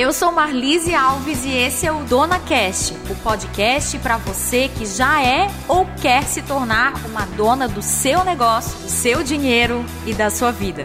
eu 0.00 0.14
sou 0.14 0.32
Marlise 0.32 0.94
Alves 0.94 1.44
e 1.44 1.54
esse 1.54 1.86
é 1.86 1.92
o 1.92 2.02
Dona 2.04 2.38
Cast, 2.38 2.94
o 3.10 3.14
podcast 3.16 3.98
para 3.98 4.16
você 4.16 4.66
que 4.66 4.86
já 4.86 5.22
é 5.22 5.50
ou 5.68 5.84
quer 6.00 6.22
se 6.22 6.40
tornar 6.40 6.94
uma 7.04 7.26
dona 7.26 7.68
do 7.68 7.82
seu 7.82 8.24
negócio, 8.24 8.78
do 8.78 8.88
seu 8.88 9.22
dinheiro 9.22 9.84
e 10.06 10.14
da 10.14 10.30
sua 10.30 10.50
vida. 10.52 10.84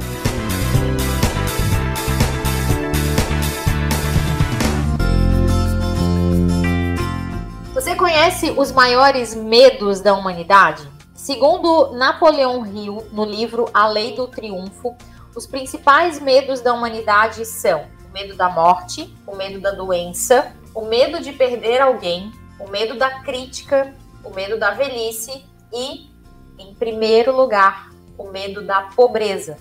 Você 7.74 7.96
conhece 7.96 8.54
os 8.58 8.74
maiores 8.74 9.34
medos 9.34 10.02
da 10.02 10.14
humanidade? 10.14 10.86
Segundo 11.14 11.94
Napoleão 11.94 12.66
Hill, 12.66 13.08
no 13.14 13.24
livro 13.24 13.70
A 13.74 13.88
Lei 13.88 14.14
do 14.14 14.28
Triunfo, 14.28 14.94
os 15.34 15.48
principais 15.48 16.20
medos 16.20 16.60
da 16.60 16.74
humanidade 16.74 17.46
são 17.46 17.95
medo 18.16 18.34
da 18.34 18.48
morte, 18.48 19.14
o 19.28 19.36
medo 19.36 19.60
da 19.60 19.72
doença, 19.72 20.56
o 20.74 20.86
medo 20.86 21.20
de 21.20 21.34
perder 21.34 21.82
alguém, 21.82 22.32
o 22.58 22.70
medo 22.70 22.98
da 22.98 23.20
crítica, 23.20 23.94
o 24.24 24.30
medo 24.30 24.58
da 24.58 24.72
velhice 24.72 25.44
e, 25.74 26.10
em 26.58 26.74
primeiro 26.76 27.36
lugar, 27.36 27.92
o 28.18 28.30
medo 28.32 28.66
da 28.66 28.84
pobreza. 28.96 29.58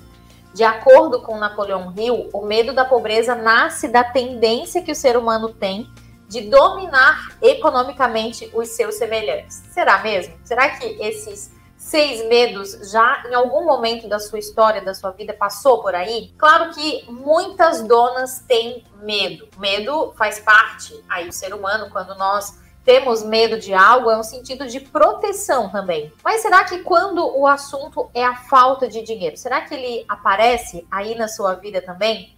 De 0.54 0.62
acordo 0.62 1.20
com 1.20 1.36
Napoleão 1.36 1.92
Hill, 1.96 2.30
o 2.32 2.46
medo 2.46 2.72
da 2.72 2.84
pobreza 2.84 3.34
nasce 3.34 3.88
da 3.88 4.04
tendência 4.04 4.82
que 4.82 4.92
o 4.92 4.94
ser 4.94 5.16
humano 5.16 5.48
tem 5.48 5.90
de 6.28 6.42
dominar 6.42 7.36
economicamente 7.42 8.48
os 8.54 8.68
seus 8.68 8.94
semelhantes. 8.94 9.64
Será 9.72 9.98
mesmo? 9.98 10.32
Será 10.44 10.68
que 10.68 10.86
esses 11.02 11.50
seis 11.84 12.26
medos 12.28 12.90
já 12.90 13.24
em 13.28 13.34
algum 13.34 13.62
momento 13.66 14.08
da 14.08 14.18
sua 14.18 14.38
história, 14.38 14.80
da 14.80 14.94
sua 14.94 15.10
vida, 15.10 15.34
passou 15.34 15.82
por 15.82 15.94
aí? 15.94 16.32
Claro 16.38 16.72
que 16.72 17.04
muitas 17.10 17.82
donas 17.82 18.38
têm 18.48 18.82
medo. 19.02 19.46
Medo 19.58 20.14
faz 20.16 20.40
parte 20.40 20.98
aí 21.10 21.26
do 21.26 21.32
ser 21.32 21.52
humano 21.52 21.90
quando 21.90 22.14
nós 22.14 22.58
temos 22.86 23.22
medo 23.22 23.58
de 23.58 23.74
algo 23.74 24.10
é 24.10 24.16
um 24.16 24.22
sentido 24.22 24.66
de 24.66 24.80
proteção 24.80 25.68
também. 25.68 26.10
Mas 26.24 26.40
será 26.40 26.64
que 26.64 26.78
quando 26.78 27.22
o 27.38 27.46
assunto 27.46 28.10
é 28.14 28.24
a 28.24 28.34
falta 28.34 28.88
de 28.88 29.02
dinheiro, 29.02 29.36
será 29.36 29.60
que 29.60 29.74
ele 29.74 30.06
aparece 30.08 30.86
aí 30.90 31.14
na 31.14 31.28
sua 31.28 31.54
vida 31.54 31.82
também? 31.82 32.34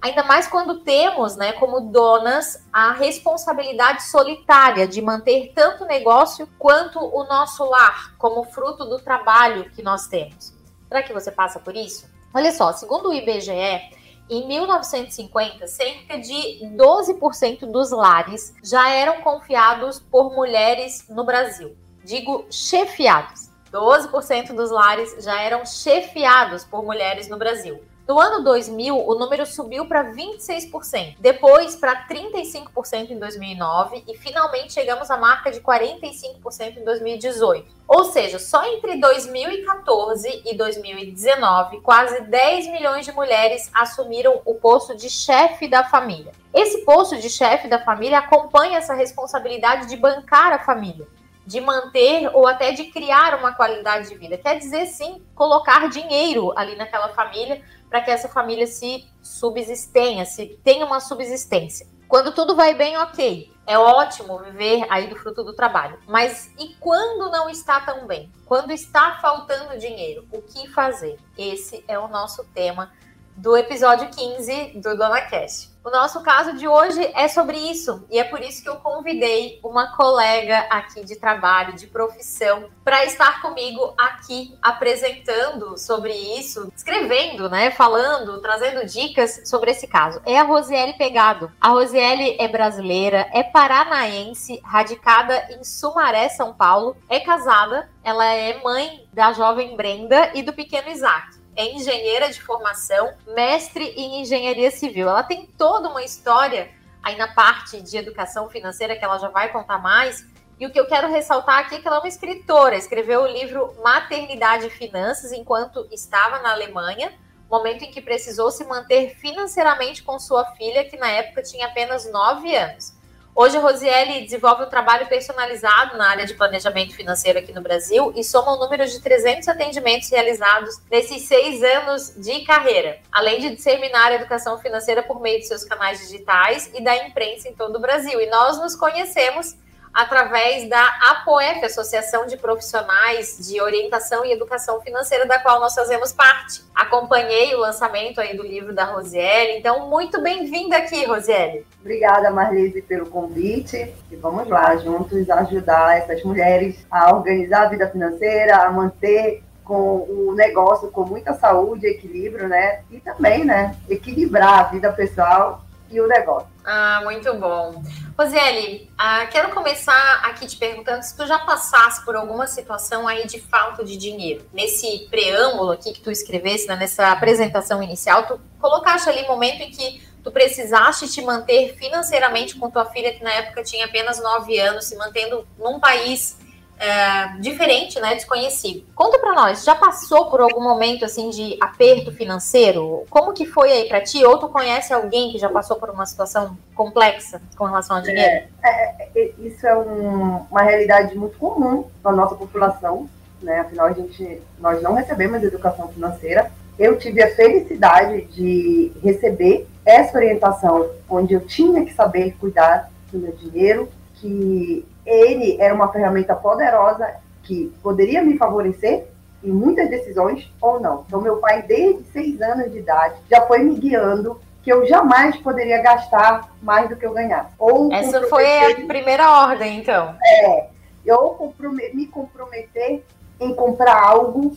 Ainda 0.00 0.22
mais 0.22 0.46
quando 0.46 0.80
temos, 0.80 1.36
né, 1.36 1.52
como 1.52 1.80
donas, 1.80 2.64
a 2.72 2.92
responsabilidade 2.92 4.04
solitária 4.04 4.86
de 4.86 5.00
manter 5.02 5.52
tanto 5.54 5.84
o 5.84 5.86
negócio 5.86 6.48
quanto 6.58 6.98
o 6.98 7.24
nosso 7.24 7.64
lar, 7.64 8.14
como 8.18 8.44
fruto 8.44 8.84
do 8.84 8.98
trabalho 8.98 9.70
que 9.70 9.82
nós 9.82 10.06
temos. 10.06 10.54
Será 10.88 11.02
que 11.02 11.12
você 11.12 11.32
passa 11.32 11.58
por 11.58 11.74
isso? 11.74 12.08
Olha 12.32 12.52
só, 12.52 12.72
segundo 12.72 13.08
o 13.08 13.14
IBGE, 13.14 13.90
em 14.28 14.46
1950, 14.46 15.66
cerca 15.66 16.18
de 16.18 16.60
12% 16.76 17.70
dos 17.70 17.90
lares 17.90 18.54
já 18.62 18.88
eram 18.90 19.22
confiados 19.22 20.00
por 20.00 20.34
mulheres 20.34 21.08
no 21.08 21.24
Brasil. 21.24 21.76
Digo 22.04 22.46
chefiados. 22.50 23.50
12% 23.72 24.52
dos 24.52 24.70
lares 24.70 25.24
já 25.24 25.40
eram 25.40 25.64
chefiados 25.64 26.64
por 26.64 26.84
mulheres 26.84 27.28
no 27.28 27.36
Brasil. 27.36 27.80
No 28.08 28.20
ano 28.20 28.44
2000, 28.44 29.04
o 29.04 29.14
número 29.16 29.44
subiu 29.44 29.84
para 29.86 30.12
26%, 30.12 31.16
depois 31.18 31.74
para 31.74 32.06
35% 32.06 33.10
em 33.10 33.18
2009 33.18 34.04
e 34.06 34.16
finalmente 34.16 34.74
chegamos 34.74 35.10
à 35.10 35.16
marca 35.16 35.50
de 35.50 35.60
45% 35.60 36.76
em 36.76 36.84
2018. 36.84 37.68
Ou 37.88 38.04
seja, 38.04 38.38
só 38.38 38.64
entre 38.64 39.00
2014 39.00 40.42
e 40.46 40.56
2019, 40.56 41.80
quase 41.80 42.20
10 42.20 42.68
milhões 42.68 43.04
de 43.04 43.10
mulheres 43.10 43.68
assumiram 43.74 44.40
o 44.44 44.54
posto 44.54 44.94
de 44.94 45.10
chefe 45.10 45.66
da 45.66 45.82
família. 45.82 46.30
Esse 46.54 46.84
posto 46.84 47.16
de 47.16 47.28
chefe 47.28 47.66
da 47.66 47.80
família 47.80 48.18
acompanha 48.18 48.78
essa 48.78 48.94
responsabilidade 48.94 49.88
de 49.88 49.96
bancar 49.96 50.52
a 50.52 50.60
família 50.60 51.08
de 51.46 51.60
manter 51.60 52.28
ou 52.34 52.46
até 52.46 52.72
de 52.72 52.86
criar 52.86 53.38
uma 53.38 53.52
qualidade 53.52 54.08
de 54.08 54.16
vida. 54.16 54.36
Quer 54.36 54.58
dizer, 54.58 54.86
sim, 54.86 55.22
colocar 55.32 55.88
dinheiro 55.88 56.52
ali 56.56 56.74
naquela 56.74 57.10
família 57.10 57.62
para 57.88 58.00
que 58.00 58.10
essa 58.10 58.28
família 58.28 58.66
se 58.66 59.04
subsistenha, 59.22 60.24
se 60.24 60.58
tenha 60.62 60.84
uma 60.84 61.00
subsistência. 61.00 61.86
Quando 62.08 62.32
tudo 62.32 62.54
vai 62.54 62.74
bem, 62.74 62.96
ok. 62.98 63.52
É 63.66 63.76
ótimo 63.76 64.38
viver 64.38 64.86
aí 64.88 65.08
do 65.08 65.16
fruto 65.16 65.42
do 65.42 65.52
trabalho. 65.52 65.98
Mas 66.06 66.52
e 66.56 66.74
quando 66.78 67.30
não 67.30 67.50
está 67.50 67.80
tão 67.80 68.06
bem? 68.06 68.30
Quando 68.44 68.70
está 68.70 69.18
faltando 69.20 69.76
dinheiro, 69.76 70.24
o 70.30 70.40
que 70.40 70.68
fazer? 70.68 71.18
Esse 71.36 71.84
é 71.88 71.98
o 71.98 72.06
nosso 72.06 72.44
tema 72.54 72.92
do 73.36 73.56
episódio 73.56 74.08
15 74.08 74.78
do 74.80 74.96
Dona 74.96 75.20
Cast. 75.22 75.75
O 75.86 75.90
nosso 75.90 76.20
caso 76.20 76.54
de 76.54 76.66
hoje 76.66 77.00
é 77.14 77.28
sobre 77.28 77.56
isso 77.56 78.04
e 78.10 78.18
é 78.18 78.24
por 78.24 78.40
isso 78.40 78.60
que 78.60 78.68
eu 78.68 78.74
convidei 78.74 79.60
uma 79.62 79.96
colega 79.96 80.66
aqui 80.68 81.04
de 81.04 81.14
trabalho, 81.14 81.76
de 81.76 81.86
profissão, 81.86 82.68
para 82.82 83.04
estar 83.04 83.40
comigo 83.40 83.94
aqui 83.96 84.58
apresentando 84.60 85.78
sobre 85.78 86.12
isso, 86.12 86.72
escrevendo, 86.74 87.48
né, 87.48 87.70
falando, 87.70 88.42
trazendo 88.42 88.84
dicas 88.84 89.48
sobre 89.48 89.70
esse 89.70 89.86
caso. 89.86 90.20
É 90.26 90.40
a 90.40 90.42
Rosiele 90.42 90.94
Pegado. 90.94 91.52
A 91.60 91.68
Rosiele 91.68 92.36
é 92.40 92.48
brasileira, 92.48 93.30
é 93.32 93.44
paranaense, 93.44 94.60
radicada 94.64 95.40
em 95.52 95.62
Sumaré, 95.62 96.28
São 96.30 96.52
Paulo, 96.52 96.96
é 97.08 97.20
casada, 97.20 97.88
ela 98.02 98.24
é 98.24 98.60
mãe 98.60 99.06
da 99.12 99.32
jovem 99.32 99.76
Brenda 99.76 100.32
e 100.34 100.42
do 100.42 100.52
pequeno 100.52 100.88
Isaac 100.88 101.35
é 101.56 101.64
engenheira 101.72 102.30
de 102.30 102.42
formação, 102.42 103.14
mestre 103.34 103.84
em 103.96 104.20
engenharia 104.20 104.70
civil. 104.70 105.08
Ela 105.08 105.22
tem 105.22 105.46
toda 105.46 105.88
uma 105.88 106.04
história 106.04 106.70
aí 107.02 107.16
na 107.16 107.28
parte 107.28 107.80
de 107.80 107.96
educação 107.96 108.48
financeira 108.48 108.96
que 108.96 109.04
ela 109.04 109.18
já 109.18 109.28
vai 109.28 109.50
contar 109.50 109.78
mais. 109.78 110.26
E 110.58 110.66
o 110.66 110.72
que 110.72 110.78
eu 110.80 110.86
quero 110.86 111.08
ressaltar 111.08 111.58
aqui 111.58 111.76
é 111.76 111.80
que 111.80 111.86
ela 111.86 111.96
é 111.96 112.00
uma 112.00 112.08
escritora, 112.08 112.76
escreveu 112.76 113.22
o 113.22 113.26
livro 113.26 113.74
Maternidade 113.82 114.66
e 114.66 114.70
Finanças 114.70 115.32
enquanto 115.32 115.86
estava 115.92 116.38
na 116.40 116.52
Alemanha, 116.52 117.12
momento 117.50 117.84
em 117.84 117.90
que 117.90 118.00
precisou 118.00 118.50
se 118.50 118.64
manter 118.64 119.14
financeiramente 119.16 120.02
com 120.02 120.18
sua 120.18 120.44
filha, 120.52 120.84
que 120.84 120.96
na 120.96 121.08
época 121.08 121.42
tinha 121.42 121.66
apenas 121.66 122.10
9 122.10 122.54
anos. 122.56 122.95
Hoje, 123.38 123.58
a 123.58 123.60
Rosiele 123.60 124.22
desenvolve 124.22 124.64
um 124.64 124.70
trabalho 124.70 125.06
personalizado 125.08 125.98
na 125.98 126.08
área 126.08 126.24
de 126.24 126.32
planejamento 126.32 126.94
financeiro 126.96 127.38
aqui 127.38 127.52
no 127.52 127.60
Brasil 127.60 128.10
e 128.16 128.24
soma 128.24 128.52
o 128.52 128.56
um 128.56 128.60
número 128.60 128.86
de 128.86 128.98
300 128.98 129.46
atendimentos 129.46 130.08
realizados 130.08 130.80
nesses 130.90 131.28
seis 131.28 131.62
anos 131.62 132.14
de 132.16 132.46
carreira, 132.46 132.98
além 133.12 133.38
de 133.38 133.54
disseminar 133.54 134.10
a 134.10 134.14
educação 134.14 134.58
financeira 134.58 135.02
por 135.02 135.20
meio 135.20 135.38
de 135.38 135.46
seus 135.46 135.64
canais 135.64 136.00
digitais 136.00 136.70
e 136.72 136.82
da 136.82 136.96
imprensa 136.96 137.46
em 137.46 137.54
todo 137.54 137.76
o 137.76 137.78
Brasil. 137.78 138.18
E 138.18 138.26
nós 138.30 138.58
nos 138.58 138.74
conhecemos 138.74 139.54
através 139.96 140.68
da 140.68 140.86
APOEF, 141.08 141.64
Associação 141.64 142.26
de 142.26 142.36
Profissionais 142.36 143.38
de 143.38 143.58
Orientação 143.62 144.26
e 144.26 144.30
Educação 144.30 144.78
Financeira, 144.82 145.24
da 145.24 145.38
qual 145.38 145.58
nós 145.58 145.74
fazemos 145.74 146.12
parte. 146.12 146.62
Acompanhei 146.74 147.54
o 147.54 147.60
lançamento 147.60 148.20
aí 148.20 148.36
do 148.36 148.42
livro 148.42 148.74
da 148.74 148.84
Rosiele, 148.84 149.58
então 149.58 149.88
muito 149.88 150.20
bem-vinda 150.20 150.76
aqui, 150.76 151.06
Rosiele. 151.06 151.64
Obrigada, 151.80 152.30
Marlise, 152.30 152.82
pelo 152.82 153.06
convite 153.06 153.90
e 154.10 154.16
vamos 154.16 154.46
lá, 154.46 154.76
juntos 154.76 155.30
ajudar 155.30 155.96
essas 155.96 156.22
mulheres 156.22 156.84
a 156.90 157.16
organizar 157.16 157.62
a 157.62 157.68
vida 157.70 157.88
financeira, 157.88 158.56
a 158.58 158.70
manter 158.70 159.42
com 159.64 160.06
o 160.08 160.34
negócio 160.36 160.90
com 160.90 161.06
muita 161.06 161.32
saúde 161.32 161.86
equilíbrio, 161.86 162.46
né? 162.48 162.82
E 162.90 163.00
também, 163.00 163.46
né, 163.46 163.74
equilibrar 163.88 164.60
a 164.60 164.62
vida 164.64 164.92
pessoal 164.92 165.65
e 165.90 166.00
o 166.00 166.06
negócio. 166.06 166.48
Ah, 166.64 167.00
muito 167.04 167.32
bom. 167.34 167.82
Rosiele, 168.18 168.90
ah, 168.96 169.26
quero 169.26 169.50
começar 169.50 170.20
aqui 170.24 170.46
te 170.46 170.56
perguntando 170.56 171.02
se 171.02 171.16
tu 171.16 171.26
já 171.26 171.38
passasse 171.38 172.04
por 172.04 172.16
alguma 172.16 172.46
situação 172.46 173.06
aí 173.06 173.26
de 173.26 173.40
falta 173.40 173.84
de 173.84 173.96
dinheiro. 173.96 174.44
Nesse 174.52 175.06
preâmbulo 175.10 175.72
aqui 175.72 175.92
que 175.92 176.00
tu 176.00 176.10
escrevesse, 176.10 176.66
né, 176.66 176.76
nessa 176.76 177.12
apresentação 177.12 177.82
inicial, 177.82 178.26
tu 178.26 178.40
colocaste 178.60 179.08
ali 179.08 179.26
momento 179.26 179.62
em 179.62 179.70
que 179.70 180.02
tu 180.24 180.32
precisaste 180.32 181.08
te 181.08 181.22
manter 181.22 181.76
financeiramente 181.76 182.56
com 182.56 182.70
tua 182.70 182.86
filha, 182.86 183.12
que 183.12 183.22
na 183.22 183.32
época 183.32 183.62
tinha 183.62 183.84
apenas 183.84 184.20
9 184.20 184.58
anos, 184.58 184.86
se 184.86 184.96
mantendo 184.96 185.46
num 185.56 185.78
país 185.78 186.36
é, 186.78 187.38
diferente, 187.40 187.98
né, 188.00 188.14
desconhecido. 188.14 188.84
Conta 188.94 189.18
para 189.18 189.34
nós, 189.34 189.64
já 189.64 189.74
passou 189.74 190.30
por 190.30 190.40
algum 190.40 190.62
momento 190.62 191.04
assim 191.04 191.30
de 191.30 191.56
aperto 191.60 192.12
financeiro? 192.12 193.04
Como 193.08 193.32
que 193.32 193.46
foi 193.46 193.72
aí 193.72 193.88
para 193.88 194.00
ti? 194.00 194.24
Ou 194.24 194.38
tu 194.38 194.48
conhece 194.48 194.92
alguém 194.92 195.32
que 195.32 195.38
já 195.38 195.48
passou 195.48 195.76
por 195.76 195.90
uma 195.90 196.06
situação 196.06 196.56
complexa 196.74 197.40
com 197.56 197.64
relação 197.64 197.96
ao 197.96 198.02
dinheiro? 198.02 198.46
É, 198.62 198.68
é, 198.70 199.08
é 199.14 199.30
isso 199.38 199.66
é 199.66 199.76
um, 199.76 200.44
uma 200.50 200.62
realidade 200.62 201.16
muito 201.16 201.38
comum 201.38 201.84
na 202.04 202.12
nossa 202.12 202.34
população, 202.34 203.08
né? 203.40 203.60
Afinal, 203.60 203.86
a 203.86 203.92
gente, 203.92 204.42
nós 204.58 204.82
não 204.82 204.94
recebemos 204.94 205.42
educação 205.42 205.88
financeira. 205.88 206.50
Eu 206.78 206.98
tive 206.98 207.22
a 207.22 207.34
felicidade 207.34 208.22
de 208.26 208.92
receber 209.02 209.66
essa 209.84 210.18
orientação, 210.18 210.90
onde 211.08 211.32
eu 211.32 211.40
tinha 211.40 211.84
que 211.84 211.94
saber 211.94 212.36
cuidar 212.38 212.90
do 213.10 213.18
meu 213.18 213.32
dinheiro, 213.32 213.88
que 214.16 214.86
ele 215.04 215.56
era 215.60 215.74
uma 215.74 215.92
ferramenta 215.92 216.34
poderosa 216.34 217.16
que 217.42 217.72
poderia 217.82 218.22
me 218.22 218.36
favorecer 218.36 219.06
em 219.42 219.50
muitas 219.50 219.88
decisões 219.88 220.52
ou 220.60 220.80
não. 220.80 221.04
Então, 221.06 221.20
meu 221.20 221.36
pai, 221.36 221.62
desde 221.62 222.02
seis 222.10 222.40
anos 222.40 222.72
de 222.72 222.78
idade, 222.78 223.14
já 223.30 223.42
foi 223.42 223.60
me 223.60 223.76
guiando 223.76 224.40
que 224.62 224.72
eu 224.72 224.84
jamais 224.86 225.36
poderia 225.36 225.80
gastar 225.80 226.52
mais 226.60 226.88
do 226.88 226.96
que 226.96 227.06
eu 227.06 227.12
ganhar. 227.12 227.52
Ou 227.56 227.92
Essa 227.92 228.22
foi 228.26 228.72
a 228.72 228.74
primeira 228.86 229.30
ordem, 229.30 229.78
então. 229.78 230.16
É, 230.24 230.66
eu 231.04 231.54
me 231.94 232.06
comprometer 232.08 233.04
em 233.38 233.54
comprar 233.54 234.02
algo 234.02 234.56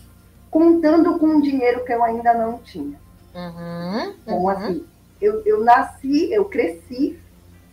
contando 0.49 1.19
com 1.19 1.27
um 1.27 1.41
dinheiro 1.41 1.85
que 1.85 1.93
eu 1.93 2.03
ainda 2.03 2.33
não 2.33 2.57
tinha. 2.57 2.99
Uhum, 3.35 4.15
então, 4.23 4.37
uhum. 4.39 4.49
assim, 4.49 4.85
eu, 5.21 5.43
eu 5.45 5.63
nasci, 5.63 6.33
eu 6.33 6.45
cresci 6.45 7.19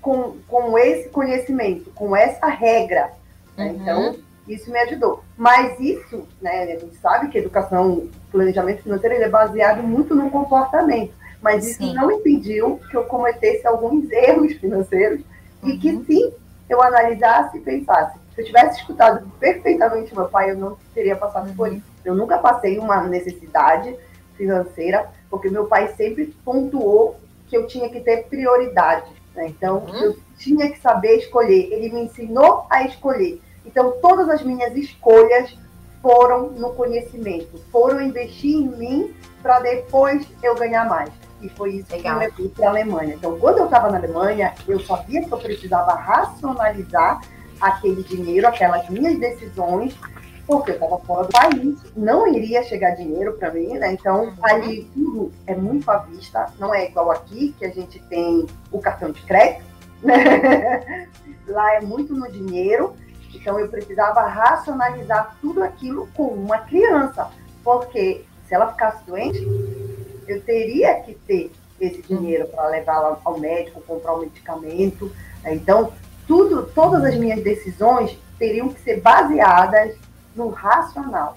com, 0.06 0.36
com 0.46 0.78
esse 0.78 1.08
conhecimento, 1.08 1.90
com 1.90 2.14
essa 2.14 2.46
regra. 2.46 3.10
Né? 3.56 3.70
Uhum. 3.70 3.74
Então, 3.74 4.16
isso 4.46 4.70
me 4.70 4.78
ajudou. 4.78 5.24
Mas 5.36 5.80
isso, 5.80 6.28
né, 6.40 6.62
a 6.62 6.78
gente 6.78 6.96
sabe 6.98 7.26
que 7.26 7.38
educação, 7.38 8.08
planejamento 8.30 8.84
financeiro, 8.84 9.16
ele 9.16 9.24
é 9.24 9.28
baseado 9.28 9.82
muito 9.82 10.14
no 10.14 10.30
comportamento. 10.30 11.12
Mas 11.42 11.66
isso 11.66 11.78
sim. 11.78 11.92
não 11.92 12.08
impediu 12.12 12.80
que 12.88 12.96
eu 12.96 13.02
cometesse 13.02 13.66
alguns 13.66 14.08
erros 14.12 14.52
financeiros 14.52 15.22
uhum. 15.60 15.70
e 15.70 15.78
que 15.78 15.90
uhum. 15.90 16.04
sim, 16.04 16.32
eu 16.70 16.80
analisasse 16.80 17.58
e 17.58 17.60
pensasse. 17.60 18.16
Se 18.36 18.42
eu 18.42 18.44
tivesse 18.44 18.78
escutado 18.78 19.28
perfeitamente 19.40 20.14
meu 20.14 20.28
pai, 20.28 20.52
eu 20.52 20.56
não 20.56 20.78
teria 20.94 21.16
passado 21.16 21.48
uhum. 21.48 21.56
por 21.56 21.72
isso. 21.72 21.84
Eu 22.04 22.14
nunca 22.14 22.38
passei 22.38 22.78
uma 22.78 23.02
necessidade 23.02 23.92
financeira, 24.36 25.08
porque 25.28 25.50
meu 25.50 25.66
pai 25.66 25.92
sempre 25.96 26.26
pontuou 26.44 27.16
que 27.48 27.56
eu 27.56 27.66
tinha 27.66 27.88
que 27.88 27.98
ter 27.98 28.28
prioridade. 28.28 29.16
Né? 29.36 29.48
Então, 29.48 29.84
uhum. 29.86 29.94
eu 29.96 30.16
tinha 30.38 30.70
que 30.70 30.80
saber 30.80 31.18
escolher. 31.18 31.72
Ele 31.72 31.92
me 31.92 32.04
ensinou 32.04 32.66
a 32.70 32.84
escolher. 32.84 33.40
Então, 33.64 33.94
todas 34.00 34.28
as 34.28 34.42
minhas 34.42 34.74
escolhas 34.74 35.56
foram 36.00 36.50
no 36.50 36.72
conhecimento, 36.74 37.58
foram 37.70 38.00
investir 38.00 38.54
em 38.54 38.68
mim 38.68 39.14
para 39.42 39.60
depois 39.60 40.26
eu 40.42 40.54
ganhar 40.54 40.88
mais. 40.88 41.10
E 41.42 41.48
foi 41.50 41.74
isso 41.74 41.92
Legal. 41.92 42.14
que 42.14 42.18
me 42.18 42.26
levou 42.26 42.48
para 42.50 42.66
a 42.66 42.70
Alemanha. 42.70 43.14
Então, 43.14 43.38
quando 43.38 43.58
eu 43.58 43.64
estava 43.66 43.90
na 43.90 43.98
Alemanha, 43.98 44.54
eu 44.66 44.80
sabia 44.80 45.22
que 45.22 45.32
eu 45.32 45.38
precisava 45.38 45.94
racionalizar 45.94 47.20
aquele 47.60 48.02
dinheiro, 48.02 48.46
aquelas 48.46 48.88
minhas 48.88 49.18
decisões, 49.18 49.94
porque 50.46 50.70
eu 50.70 50.74
estava 50.74 50.98
fora 50.98 51.26
do 51.26 51.32
país, 51.32 51.78
não 51.96 52.26
iria 52.28 52.62
chegar 52.62 52.94
dinheiro 52.94 53.32
para 53.34 53.52
mim, 53.52 53.74
né? 53.78 53.92
Então, 53.92 54.24
uhum. 54.24 54.34
ali 54.42 54.88
tudo 54.94 55.32
é 55.46 55.54
muito 55.54 55.90
à 55.90 55.98
vista, 55.98 56.52
não 56.58 56.72
é 56.74 56.86
igual 56.86 57.10
aqui, 57.10 57.54
que 57.58 57.64
a 57.64 57.70
gente 57.70 57.98
tem 58.08 58.46
o 58.70 58.78
cartão 58.78 59.10
de 59.10 59.20
crédito, 59.22 59.64
né? 60.02 61.08
Lá 61.48 61.74
é 61.74 61.80
muito 61.80 62.14
no 62.14 62.30
dinheiro, 62.30 62.94
então 63.34 63.58
eu 63.58 63.68
precisava 63.68 64.22
racionalizar 64.22 65.36
tudo 65.40 65.62
aquilo 65.62 66.08
com 66.14 66.24
uma 66.24 66.58
criança, 66.58 67.30
porque 67.62 68.24
se 68.46 68.54
ela 68.54 68.70
ficasse 68.72 69.04
doente, 69.04 69.38
eu 70.28 70.40
teria 70.42 70.94
que 71.00 71.14
ter 71.14 71.52
esse 71.80 72.02
dinheiro 72.02 72.46
para 72.48 72.68
levá-la 72.68 73.20
ao 73.24 73.38
médico, 73.38 73.80
comprar 73.82 74.14
um 74.14 74.20
medicamento. 74.20 75.12
Né? 75.42 75.54
Então, 75.54 75.92
tudo, 76.26 76.64
todas 76.74 77.04
as 77.04 77.16
minhas 77.16 77.42
decisões 77.42 78.18
teriam 78.38 78.68
que 78.68 78.80
ser 78.80 79.00
baseadas 79.00 79.96
no 80.36 80.50
racional. 80.50 81.34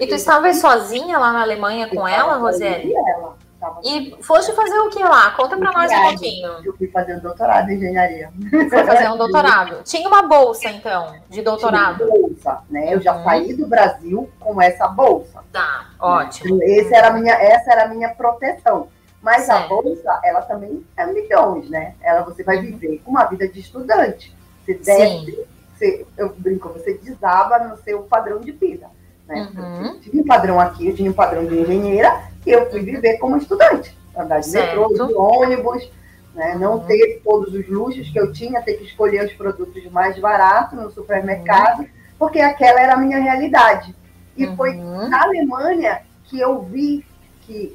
E 0.00 0.06
tu 0.06 0.14
estava 0.14 0.52
sozinha 0.54 1.18
lá 1.18 1.32
na 1.32 1.42
Alemanha 1.42 1.88
com 1.88 2.06
ela, 2.06 2.36
Roseli? 2.36 2.92
Ela. 2.94 3.36
E 3.84 4.16
foste 4.22 4.52
fazer 4.52 4.78
o 4.78 4.88
que 4.88 5.02
lá? 5.02 5.32
Conta 5.32 5.56
para 5.56 5.70
nós 5.72 5.92
um 5.92 6.08
pouquinho. 6.08 6.48
Eu 6.64 6.74
fui 6.76 6.88
fazer 6.88 7.16
um 7.16 7.20
doutorado 7.20 7.68
em 7.68 7.74
engenharia. 7.74 8.30
Foi 8.70 8.84
fazer 8.84 9.10
um 9.10 9.18
doutorado. 9.18 9.82
Tinha 9.84 10.08
uma 10.08 10.22
bolsa, 10.22 10.70
então, 10.70 11.14
de 11.28 11.42
doutorado? 11.42 11.98
Tinha 11.98 12.08
bolsa, 12.08 12.62
né? 12.70 12.94
Eu 12.94 13.00
já 13.00 13.14
uhum. 13.14 13.24
saí 13.24 13.54
do 13.54 13.66
Brasil 13.66 14.30
com 14.40 14.62
essa 14.62 14.88
bolsa. 14.88 15.44
Tá, 15.52 15.88
ótimo. 16.00 16.58
Esse 16.62 16.94
era 16.94 17.12
minha, 17.12 17.34
essa 17.34 17.72
era 17.72 17.84
a 17.84 17.88
minha 17.88 18.08
proteção. 18.10 18.88
Mas 19.20 19.42
certo. 19.42 19.64
a 19.64 19.68
bolsa, 19.68 20.20
ela 20.24 20.40
também 20.42 20.82
é 20.96 21.04
milhões, 21.06 21.68
né? 21.68 21.94
Ela, 22.00 22.22
você 22.22 22.42
vai 22.42 22.58
viver 22.58 23.02
com 23.04 23.10
uma 23.10 23.24
vida 23.24 23.46
de 23.46 23.60
estudante. 23.60 24.34
Você 24.64 24.74
deve, 24.74 25.46
você, 25.80 26.06
eu 26.18 26.34
brinco, 26.36 26.68
você 26.68 26.94
desaba 26.94 27.58
no 27.60 27.76
seu 27.78 28.02
padrão 28.02 28.40
de 28.40 28.52
vida. 28.52 28.88
Né? 29.26 29.48
Uhum. 29.56 29.86
Eu 29.86 30.00
tinha 30.00 30.22
um 30.22 30.26
padrão 30.26 30.60
aqui, 30.60 30.88
eu 30.88 30.94
tinha 30.94 31.10
um 31.10 31.14
padrão 31.14 31.46
de 31.46 31.58
engenheira, 31.58 32.24
e 32.46 32.50
eu 32.50 32.70
fui 32.70 32.82
viver 32.82 33.16
como 33.16 33.38
estudante. 33.38 33.96
Andar 34.14 34.40
de 34.40 34.46
certo. 34.46 34.90
metrô, 34.90 35.06
de 35.06 35.14
ônibus, 35.14 35.90
né? 36.34 36.54
não 36.58 36.74
uhum. 36.74 36.84
ter 36.84 37.20
todos 37.24 37.54
os 37.54 37.66
luxos 37.68 38.10
que 38.10 38.20
eu 38.20 38.30
tinha, 38.32 38.60
ter 38.62 38.74
que 38.74 38.84
escolher 38.84 39.24
os 39.24 39.32
produtos 39.32 39.82
mais 39.90 40.18
baratos 40.18 40.78
no 40.78 40.90
supermercado, 40.90 41.80
uhum. 41.80 41.88
porque 42.18 42.40
aquela 42.40 42.80
era 42.80 42.94
a 42.94 42.98
minha 42.98 43.18
realidade. 43.18 43.94
E 44.36 44.46
foi 44.56 44.76
uhum. 44.76 45.08
na 45.08 45.22
Alemanha 45.22 46.02
que 46.24 46.38
eu 46.38 46.62
vi 46.62 47.04
que 47.42 47.74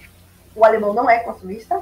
o 0.55 0.63
alemão 0.63 0.93
não 0.93 1.09
é 1.09 1.19
consumista, 1.19 1.81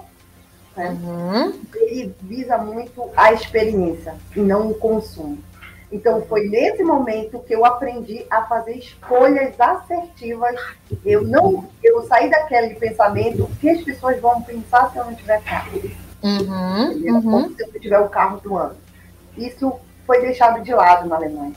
né? 0.75 0.89
Uhum. 0.89 1.53
ele 1.75 2.15
visa 2.21 2.57
muito 2.57 3.07
a 3.15 3.31
experiência 3.31 4.15
e 4.35 4.39
não 4.39 4.71
o 4.71 4.73
consumo. 4.73 5.37
Então 5.93 6.23
foi 6.23 6.49
nesse 6.49 6.83
momento 6.83 7.37
que 7.39 7.53
eu 7.53 7.63
aprendi 7.63 8.25
a 8.27 8.41
fazer 8.47 8.73
escolhas 8.77 9.53
assertivas. 9.59 10.55
Eu 11.05 11.23
não, 11.23 11.69
eu 11.83 12.01
saí 12.07 12.31
daquele 12.31 12.73
pensamento 12.73 13.47
que 13.61 13.69
as 13.69 13.83
pessoas 13.83 14.19
vão 14.19 14.41
pensar 14.41 14.91
se 14.91 14.97
eu 14.97 15.05
não 15.05 15.13
tiver 15.13 15.39
carro. 15.43 15.79
Uhum, 16.23 17.13
uhum. 17.13 17.55
se 17.55 17.61
eu 17.61 17.79
tiver 17.79 17.99
o 17.99 18.09
carro 18.09 18.39
do 18.41 18.57
ano. 18.57 18.75
Isso 19.37 19.71
foi 20.07 20.19
deixado 20.21 20.63
de 20.63 20.73
lado 20.73 21.07
na 21.07 21.15
Alemanha. 21.15 21.53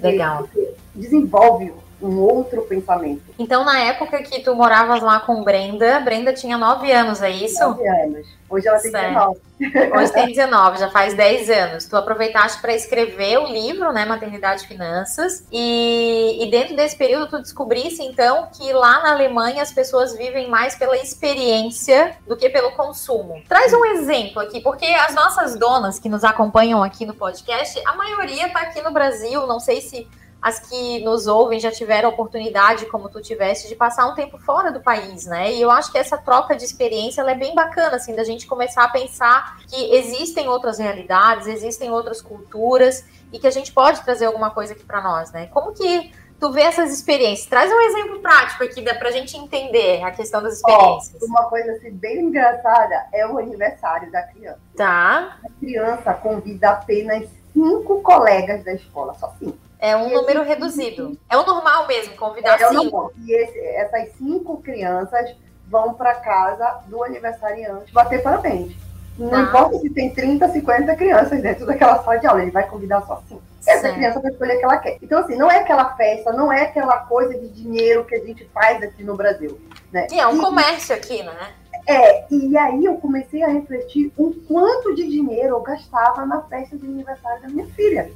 Legal. 0.00 0.48
Desenvolve 0.94 1.70
um 2.00 2.18
outro 2.20 2.62
pensamento. 2.62 3.22
Então, 3.38 3.64
na 3.64 3.80
época 3.80 4.22
que 4.22 4.40
tu 4.40 4.54
moravas 4.54 5.02
lá 5.02 5.20
com 5.20 5.44
Brenda, 5.44 6.00
Brenda 6.00 6.32
tinha 6.32 6.56
9 6.56 6.90
anos, 6.90 7.22
é 7.22 7.30
isso? 7.30 7.60
9 7.60 7.86
anos. 7.86 8.26
Hoje 8.54 8.68
ela 8.68 8.78
tem 8.78 8.90
certo. 8.92 9.40
19. 9.58 9.98
Hoje 9.98 10.12
tem 10.12 10.26
19, 10.26 10.78
já 10.78 10.90
faz 10.90 11.14
10 11.14 11.50
anos. 11.50 11.86
Tu 11.86 11.96
aproveitaste 11.96 12.60
para 12.60 12.72
escrever 12.72 13.38
o 13.38 13.46
livro, 13.46 13.92
né, 13.92 14.04
Maternidade 14.04 14.64
e 14.64 14.68
Finanças, 14.68 15.44
e, 15.50 16.38
e 16.40 16.50
dentro 16.50 16.76
desse 16.76 16.96
período 16.96 17.28
tu 17.28 17.42
descobrisse, 17.42 18.02
então, 18.02 18.48
que 18.56 18.72
lá 18.72 19.02
na 19.02 19.12
Alemanha 19.12 19.62
as 19.62 19.72
pessoas 19.72 20.16
vivem 20.16 20.48
mais 20.48 20.76
pela 20.76 20.96
experiência 20.96 22.16
do 22.28 22.36
que 22.36 22.48
pelo 22.48 22.72
consumo. 22.72 23.42
Traz 23.48 23.72
um 23.72 23.84
exemplo 23.84 24.40
aqui, 24.40 24.60
porque 24.60 24.86
as 24.86 25.14
nossas 25.14 25.58
donas 25.58 25.98
que 25.98 26.08
nos 26.08 26.22
acompanham 26.22 26.82
aqui 26.82 27.04
no 27.04 27.14
podcast, 27.14 27.80
a 27.86 27.94
maioria 27.94 28.46
está 28.46 28.60
aqui 28.60 28.80
no 28.82 28.92
Brasil, 28.92 29.46
não 29.46 29.58
sei 29.58 29.80
se 29.80 30.06
as 30.44 30.58
que 30.58 31.02
nos 31.02 31.26
ouvem 31.26 31.58
já 31.58 31.70
tiveram 31.70 32.10
oportunidade, 32.10 32.84
como 32.84 33.08
tu 33.08 33.22
tiveste, 33.22 33.66
de 33.66 33.74
passar 33.74 34.06
um 34.06 34.14
tempo 34.14 34.36
fora 34.36 34.70
do 34.70 34.78
país, 34.78 35.24
né? 35.24 35.50
E 35.50 35.62
eu 35.62 35.70
acho 35.70 35.90
que 35.90 35.96
essa 35.96 36.18
troca 36.18 36.54
de 36.54 36.62
experiência 36.62 37.22
é 37.22 37.34
bem 37.34 37.54
bacana, 37.54 37.96
assim, 37.96 38.14
da 38.14 38.22
gente 38.24 38.46
começar 38.46 38.84
a 38.84 38.88
pensar 38.90 39.56
que 39.66 39.94
existem 39.96 40.46
outras 40.46 40.78
realidades, 40.78 41.46
existem 41.46 41.90
outras 41.90 42.20
culturas 42.20 43.06
e 43.32 43.38
que 43.38 43.46
a 43.46 43.50
gente 43.50 43.72
pode 43.72 44.02
trazer 44.02 44.26
alguma 44.26 44.50
coisa 44.50 44.74
aqui 44.74 44.84
para 44.84 45.00
nós, 45.00 45.32
né? 45.32 45.46
Como 45.46 45.72
que 45.72 46.12
tu 46.38 46.52
vê 46.52 46.60
essas 46.60 46.92
experiências? 46.92 47.48
Traz 47.48 47.72
um 47.72 47.80
exemplo 47.80 48.20
prático 48.20 48.64
aqui, 48.64 48.82
dá 48.82 48.94
pra 48.96 49.10
gente 49.12 49.38
entender 49.38 50.02
a 50.02 50.10
questão 50.10 50.42
das 50.42 50.56
experiências. 50.58 51.22
Oh, 51.22 51.24
uma 51.24 51.44
coisa 51.44 51.72
assim, 51.72 51.90
bem 51.90 52.20
engraçada 52.20 53.06
é 53.14 53.26
o 53.26 53.38
aniversário 53.38 54.12
da 54.12 54.22
criança. 54.24 54.60
Tá. 54.76 55.38
A 55.42 55.58
criança 55.58 56.12
convida 56.12 56.68
apenas 56.68 57.30
cinco 57.54 58.02
colegas 58.02 58.62
da 58.62 58.74
escola, 58.74 59.14
só 59.14 59.32
cinco. 59.38 59.64
É 59.78 59.96
um 59.96 60.08
e 60.08 60.14
número 60.14 60.40
esse... 60.40 60.48
reduzido. 60.48 61.18
É 61.28 61.36
o 61.36 61.44
normal 61.44 61.86
mesmo, 61.86 62.16
convidar 62.16 62.60
é 62.60 62.68
cinco. 62.68 63.12
E 63.18 63.32
esse, 63.32 63.58
essas 63.58 64.12
cinco 64.16 64.62
crianças 64.62 65.34
vão 65.66 65.94
para 65.94 66.14
casa 66.16 66.80
do 66.86 67.02
aniversariante 67.02 67.92
bater 67.92 68.22
parabéns. 68.22 68.74
Não 69.18 69.32
ah. 69.32 69.42
importa 69.42 69.78
se 69.78 69.90
tem 69.90 70.12
30, 70.12 70.48
50 70.48 70.96
crianças 70.96 71.40
dentro 71.40 71.66
daquela 71.66 72.02
sala 72.02 72.18
de 72.18 72.26
aula, 72.26 72.42
ele 72.42 72.50
vai 72.50 72.66
convidar 72.68 73.00
só 73.02 73.22
cinco. 73.28 73.42
Essa 73.66 73.80
certo. 73.80 73.94
criança 73.94 74.20
vai 74.20 74.30
escolher 74.30 74.56
o 74.56 74.58
que 74.58 74.64
ela 74.64 74.76
quer. 74.78 74.98
Então, 75.00 75.18
assim, 75.20 75.36
não 75.36 75.50
é 75.50 75.60
aquela 75.60 75.94
festa, 75.94 76.32
não 76.32 76.52
é 76.52 76.62
aquela 76.62 76.98
coisa 76.98 77.38
de 77.38 77.48
dinheiro 77.48 78.04
que 78.04 78.14
a 78.14 78.24
gente 78.24 78.44
faz 78.52 78.82
aqui 78.82 79.02
no 79.02 79.16
Brasil. 79.16 79.58
Né? 79.92 80.06
E 80.10 80.18
é 80.18 80.26
um 80.26 80.36
e, 80.36 80.40
comércio 80.40 80.94
aqui, 80.94 81.22
né? 81.22 81.54
É, 81.86 82.26
e 82.30 82.56
aí 82.56 82.84
eu 82.84 82.96
comecei 82.96 83.42
a 83.42 83.48
refletir 83.48 84.12
o 84.16 84.32
quanto 84.48 84.94
de 84.94 85.08
dinheiro 85.08 85.50
eu 85.50 85.60
gastava 85.60 86.26
na 86.26 86.42
festa 86.42 86.76
de 86.76 86.86
aniversário 86.86 87.42
da 87.42 87.48
minha 87.48 87.66
filha. 87.68 88.10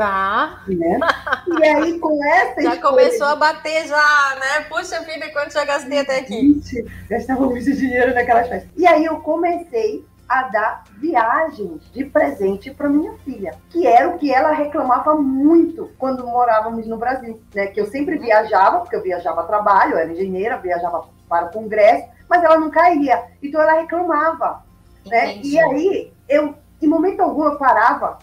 Tá. 0.00 0.62
Né? 0.66 0.98
E 1.46 1.62
aí, 1.62 1.98
com 1.98 2.24
essa 2.24 2.62
Já 2.62 2.80
começou 2.80 3.26
de... 3.26 3.32
a 3.34 3.36
bater 3.36 3.86
já, 3.86 4.36
né? 4.40 4.64
Puxa 4.66 4.98
vida, 5.02 5.30
quanto 5.30 5.52
já 5.52 5.62
gastei 5.62 5.98
até 5.98 6.20
aqui? 6.20 6.58
Gastava 7.06 7.44
muito 7.44 7.70
dinheiro 7.70 8.14
naquelas 8.14 8.48
festas. 8.48 8.70
E 8.78 8.86
aí 8.86 9.04
eu 9.04 9.20
comecei 9.20 10.02
a 10.26 10.44
dar 10.44 10.84
viagens 10.96 11.82
de 11.92 12.06
presente 12.06 12.70
para 12.70 12.88
minha 12.88 13.12
filha, 13.26 13.52
que 13.68 13.86
era 13.86 14.08
o 14.08 14.16
que 14.16 14.32
ela 14.32 14.52
reclamava 14.52 15.16
muito 15.16 15.90
quando 15.98 16.26
morávamos 16.26 16.86
no 16.86 16.96
Brasil, 16.96 17.38
né? 17.54 17.66
Que 17.66 17.82
eu 17.82 17.86
sempre 17.86 18.16
viajava, 18.16 18.78
porque 18.78 18.96
eu 18.96 19.02
viajava 19.02 19.42
a 19.42 19.44
trabalho, 19.44 19.92
eu 19.92 19.98
era 19.98 20.10
engenheira, 20.10 20.56
viajava 20.56 21.10
para 21.28 21.48
o 21.48 21.52
congresso, 21.52 22.08
mas 22.26 22.42
ela 22.42 22.58
não 22.58 22.70
caía. 22.70 23.22
Então 23.42 23.60
ela 23.60 23.78
reclamava, 23.82 24.64
né? 25.04 25.36
E 25.42 25.58
aí 25.58 26.10
eu 26.26 26.54
em 26.82 26.88
momento 26.88 27.20
algum 27.20 27.44
eu 27.44 27.56
parava 27.56 28.18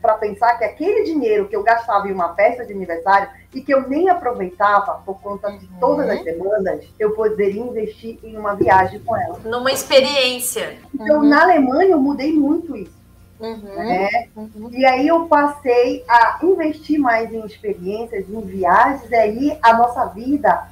para 0.00 0.14
pensar 0.14 0.58
que 0.58 0.64
aquele 0.64 1.04
dinheiro 1.04 1.48
que 1.48 1.56
eu 1.56 1.62
gastava 1.62 2.06
em 2.08 2.12
uma 2.12 2.34
festa 2.34 2.64
de 2.64 2.72
aniversário 2.72 3.28
e 3.54 3.62
que 3.62 3.72
eu 3.72 3.88
nem 3.88 4.08
aproveitava 4.08 5.00
por 5.04 5.20
conta 5.20 5.50
de 5.52 5.66
todas 5.80 6.08
as 6.08 6.18
uhum. 6.18 6.24
demandas, 6.24 6.84
eu 6.98 7.12
poderia 7.12 7.62
investir 7.62 8.18
em 8.22 8.36
uma 8.36 8.54
viagem 8.54 9.00
com 9.00 9.16
ela. 9.16 9.38
Numa 9.44 9.72
experiência. 9.72 10.78
Então, 10.94 11.20
uhum. 11.20 11.28
na 11.28 11.42
Alemanha, 11.42 11.92
eu 11.92 11.98
mudei 11.98 12.32
muito 12.32 12.76
isso. 12.76 13.02
Uhum. 13.40 13.74
Né? 13.76 14.28
Uhum. 14.36 14.70
E 14.70 14.84
aí 14.84 15.08
eu 15.08 15.26
passei 15.26 16.04
a 16.08 16.38
investir 16.42 16.98
mais 16.98 17.32
em 17.32 17.44
experiências, 17.44 18.28
em 18.28 18.40
viagens, 18.42 19.10
e 19.10 19.14
aí 19.14 19.58
a 19.62 19.74
nossa 19.74 20.04
vida 20.06 20.68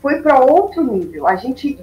foi 0.00 0.22
para 0.22 0.38
outro 0.38 0.82
nível. 0.82 1.26
A 1.26 1.36
gente 1.36 1.78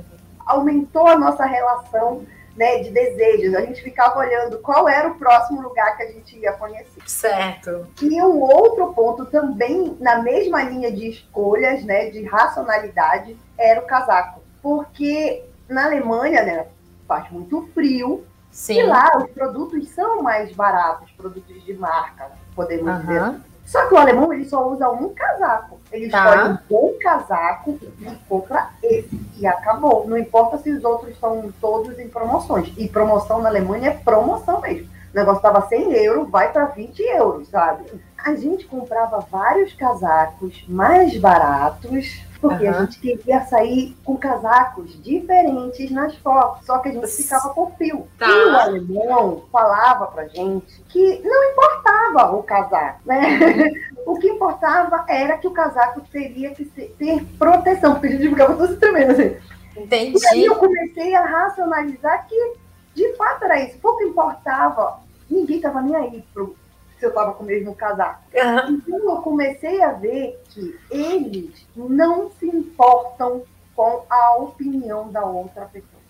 aumentou 0.45 1.07
a 1.07 1.17
nossa 1.17 1.45
relação 1.45 2.23
né, 2.61 2.77
de 2.83 2.91
desejos. 2.91 3.55
A 3.55 3.61
gente 3.61 3.81
ficava 3.81 4.19
olhando 4.19 4.59
qual 4.59 4.87
era 4.87 5.07
o 5.07 5.15
próximo 5.15 5.63
lugar 5.63 5.97
que 5.97 6.03
a 6.03 6.11
gente 6.11 6.37
ia 6.37 6.53
conhecer. 6.53 7.01
Certo. 7.07 7.87
E 7.99 8.21
um 8.21 8.39
outro 8.39 8.93
ponto 8.93 9.25
também, 9.25 9.97
na 9.99 10.21
mesma 10.21 10.61
linha 10.61 10.91
de 10.91 11.09
escolhas, 11.09 11.83
né, 11.83 12.11
de 12.11 12.23
racionalidade, 12.23 13.35
era 13.57 13.81
o 13.81 13.87
casaco. 13.87 14.43
Porque 14.61 15.43
na 15.67 15.85
Alemanha, 15.85 16.43
né, 16.43 16.67
faz 17.07 17.31
muito 17.31 17.67
frio, 17.73 18.23
Sim. 18.51 18.81
e 18.81 18.83
lá 18.83 19.09
os 19.17 19.31
produtos 19.31 19.89
são 19.89 20.21
mais 20.21 20.51
baratos, 20.51 21.09
produtos 21.13 21.65
de 21.65 21.73
marca, 21.73 22.29
podemos 22.55 22.93
uhum. 22.93 22.99
dizer 22.99 23.50
só 23.71 23.87
que 23.87 23.93
o 23.93 23.97
alemão 23.97 24.33
ele 24.33 24.43
só 24.43 24.69
usa 24.69 24.89
um 24.89 25.13
casaco. 25.13 25.79
Ele 25.93 26.09
tá. 26.09 26.25
escolhe 26.25 26.49
um 26.49 26.57
bom 26.69 26.93
casaco 26.99 27.79
e 28.01 28.15
compra 28.27 28.69
esse. 28.83 29.17
E 29.37 29.47
acabou. 29.47 30.05
Não 30.05 30.17
importa 30.17 30.57
se 30.57 30.69
os 30.69 30.83
outros 30.83 31.11
estão 31.11 31.49
todos 31.61 31.97
em 31.97 32.09
promoções. 32.09 32.73
E 32.77 32.89
promoção 32.89 33.41
na 33.41 33.47
Alemanha 33.47 33.91
é 33.91 33.93
promoção 33.93 34.59
mesmo. 34.59 34.89
O 35.13 35.15
negócio 35.15 35.37
estava 35.37 35.65
100 35.69 35.93
euros, 35.93 36.29
vai 36.29 36.51
para 36.51 36.65
20 36.65 36.99
euros, 36.99 37.47
sabe? 37.47 37.85
A 38.17 38.35
gente 38.35 38.65
comprava 38.65 39.25
vários 39.31 39.71
casacos 39.71 40.65
mais 40.67 41.17
baratos 41.17 42.21
porque 42.41 42.65
uhum. 42.65 42.71
a 42.71 42.81
gente 42.81 42.99
queria 42.99 43.41
sair 43.45 43.95
com 44.03 44.17
casacos 44.17 45.01
diferentes 45.03 45.91
nas 45.91 46.15
fotos, 46.17 46.65
só 46.65 46.79
que 46.79 46.89
a 46.89 46.91
gente 46.91 47.07
ficava 47.07 47.53
com 47.53 47.71
fio. 47.75 48.07
Tá. 48.17 48.27
E 48.27 48.31
o 48.31 48.55
alemão 48.57 49.43
falava 49.51 50.07
pra 50.07 50.27
gente 50.27 50.83
que 50.89 51.21
não 51.23 51.51
importava 51.51 52.35
o 52.35 52.41
casaco, 52.41 52.99
né? 53.05 53.37
o 54.07 54.17
que 54.17 54.27
importava 54.27 55.05
era 55.07 55.37
que 55.37 55.47
o 55.47 55.51
casaco 55.51 56.01
teria 56.11 56.49
que 56.55 56.65
ter 56.65 57.23
proteção, 57.37 57.93
porque 57.93 58.07
a 58.07 58.11
gente 58.11 58.29
ficava 58.29 58.55
todo 58.55 58.75
tremendo 58.77 59.11
assim. 59.11 59.37
Entendi. 59.77 60.17
E 60.19 60.27
aí 60.27 60.45
eu 60.45 60.55
comecei 60.55 61.13
a 61.13 61.23
racionalizar 61.23 62.27
que, 62.27 62.53
de 62.95 63.13
fato, 63.13 63.45
era 63.45 63.61
isso. 63.61 63.77
Pouco 63.77 64.01
importava, 64.03 64.99
ninguém 65.29 65.57
estava 65.57 65.79
nem 65.81 65.95
aí 65.95 66.23
pro, 66.33 66.55
se 67.01 67.05
eu 67.07 67.09
estava 67.09 67.33
com 67.33 67.43
o 67.43 67.47
mesmo 67.47 67.73
casaco. 67.73 68.21
Uhum. 68.31 68.75
Então 68.75 69.15
eu 69.15 69.21
comecei 69.23 69.81
a 69.81 69.91
ver 69.91 70.39
que 70.49 70.79
eles 70.91 71.65
não 71.75 72.29
se 72.29 72.45
importam 72.45 73.41
com 73.75 74.03
a 74.07 74.35
opinião 74.37 75.11
da 75.11 75.25
outra 75.25 75.65
pessoa. 75.65 76.01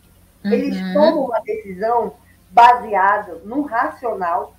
Uhum. 0.44 0.52
Eles 0.52 0.78
tomam 0.94 1.26
uma 1.28 1.40
decisão 1.40 2.14
baseada 2.50 3.42
no 3.46 3.62
racional 3.62 4.54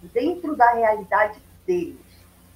dentro 0.00 0.54
da 0.54 0.74
realidade 0.74 1.40
deles. 1.66 1.96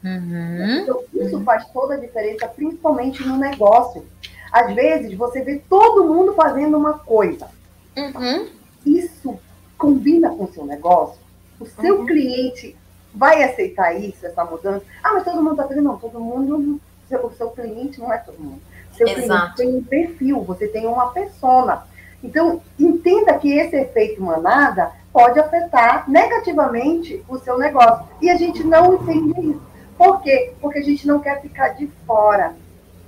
Uhum. 0.04 0.82
Então, 0.82 1.02
isso 1.12 1.42
faz 1.42 1.66
toda 1.72 1.94
a 1.94 1.98
diferença, 1.98 2.46
principalmente 2.46 3.26
no 3.26 3.36
negócio. 3.36 4.06
Às 4.52 4.72
vezes, 4.76 5.12
você 5.18 5.42
vê 5.42 5.60
todo 5.68 6.06
mundo 6.06 6.34
fazendo 6.34 6.76
uma 6.76 7.00
coisa. 7.00 7.50
Uhum. 7.96 8.48
Isso 8.86 9.36
combina 9.76 10.30
com 10.30 10.44
o 10.44 10.52
seu 10.52 10.64
negócio. 10.64 11.18
O 11.58 11.66
seu 11.66 11.98
uhum. 11.98 12.06
cliente 12.06 12.76
vai 13.18 13.42
aceitar 13.42 13.92
isso, 13.92 14.24
essa 14.24 14.44
mudança? 14.44 14.84
Ah, 15.02 15.12
mas 15.14 15.24
todo 15.24 15.42
mundo 15.42 15.52
está 15.52 15.66
fazendo. 15.66 15.84
Não, 15.84 15.98
todo 15.98 16.20
mundo, 16.20 16.80
o 17.10 17.30
seu 17.32 17.50
cliente 17.50 18.00
não 18.00 18.12
é 18.12 18.18
todo 18.18 18.38
mundo. 18.38 18.60
Seu 18.96 19.08
Exato. 19.08 19.54
cliente 19.54 19.56
tem 19.56 19.76
um 19.76 19.82
perfil, 19.82 20.42
você 20.42 20.68
tem 20.68 20.86
uma 20.86 21.12
persona. 21.12 21.84
Então, 22.22 22.62
entenda 22.78 23.36
que 23.38 23.52
esse 23.52 23.76
efeito 23.76 24.22
manada 24.22 24.92
pode 25.12 25.38
afetar 25.38 26.08
negativamente 26.08 27.24
o 27.28 27.38
seu 27.38 27.58
negócio. 27.58 28.06
E 28.20 28.30
a 28.30 28.36
gente 28.36 28.62
não 28.64 28.94
entende 28.94 29.50
isso. 29.50 29.62
Por 29.96 30.22
quê? 30.22 30.52
Porque 30.60 30.78
a 30.78 30.84
gente 30.84 31.06
não 31.06 31.18
quer 31.18 31.40
ficar 31.40 31.70
de 31.70 31.88
fora 32.06 32.54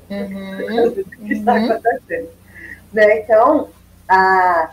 uhum. 0.09 0.90
do 0.90 1.05
que 1.05 1.33
está 1.33 1.55
uhum. 1.55 1.71
acontecendo. 1.71 2.31
Né? 2.93 3.21
Então, 3.21 3.69
a, 4.09 4.71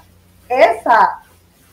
essa, 0.49 1.21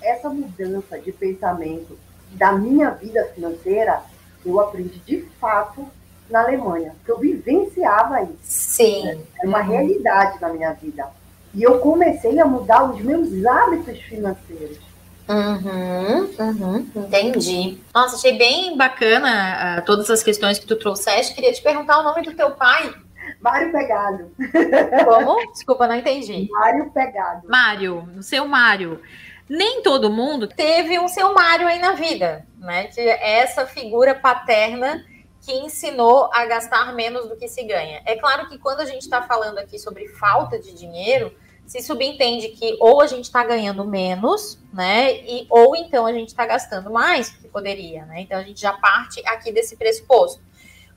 essa 0.02 0.28
mudança 0.28 0.98
de 0.98 1.12
pensamento 1.12 1.98
da 2.34 2.52
minha 2.52 2.90
vida 2.90 3.24
financeira, 3.34 4.02
eu 4.44 4.60
aprendi 4.60 4.98
de 5.00 5.22
fato 5.40 5.86
na 6.28 6.42
Alemanha, 6.42 6.92
porque 6.96 7.12
eu 7.12 7.18
vivenciava 7.18 8.22
isso. 8.22 8.38
Sim. 8.42 9.04
Né? 9.04 9.18
Era 9.38 9.48
uma 9.48 9.60
realidade 9.60 10.40
na 10.40 10.48
minha 10.48 10.72
vida. 10.72 11.06
E 11.54 11.62
eu 11.62 11.78
comecei 11.78 12.38
a 12.40 12.44
mudar 12.44 12.84
os 12.84 13.00
meus 13.00 13.44
hábitos 13.44 13.98
financeiros. 14.00 14.78
Uhum, 15.26 16.30
uhum, 16.38 16.86
entendi. 16.96 17.78
Nossa, 17.94 18.16
achei 18.16 18.36
bem 18.36 18.76
bacana 18.76 19.78
uh, 19.78 19.84
todas 19.86 20.10
as 20.10 20.22
questões 20.22 20.58
que 20.58 20.66
tu 20.66 20.76
trouxeste. 20.76 21.34
Queria 21.34 21.52
te 21.52 21.62
perguntar 21.62 22.00
o 22.00 22.02
nome 22.02 22.22
do 22.22 22.34
teu 22.34 22.50
pai. 22.50 22.92
Mário 23.40 23.72
Pegado. 23.72 24.30
Como? 25.04 25.52
Desculpa, 25.52 25.86
não 25.86 25.94
entendi. 25.94 26.48
Mário 26.50 26.90
Pegado. 26.90 27.48
Mário, 27.48 28.08
o 28.18 28.22
seu 28.22 28.46
Mário 28.46 29.00
nem 29.48 29.82
todo 29.82 30.10
mundo 30.10 30.46
teve 30.46 30.98
um 30.98 31.08
seu 31.08 31.34
Mário 31.34 31.66
aí 31.66 31.78
na 31.78 31.92
vida, 31.92 32.46
né? 32.58 32.86
Que 32.88 33.00
é 33.00 33.40
essa 33.40 33.66
figura 33.66 34.14
paterna 34.14 35.04
que 35.40 35.52
ensinou 35.52 36.30
a 36.32 36.46
gastar 36.46 36.94
menos 36.94 37.28
do 37.28 37.36
que 37.36 37.46
se 37.48 37.62
ganha. 37.64 38.00
É 38.06 38.16
claro 38.16 38.48
que 38.48 38.58
quando 38.58 38.80
a 38.80 38.86
gente 38.86 39.02
está 39.02 39.22
falando 39.22 39.58
aqui 39.58 39.78
sobre 39.78 40.08
falta 40.08 40.58
de 40.58 40.72
dinheiro, 40.72 41.34
se 41.66 41.82
subentende 41.82 42.48
que 42.48 42.76
ou 42.80 43.00
a 43.00 43.06
gente 43.06 43.24
está 43.24 43.44
ganhando 43.44 43.84
menos, 43.84 44.58
né? 44.72 45.12
E, 45.12 45.46
ou 45.50 45.76
então 45.76 46.06
a 46.06 46.12
gente 46.12 46.28
está 46.28 46.46
gastando 46.46 46.90
mais 46.90 47.30
do 47.30 47.38
que 47.38 47.48
poderia, 47.48 48.06
né? 48.06 48.22
Então 48.22 48.38
a 48.38 48.42
gente 48.42 48.60
já 48.60 48.72
parte 48.72 49.22
aqui 49.26 49.52
desse 49.52 49.76
pressuposto. 49.76 50.42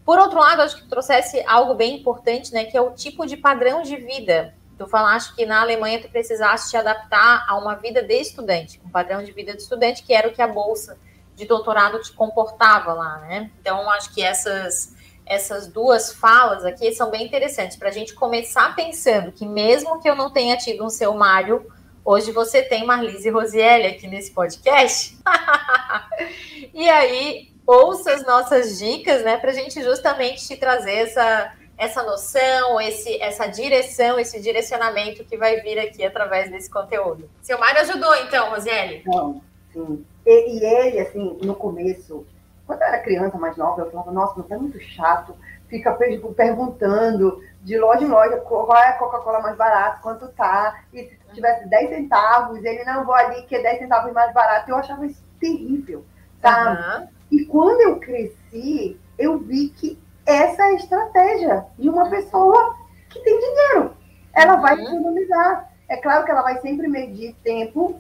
Por 0.06 0.18
outro 0.18 0.39
lado, 0.39 0.62
acho 0.62 0.77
que 0.77 0.88
trouxesse 0.88 1.44
algo 1.46 1.74
bem 1.74 1.98
importante, 1.98 2.54
né? 2.54 2.63
Que 2.66 2.77
é 2.77 2.82
o 2.82 2.92
tipo 2.92 3.25
de 3.25 3.36
padrão 3.36 3.82
de 3.82 3.98
vida 3.98 4.54
Tu 4.78 4.88
falaste 4.88 5.34
que 5.34 5.46
na 5.46 5.62
Alemanha 5.62 6.02
tu 6.02 6.10
precisaste 6.10 6.70
te 6.70 6.78
adaptar 6.78 7.46
a 7.48 7.58
uma 7.58 7.76
vida 7.76 8.04
de 8.04 8.14
estudante, 8.14 8.80
um 8.86 8.90
padrão 8.90 9.24
de 9.24 9.32
vida 9.32 9.54
de 9.54 9.62
estudante, 9.62 10.04
que 10.04 10.14
era 10.14 10.28
o 10.28 10.32
que 10.32 10.42
a 10.42 10.48
bolsa 10.48 10.98
de 11.36 11.46
doutorado 11.46 12.02
te 12.02 12.12
comportava 12.14 12.94
lá, 12.94 13.20
né? 13.20 13.52
Então, 13.60 13.90
acho 13.92 14.14
que 14.14 14.24
essas, 14.24 14.96
essas 15.26 15.68
duas 15.68 16.12
falas 16.14 16.64
aqui 16.66 16.92
são 16.94 17.10
bem 17.10 17.26
interessantes 17.26 17.78
para 17.78 17.90
a 17.90 17.92
gente 17.92 18.14
começar 18.14 18.76
pensando 18.76 19.32
que, 19.32 19.46
mesmo 19.46 20.00
que 20.00 20.10
eu 20.10 20.16
não 20.16 20.32
tenha 20.32 20.58
tido 20.58 20.84
um 20.84 20.90
seu 20.90 21.14
Mário, 21.14 21.72
hoje 22.04 22.32
você 22.32 22.62
tem 22.62 22.86
Marlise 22.86 23.30
Rosielli 23.30 23.88
aqui 23.88 24.08
nesse 24.08 24.32
podcast. 24.32 25.18
e 26.74 26.88
aí, 26.90 27.54
ouça 27.66 28.14
as 28.14 28.26
nossas 28.26 28.78
dicas, 28.80 29.24
né, 29.24 29.38
para 29.38 29.52
a 29.52 29.54
gente 29.54 29.84
justamente 29.84 30.48
te 30.48 30.56
trazer 30.56 30.96
essa 30.96 31.54
essa 31.78 32.02
noção, 32.04 32.82
esse, 32.82 33.22
essa 33.22 33.48
direção, 33.48 34.20
esse 34.20 34.42
direcionamento 34.42 35.24
que 35.24 35.38
vai 35.38 35.62
vir 35.62 35.78
aqui 35.78 36.04
através 36.04 36.50
desse 36.50 36.70
conteúdo. 36.70 37.30
Seu 37.42 37.60
Mário 37.60 37.82
ajudou, 37.82 38.16
então, 38.16 38.50
Rosiele? 38.50 39.04
Não, 39.06 39.42
sim. 39.72 40.06
E, 40.26 40.58
e, 40.58 40.66
ele, 40.66 41.00
assim, 41.00 41.38
no 41.44 41.56
começo, 41.56 42.26
quando 42.66 42.82
eu 42.82 42.88
era 42.88 43.00
criança 43.00 43.38
mais 43.38 43.56
nova, 43.56 43.82
eu 43.82 43.92
falava, 43.92 44.12
nossa, 44.12 44.34
mas 44.38 44.50
é 44.50 44.58
muito 44.58 44.80
chato, 44.80 45.36
fica 45.70 45.92
perguntando 46.36 47.44
de 47.62 47.78
loja 47.78 48.04
em 48.04 48.08
loja 48.08 48.38
qual 48.38 48.76
é 48.76 48.90
a 48.90 48.98
Coca-Cola 48.98 49.42
mais 49.42 49.56
barata, 49.56 50.00
quanto 50.02 50.28
tá, 50.30 50.82
e 50.92 51.04
se 51.04 51.18
tivesse 51.34 51.68
10 51.68 51.90
centavos, 51.90 52.64
ele 52.64 52.84
não 52.86 53.06
vou 53.06 53.14
ali 53.14 53.44
que 53.44 53.56
é 53.56 53.62
10 53.62 53.80
centavos 53.80 54.12
mais 54.14 54.34
barato. 54.34 54.72
Eu 54.72 54.78
achava 54.78 55.06
isso 55.06 55.22
terrível, 55.40 56.04
sabe? 56.42 56.82
Uhum. 56.82 57.08
E 57.32 57.46
quando 57.46 57.82
eu 57.82 58.00
cresci, 58.00 59.00
eu 59.18 59.38
vi 59.38 59.70
que 59.70 60.00
essa 60.28 60.62
é 60.62 60.66
a 60.66 60.74
estratégia 60.74 61.66
de 61.80 61.90
uma 61.90 62.10
pessoa 62.10 62.76
que 63.10 63.20
tem 63.22 63.40
dinheiro. 63.40 63.94
Ela 64.34 64.58
vai 64.58 64.76
uhum. 64.76 64.84
economizar. 64.84 65.72
É 65.88 65.96
claro 65.96 66.26
que 66.26 66.32
ela 66.32 66.42
vai 66.42 66.60
sempre 66.60 66.88
medir 66.88 67.34
tempo 67.44 68.00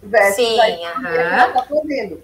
versus 0.00 0.36
Sim, 0.36 0.60
a 0.60 0.66
uhum. 0.66 1.02
que 1.02 1.16
ela 1.16 1.48
está 1.48 1.62
fazendo. 1.64 2.22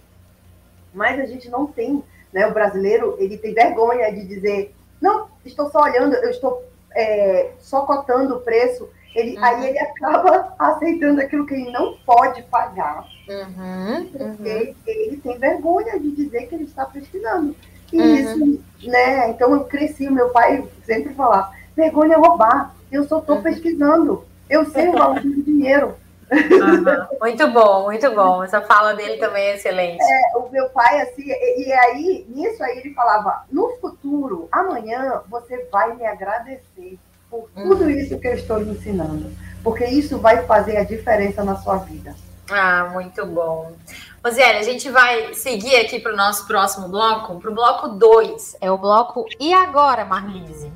Mas 0.94 1.18
a 1.18 1.26
gente 1.26 1.48
não 1.50 1.66
tem, 1.66 2.02
né? 2.32 2.46
O 2.46 2.54
brasileiro, 2.54 3.16
ele 3.18 3.36
tem 3.36 3.52
vergonha 3.52 4.12
de 4.12 4.24
dizer, 4.24 4.74
não, 5.00 5.28
estou 5.44 5.68
só 5.70 5.80
olhando, 5.80 6.14
eu 6.14 6.30
estou 6.30 6.64
é, 6.94 7.50
só 7.58 7.82
cotando 7.82 8.36
o 8.36 8.40
preço. 8.40 8.88
Ele, 9.16 9.36
uhum. 9.36 9.44
Aí 9.44 9.66
ele 9.66 9.78
acaba 9.80 10.54
aceitando 10.58 11.20
aquilo 11.20 11.44
que 11.44 11.54
ele 11.54 11.72
não 11.72 11.96
pode 12.06 12.42
pagar. 12.44 13.04
Uhum, 13.28 14.06
porque 14.06 14.22
uhum. 14.24 14.76
ele 14.86 15.16
tem 15.16 15.38
vergonha 15.38 15.98
de 15.98 16.12
dizer 16.12 16.46
que 16.46 16.54
ele 16.54 16.64
está 16.64 16.86
pesquisando. 16.86 17.56
E 17.92 18.00
uhum. 18.00 18.14
isso, 18.14 18.64
né? 18.84 19.30
Então 19.30 19.52
eu 19.52 19.64
cresci, 19.64 20.08
meu 20.10 20.30
pai 20.30 20.64
sempre 20.84 21.14
falava, 21.14 21.52
vergonha 21.76 22.14
é 22.14 22.18
roubar, 22.18 22.74
eu 22.90 23.04
só 23.04 23.18
estou 23.18 23.36
uhum. 23.36 23.42
pesquisando, 23.42 24.24
eu 24.48 24.64
sei 24.70 24.88
o 24.88 24.92
valor 24.92 25.20
do 25.20 25.42
dinheiro. 25.42 25.94
Uhum. 26.30 27.06
Muito 27.20 27.48
bom, 27.48 27.86
muito 27.86 28.14
bom. 28.14 28.44
Essa 28.44 28.60
fala 28.60 28.94
dele 28.94 29.16
também 29.16 29.48
é 29.48 29.56
excelente. 29.56 30.00
É, 30.00 30.36
o 30.36 30.48
meu 30.48 30.68
pai, 30.68 31.00
assim, 31.00 31.24
e, 31.26 31.66
e, 31.66 31.72
aí, 31.72 32.26
nisso 32.28 32.62
aí 32.62 32.78
ele 32.78 32.94
falava: 32.94 33.44
no 33.50 33.68
futuro, 33.80 34.48
amanhã, 34.52 35.22
você 35.28 35.66
vai 35.72 35.96
me 35.96 36.06
agradecer 36.06 36.98
por 37.28 37.48
tudo 37.52 37.82
uhum. 37.82 37.90
isso 37.90 38.18
que 38.20 38.28
eu 38.28 38.34
estou 38.34 38.58
lhe 38.58 38.70
ensinando. 38.70 39.32
Porque 39.64 39.84
isso 39.84 40.18
vai 40.18 40.44
fazer 40.46 40.76
a 40.76 40.84
diferença 40.84 41.42
na 41.42 41.56
sua 41.56 41.78
vida. 41.78 42.14
Ah, 42.50 42.88
muito 42.92 43.24
bom. 43.26 43.72
Rosiane, 44.22 44.58
a 44.58 44.62
gente 44.62 44.90
vai 44.90 45.32
seguir 45.32 45.76
aqui 45.76 45.98
para 45.98 46.12
o 46.12 46.16
nosso 46.16 46.46
próximo 46.46 46.88
bloco, 46.88 47.40
para 47.40 47.50
o 47.50 47.54
bloco 47.54 47.88
2. 47.88 48.58
É 48.60 48.70
o 48.70 48.76
bloco 48.76 49.24
E 49.40 49.50
Agora, 49.54 50.04
Marlise? 50.04 50.70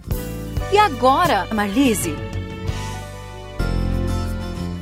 E 0.73 0.79
agora, 0.79 1.47
Marlise? 1.53 2.17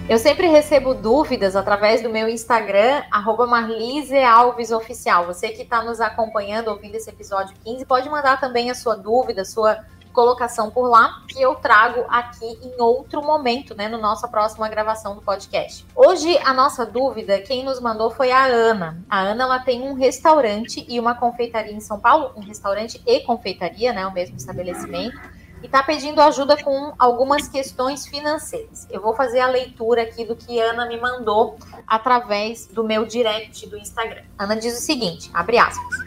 Eu 0.08 0.16
sempre 0.16 0.46
recebo 0.46 0.94
dúvidas 0.94 1.56
através 1.56 2.02
do 2.02 2.08
meu 2.08 2.28
Instagram, 2.28 3.02
arroba 3.10 3.48
Marlise 3.48 4.18
Alves 4.18 4.70
Oficial. 4.70 5.26
Você 5.26 5.48
que 5.48 5.62
está 5.62 5.82
nos 5.82 6.00
acompanhando, 6.00 6.68
ouvindo 6.68 6.94
esse 6.94 7.10
episódio 7.10 7.56
15, 7.64 7.84
pode 7.84 8.08
mandar 8.08 8.38
também 8.38 8.70
a 8.70 8.76
sua 8.76 8.94
dúvida, 8.94 9.44
sua 9.44 9.84
colocação 10.12 10.70
por 10.70 10.88
lá, 10.88 11.22
que 11.28 11.40
eu 11.40 11.54
trago 11.54 12.04
aqui 12.08 12.58
em 12.62 12.80
outro 12.80 13.22
momento, 13.22 13.74
né, 13.74 13.88
no 13.88 13.98
nossa 13.98 14.28
próxima 14.28 14.68
gravação 14.68 15.14
do 15.14 15.22
podcast. 15.22 15.86
Hoje 15.94 16.38
a 16.38 16.52
nossa 16.52 16.84
dúvida, 16.84 17.40
quem 17.40 17.64
nos 17.64 17.80
mandou 17.80 18.10
foi 18.10 18.30
a 18.30 18.44
Ana. 18.44 19.02
A 19.08 19.20
Ana 19.20 19.44
ela 19.44 19.58
tem 19.58 19.82
um 19.82 19.94
restaurante 19.94 20.84
e 20.88 21.00
uma 21.00 21.14
confeitaria 21.14 21.72
em 21.72 21.80
São 21.80 21.98
Paulo, 21.98 22.32
um 22.36 22.40
restaurante 22.40 23.02
e 23.06 23.20
confeitaria, 23.20 23.92
né, 23.92 24.06
o 24.06 24.12
mesmo 24.12 24.36
estabelecimento 24.36 25.18
e 25.62 25.66
está 25.66 25.82
pedindo 25.82 26.20
ajuda 26.20 26.60
com 26.62 26.92
algumas 26.98 27.46
questões 27.48 28.06
financeiras. 28.06 28.86
Eu 28.90 29.00
vou 29.00 29.14
fazer 29.14 29.40
a 29.40 29.46
leitura 29.46 30.02
aqui 30.02 30.24
do 30.24 30.34
que 30.34 30.58
Ana 30.58 30.86
me 30.86 31.00
mandou 31.00 31.56
através 31.86 32.66
do 32.66 32.82
meu 32.82 33.06
direct 33.06 33.66
do 33.68 33.78
Instagram. 33.78 34.22
Ana 34.36 34.56
diz 34.56 34.76
o 34.76 34.82
seguinte: 34.82 35.30
abre 35.32 35.58
aspas. 35.58 35.98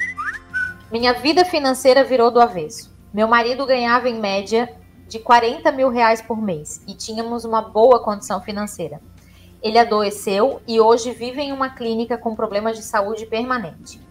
Minha 0.91 1.13
vida 1.13 1.43
financeira 1.45 2.03
virou 2.03 2.29
do 2.29 2.39
avesso. 2.39 2.94
Meu 3.15 3.29
marido 3.29 3.65
ganhava 3.65 4.09
em 4.09 4.19
média 4.19 4.69
de 5.07 5.19
40 5.19 5.71
mil 5.71 5.87
reais 5.87 6.21
por 6.21 6.35
mês 6.35 6.83
e 6.85 6.93
tínhamos 6.93 7.45
uma 7.45 7.61
boa 7.61 8.03
condição 8.03 8.41
financeira. 8.41 8.99
Ele 9.63 9.79
adoeceu 9.79 10.61
e 10.67 10.81
hoje 10.81 11.13
vive 11.13 11.39
em 11.39 11.53
uma 11.53 11.69
clínica 11.69 12.17
com 12.17 12.35
problemas 12.35 12.75
de 12.75 12.83
saúde 12.83 13.25
permanente. 13.25 14.01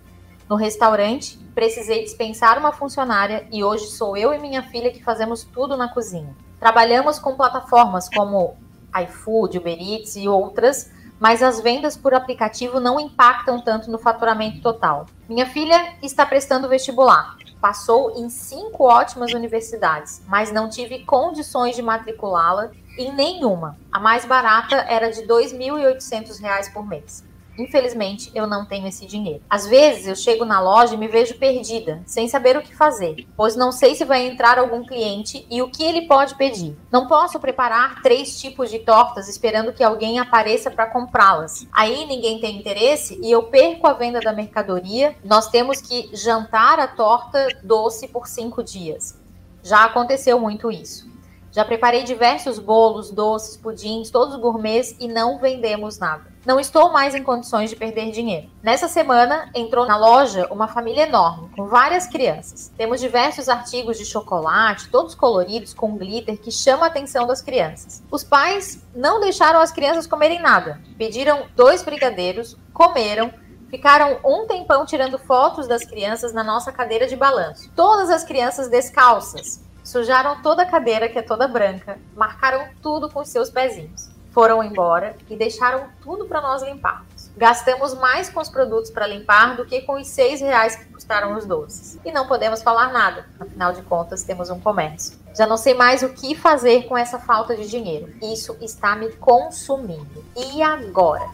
No 0.49 0.56
restaurante, 0.56 1.38
precisei 1.54 2.02
dispensar 2.02 2.58
uma 2.58 2.73
funcionária 2.73 3.46
e 3.52 3.62
hoje 3.62 3.88
sou 3.88 4.16
eu 4.16 4.32
e 4.32 4.38
minha 4.38 4.62
filha 4.62 4.90
que 4.90 5.04
fazemos 5.04 5.44
tudo 5.44 5.76
na 5.76 5.92
cozinha. 5.92 6.34
Trabalhamos 6.58 7.18
com 7.18 7.37
plataformas 7.37 8.08
como 8.08 8.56
iFood, 9.02 9.58
Uber 9.58 9.78
Eats 9.78 10.16
e 10.16 10.26
outras, 10.28 10.90
mas 11.20 11.42
as 11.42 11.61
vendas 11.61 11.94
por 11.94 12.14
aplicativo 12.14 12.80
não 12.80 12.99
impactam 12.99 13.61
tanto 13.61 13.90
no 13.90 13.99
faturamento 13.99 14.62
total. 14.62 15.04
Minha 15.28 15.44
filha 15.44 15.92
está 16.00 16.25
prestando 16.25 16.70
vestibular. 16.70 17.37
Passou 17.64 18.12
em 18.14 18.28
cinco 18.28 18.85
ótimas 18.85 19.33
universidades, 19.33 20.21
mas 20.28 20.52
não 20.52 20.68
tive 20.68 21.02
condições 21.06 21.75
de 21.75 21.80
matriculá-la 21.80 22.71
em 22.99 23.11
nenhuma. 23.11 23.78
A 23.90 23.99
mais 23.99 24.26
barata 24.26 24.76
era 24.87 25.11
de 25.11 25.23
R$ 25.23 25.28
2.800 25.28 26.75
por 26.75 26.87
mês. 26.87 27.25
Infelizmente, 27.58 28.30
eu 28.34 28.46
não 28.46 28.64
tenho 28.64 28.87
esse 28.87 29.06
dinheiro. 29.06 29.42
Às 29.49 29.66
vezes, 29.66 30.06
eu 30.06 30.16
chego 30.16 30.44
na 30.44 30.61
loja 30.61 30.94
e 30.94 30.96
me 30.96 31.06
vejo 31.06 31.38
perdida, 31.38 32.02
sem 32.06 32.28
saber 32.28 32.56
o 32.56 32.62
que 32.62 32.75
fazer, 32.75 33.26
pois 33.37 33.54
não 33.54 33.70
sei 33.70 33.94
se 33.94 34.04
vai 34.04 34.26
entrar 34.26 34.58
algum 34.58 34.84
cliente 34.84 35.46
e 35.50 35.62
o 35.62 35.70
que 35.70 35.84
ele 35.84 36.08
pode 36.08 36.34
pedir. 36.34 36.76
Não 36.90 37.06
posso 37.06 37.38
preparar 37.38 38.02
três 38.02 38.40
tipos 38.40 38.70
de 38.70 38.80
tortas 38.80 39.28
esperando 39.28 39.73
que 39.73 39.84
alguém 39.84 40.18
apareça 40.18 40.70
para 40.70 40.90
comprá-las. 40.90 41.66
Aí 41.73 42.06
ninguém 42.06 42.40
tem 42.40 42.58
interesse 42.58 43.18
e 43.23 43.30
eu 43.30 43.44
perco 43.44 43.87
a 43.87 43.92
venda 43.92 44.20
da 44.20 44.32
mercadoria. 44.32 45.14
Nós 45.25 45.49
temos 45.49 45.80
que 45.80 46.11
jantar 46.12 46.80
a 46.80 46.88
torta 46.88 47.49
doce 47.62 48.08
por 48.08 48.26
cinco 48.26 48.62
dias. 48.62 49.20
Já 49.62 49.84
aconteceu 49.84 50.38
muito 50.40 50.70
isso. 50.70 51.08
Já 51.52 51.64
preparei 51.64 52.02
diversos 52.02 52.58
bolos, 52.58 53.12
doces, 53.12 53.56
pudins, 53.56 54.11
todos 54.11 54.34
gourmets 54.37 54.96
e 54.99 55.06
não 55.06 55.38
vendemos 55.38 56.00
nada. 56.00 56.33
Não 56.44 56.60
estou 56.60 56.92
mais 56.92 57.14
em 57.14 57.22
condições 57.22 57.70
de 57.70 57.76
perder 57.76 58.10
dinheiro. 58.10 58.50
Nessa 58.62 58.86
semana, 58.86 59.50
entrou 59.54 59.86
na 59.86 59.97
loja 59.97 60.47
uma 60.50 60.69
família 60.69 61.04
enorme, 61.04 61.49
com 61.56 61.66
várias 61.66 62.06
crianças. 62.06 62.71
Temos 62.76 63.00
diversos 63.00 63.49
artigos 63.49 63.97
de 63.97 64.04
chocolate, 64.04 64.90
todos 64.90 65.14
coloridos, 65.14 65.73
com 65.73 65.97
glitter, 65.97 66.38
que 66.38 66.50
chama 66.50 66.84
a 66.84 66.88
atenção 66.88 67.26
das 67.26 67.40
crianças. 67.40 68.02
Os 68.10 68.23
pais 68.23 68.84
não 68.95 69.21
deixaram 69.21 69.60
as 69.60 69.73
crianças 69.73 70.06
comerem 70.06 70.40
nada. 70.40 70.78
Pediram 70.99 71.47
dois 71.56 71.82
brigadeiros, 71.82 72.58
comeram, 72.75 73.32
ficaram 73.71 74.19
um 74.23 74.47
tempão 74.47 74.84
tirando 74.84 75.19
fotos 75.19 75.66
das 75.66 75.84
crianças 75.84 76.34
na 76.34 76.45
nossa 76.45 76.71
cadeira 76.71 77.06
de 77.06 77.16
balanço. 77.16 77.71
Todas 77.75 78.10
as 78.10 78.23
crianças 78.23 78.69
descalças, 78.69 79.64
Sujaram 79.84 80.40
toda 80.40 80.62
a 80.62 80.66
cadeira, 80.66 81.10
que 81.10 81.19
é 81.19 81.23
toda 81.23 81.47
branca, 81.47 81.99
marcaram 82.16 82.66
tudo 82.80 83.10
com 83.10 83.23
seus 83.23 83.50
pezinhos. 83.50 84.13
Foram 84.34 84.64
embora 84.64 85.16
e 85.30 85.36
deixaram 85.36 85.86
tudo 86.02 86.26
para 86.26 86.40
nós 86.40 86.60
limparmos. 86.60 87.30
Gastamos 87.36 87.94
mais 87.94 88.28
com 88.28 88.40
os 88.40 88.49
produtos 88.49 88.90
para 88.90 89.06
limpar 89.06 89.56
do 89.56 89.64
que 89.64 89.82
com 89.82 89.94
os 89.94 90.08
seis 90.08 90.40
reais 90.40 90.75
que 90.75 90.86
custaram 90.86 91.38
os 91.38 91.47
doces. 91.47 91.99
E 92.04 92.10
não 92.10 92.26
podemos 92.26 92.60
falar 92.60 92.92
nada, 92.92 93.26
afinal 93.38 93.73
de 93.73 93.82
contas, 93.82 94.25
temos 94.25 94.50
um 94.50 94.58
comércio. 94.58 95.16
Já 95.36 95.47
não 95.47 95.56
sei 95.56 95.75
mais 95.75 96.02
o 96.02 96.08
que 96.08 96.34
fazer 96.34 96.88
com 96.88 96.99
essa 96.99 97.18
falta 97.18 97.54
de 97.54 97.68
dinheiro. 97.68 98.12
Isso 98.20 98.56
está 98.60 98.97
me 98.97 99.10
consumindo. 99.12 100.25
E 100.36 100.60
agora? 100.62 101.30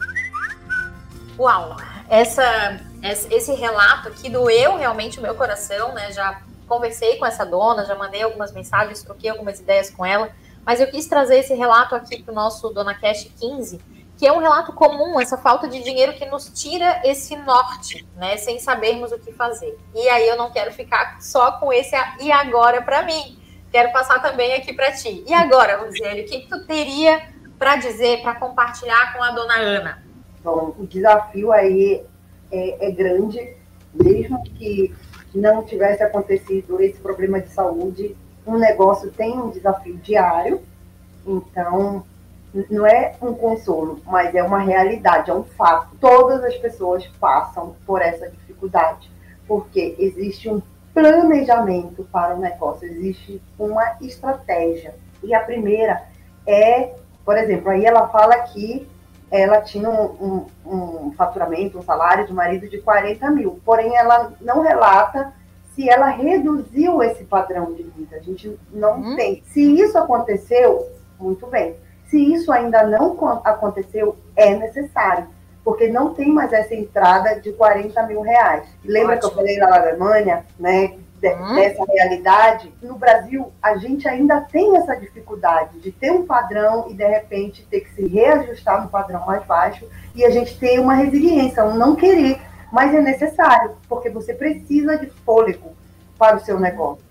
Uau! 1.39 1.75
Essa, 2.07 2.79
esse 3.01 3.53
relato 3.53 4.09
aqui 4.09 4.29
doeu 4.29 4.77
realmente 4.77 5.17
o 5.17 5.23
meu 5.23 5.33
coração, 5.33 5.93
né? 5.93 6.11
Já 6.11 6.41
conversei 6.67 7.17
com 7.17 7.25
essa 7.25 7.45
dona, 7.45 7.83
já 7.83 7.95
mandei 7.95 8.21
algumas 8.21 8.51
mensagens, 8.53 9.03
troquei 9.03 9.29
algumas 9.29 9.59
ideias 9.59 9.89
com 9.89 10.05
ela, 10.05 10.29
mas 10.65 10.79
eu 10.79 10.87
quis 10.87 11.07
trazer 11.07 11.39
esse 11.39 11.53
relato 11.53 11.95
aqui 11.95 12.21
para 12.21 12.31
o 12.31 12.35
nosso 12.35 12.69
Dona 12.69 12.93
Cash 12.93 13.29
15, 13.39 13.79
que 14.17 14.27
é 14.27 14.31
um 14.31 14.37
relato 14.37 14.71
comum, 14.73 15.19
essa 15.19 15.37
falta 15.37 15.67
de 15.67 15.83
dinheiro 15.83 16.13
que 16.13 16.25
nos 16.25 16.51
tira 16.53 17.01
esse 17.03 17.35
norte, 17.35 18.07
né, 18.15 18.37
sem 18.37 18.59
sabermos 18.59 19.11
o 19.11 19.17
que 19.17 19.31
fazer. 19.31 19.77
E 19.95 20.07
aí 20.09 20.27
eu 20.27 20.37
não 20.37 20.51
quero 20.51 20.71
ficar 20.71 21.19
só 21.21 21.53
com 21.53 21.73
esse 21.73 21.95
e 22.19 22.31
agora 22.31 22.81
para 22.81 23.01
mim. 23.01 23.39
Quero 23.71 23.91
passar 23.91 24.21
também 24.21 24.53
aqui 24.53 24.73
para 24.73 24.91
ti. 24.91 25.23
E 25.25 25.33
agora, 25.33 25.77
Rosiane, 25.77 26.21
o 26.21 26.25
que, 26.25 26.41
que 26.41 26.49
tu 26.49 26.65
teria 26.67 27.29
para 27.57 27.77
dizer, 27.77 28.21
para 28.21 28.35
compartilhar 28.35 29.13
com 29.13 29.23
a 29.23 29.31
dona 29.31 29.55
Ana? 29.55 30.03
Bom, 30.43 30.75
o 30.77 30.85
desafio 30.85 31.51
aí 31.51 32.03
é, 32.51 32.87
é 32.87 32.91
grande, 32.91 33.55
mesmo 33.93 34.43
que 34.43 34.93
não 35.33 35.63
tivesse 35.63 36.03
acontecido 36.03 36.81
esse 36.81 36.99
problema 36.99 37.39
de 37.39 37.49
saúde, 37.49 38.15
um 38.45 38.57
negócio 38.57 39.11
tem 39.11 39.37
um 39.37 39.49
desafio 39.49 39.97
diário, 39.97 40.61
então 41.25 42.03
não 42.69 42.85
é 42.85 43.15
um 43.21 43.33
consolo, 43.33 44.01
mas 44.05 44.35
é 44.35 44.43
uma 44.43 44.59
realidade, 44.59 45.29
é 45.29 45.33
um 45.33 45.43
fato. 45.43 45.95
Todas 45.99 46.43
as 46.43 46.55
pessoas 46.57 47.05
passam 47.19 47.75
por 47.85 48.01
essa 48.01 48.29
dificuldade, 48.29 49.09
porque 49.47 49.95
existe 49.99 50.49
um 50.49 50.61
planejamento 50.93 52.03
para 52.11 52.35
o 52.35 52.39
negócio, 52.39 52.87
existe 52.87 53.41
uma 53.57 53.95
estratégia. 54.01 54.95
E 55.23 55.33
a 55.33 55.39
primeira 55.39 56.03
é, 56.45 56.95
por 57.23 57.37
exemplo, 57.37 57.69
aí 57.69 57.85
ela 57.85 58.07
fala 58.07 58.37
que 58.39 58.87
ela 59.29 59.61
tinha 59.61 59.89
um, 59.89 60.45
um, 60.65 61.05
um, 61.05 61.13
faturamento, 61.13 61.77
um 61.77 61.81
salário 61.81 62.27
de 62.27 62.33
marido 62.33 62.67
de 62.67 62.79
40 62.79 63.29
mil, 63.31 63.61
porém 63.63 63.95
ela 63.95 64.33
não 64.41 64.61
relata 64.61 65.33
se 65.75 65.89
ela 65.89 66.07
reduziu 66.09 67.01
esse 67.01 67.23
padrão 67.23 67.73
de 67.73 67.83
vida. 67.83 68.17
A 68.17 68.19
gente 68.19 68.59
não 68.71 68.99
hum. 68.99 69.15
tem. 69.15 69.41
Se 69.47 69.61
isso 69.61 69.97
aconteceu, 69.97 70.87
muito 71.19 71.47
bem. 71.47 71.75
Se 72.09 72.17
isso 72.17 72.51
ainda 72.51 72.83
não 72.83 73.17
aconteceu, 73.43 74.17
é 74.35 74.53
necessário, 74.53 75.27
porque 75.63 75.87
não 75.87 76.13
tem 76.13 76.29
mais 76.29 76.51
essa 76.51 76.75
entrada 76.75 77.39
de 77.39 77.53
40 77.53 78.03
mil 78.03 78.21
reais. 78.21 78.67
Lembra 78.83 79.15
Ótimo. 79.15 79.19
que 79.19 79.25
eu 79.33 79.37
falei 79.37 79.59
lá 79.59 79.69
na 79.69 79.77
Alemanha, 79.77 80.45
né? 80.59 80.97
Hum. 81.23 81.53
dessa 81.53 81.83
realidade, 81.87 82.73
no 82.81 82.95
Brasil 82.95 83.51
a 83.61 83.77
gente 83.77 84.07
ainda 84.07 84.41
tem 84.41 84.75
essa 84.75 84.95
dificuldade 84.95 85.79
de 85.79 85.91
ter 85.91 86.11
um 86.11 86.25
padrão 86.25 86.89
e 86.89 86.95
de 86.95 87.05
repente 87.05 87.63
ter 87.69 87.81
que 87.81 87.93
se 87.93 88.07
reajustar 88.07 88.81
no 88.81 88.89
padrão 88.89 89.23
mais 89.23 89.45
baixo 89.45 89.87
e 90.15 90.25
a 90.25 90.31
gente 90.31 90.57
tem 90.57 90.79
uma 90.79 90.95
resiliência, 90.95 91.63
um 91.63 91.75
não 91.75 91.95
querer, 91.95 92.41
mas 92.71 92.93
é 92.93 93.01
necessário, 93.01 93.75
porque 93.87 94.09
você 94.09 94.33
precisa 94.33 94.97
de 94.97 95.09
fôlego 95.25 95.75
para 96.17 96.37
o 96.37 96.39
seu 96.39 96.59
negócio. 96.59 97.03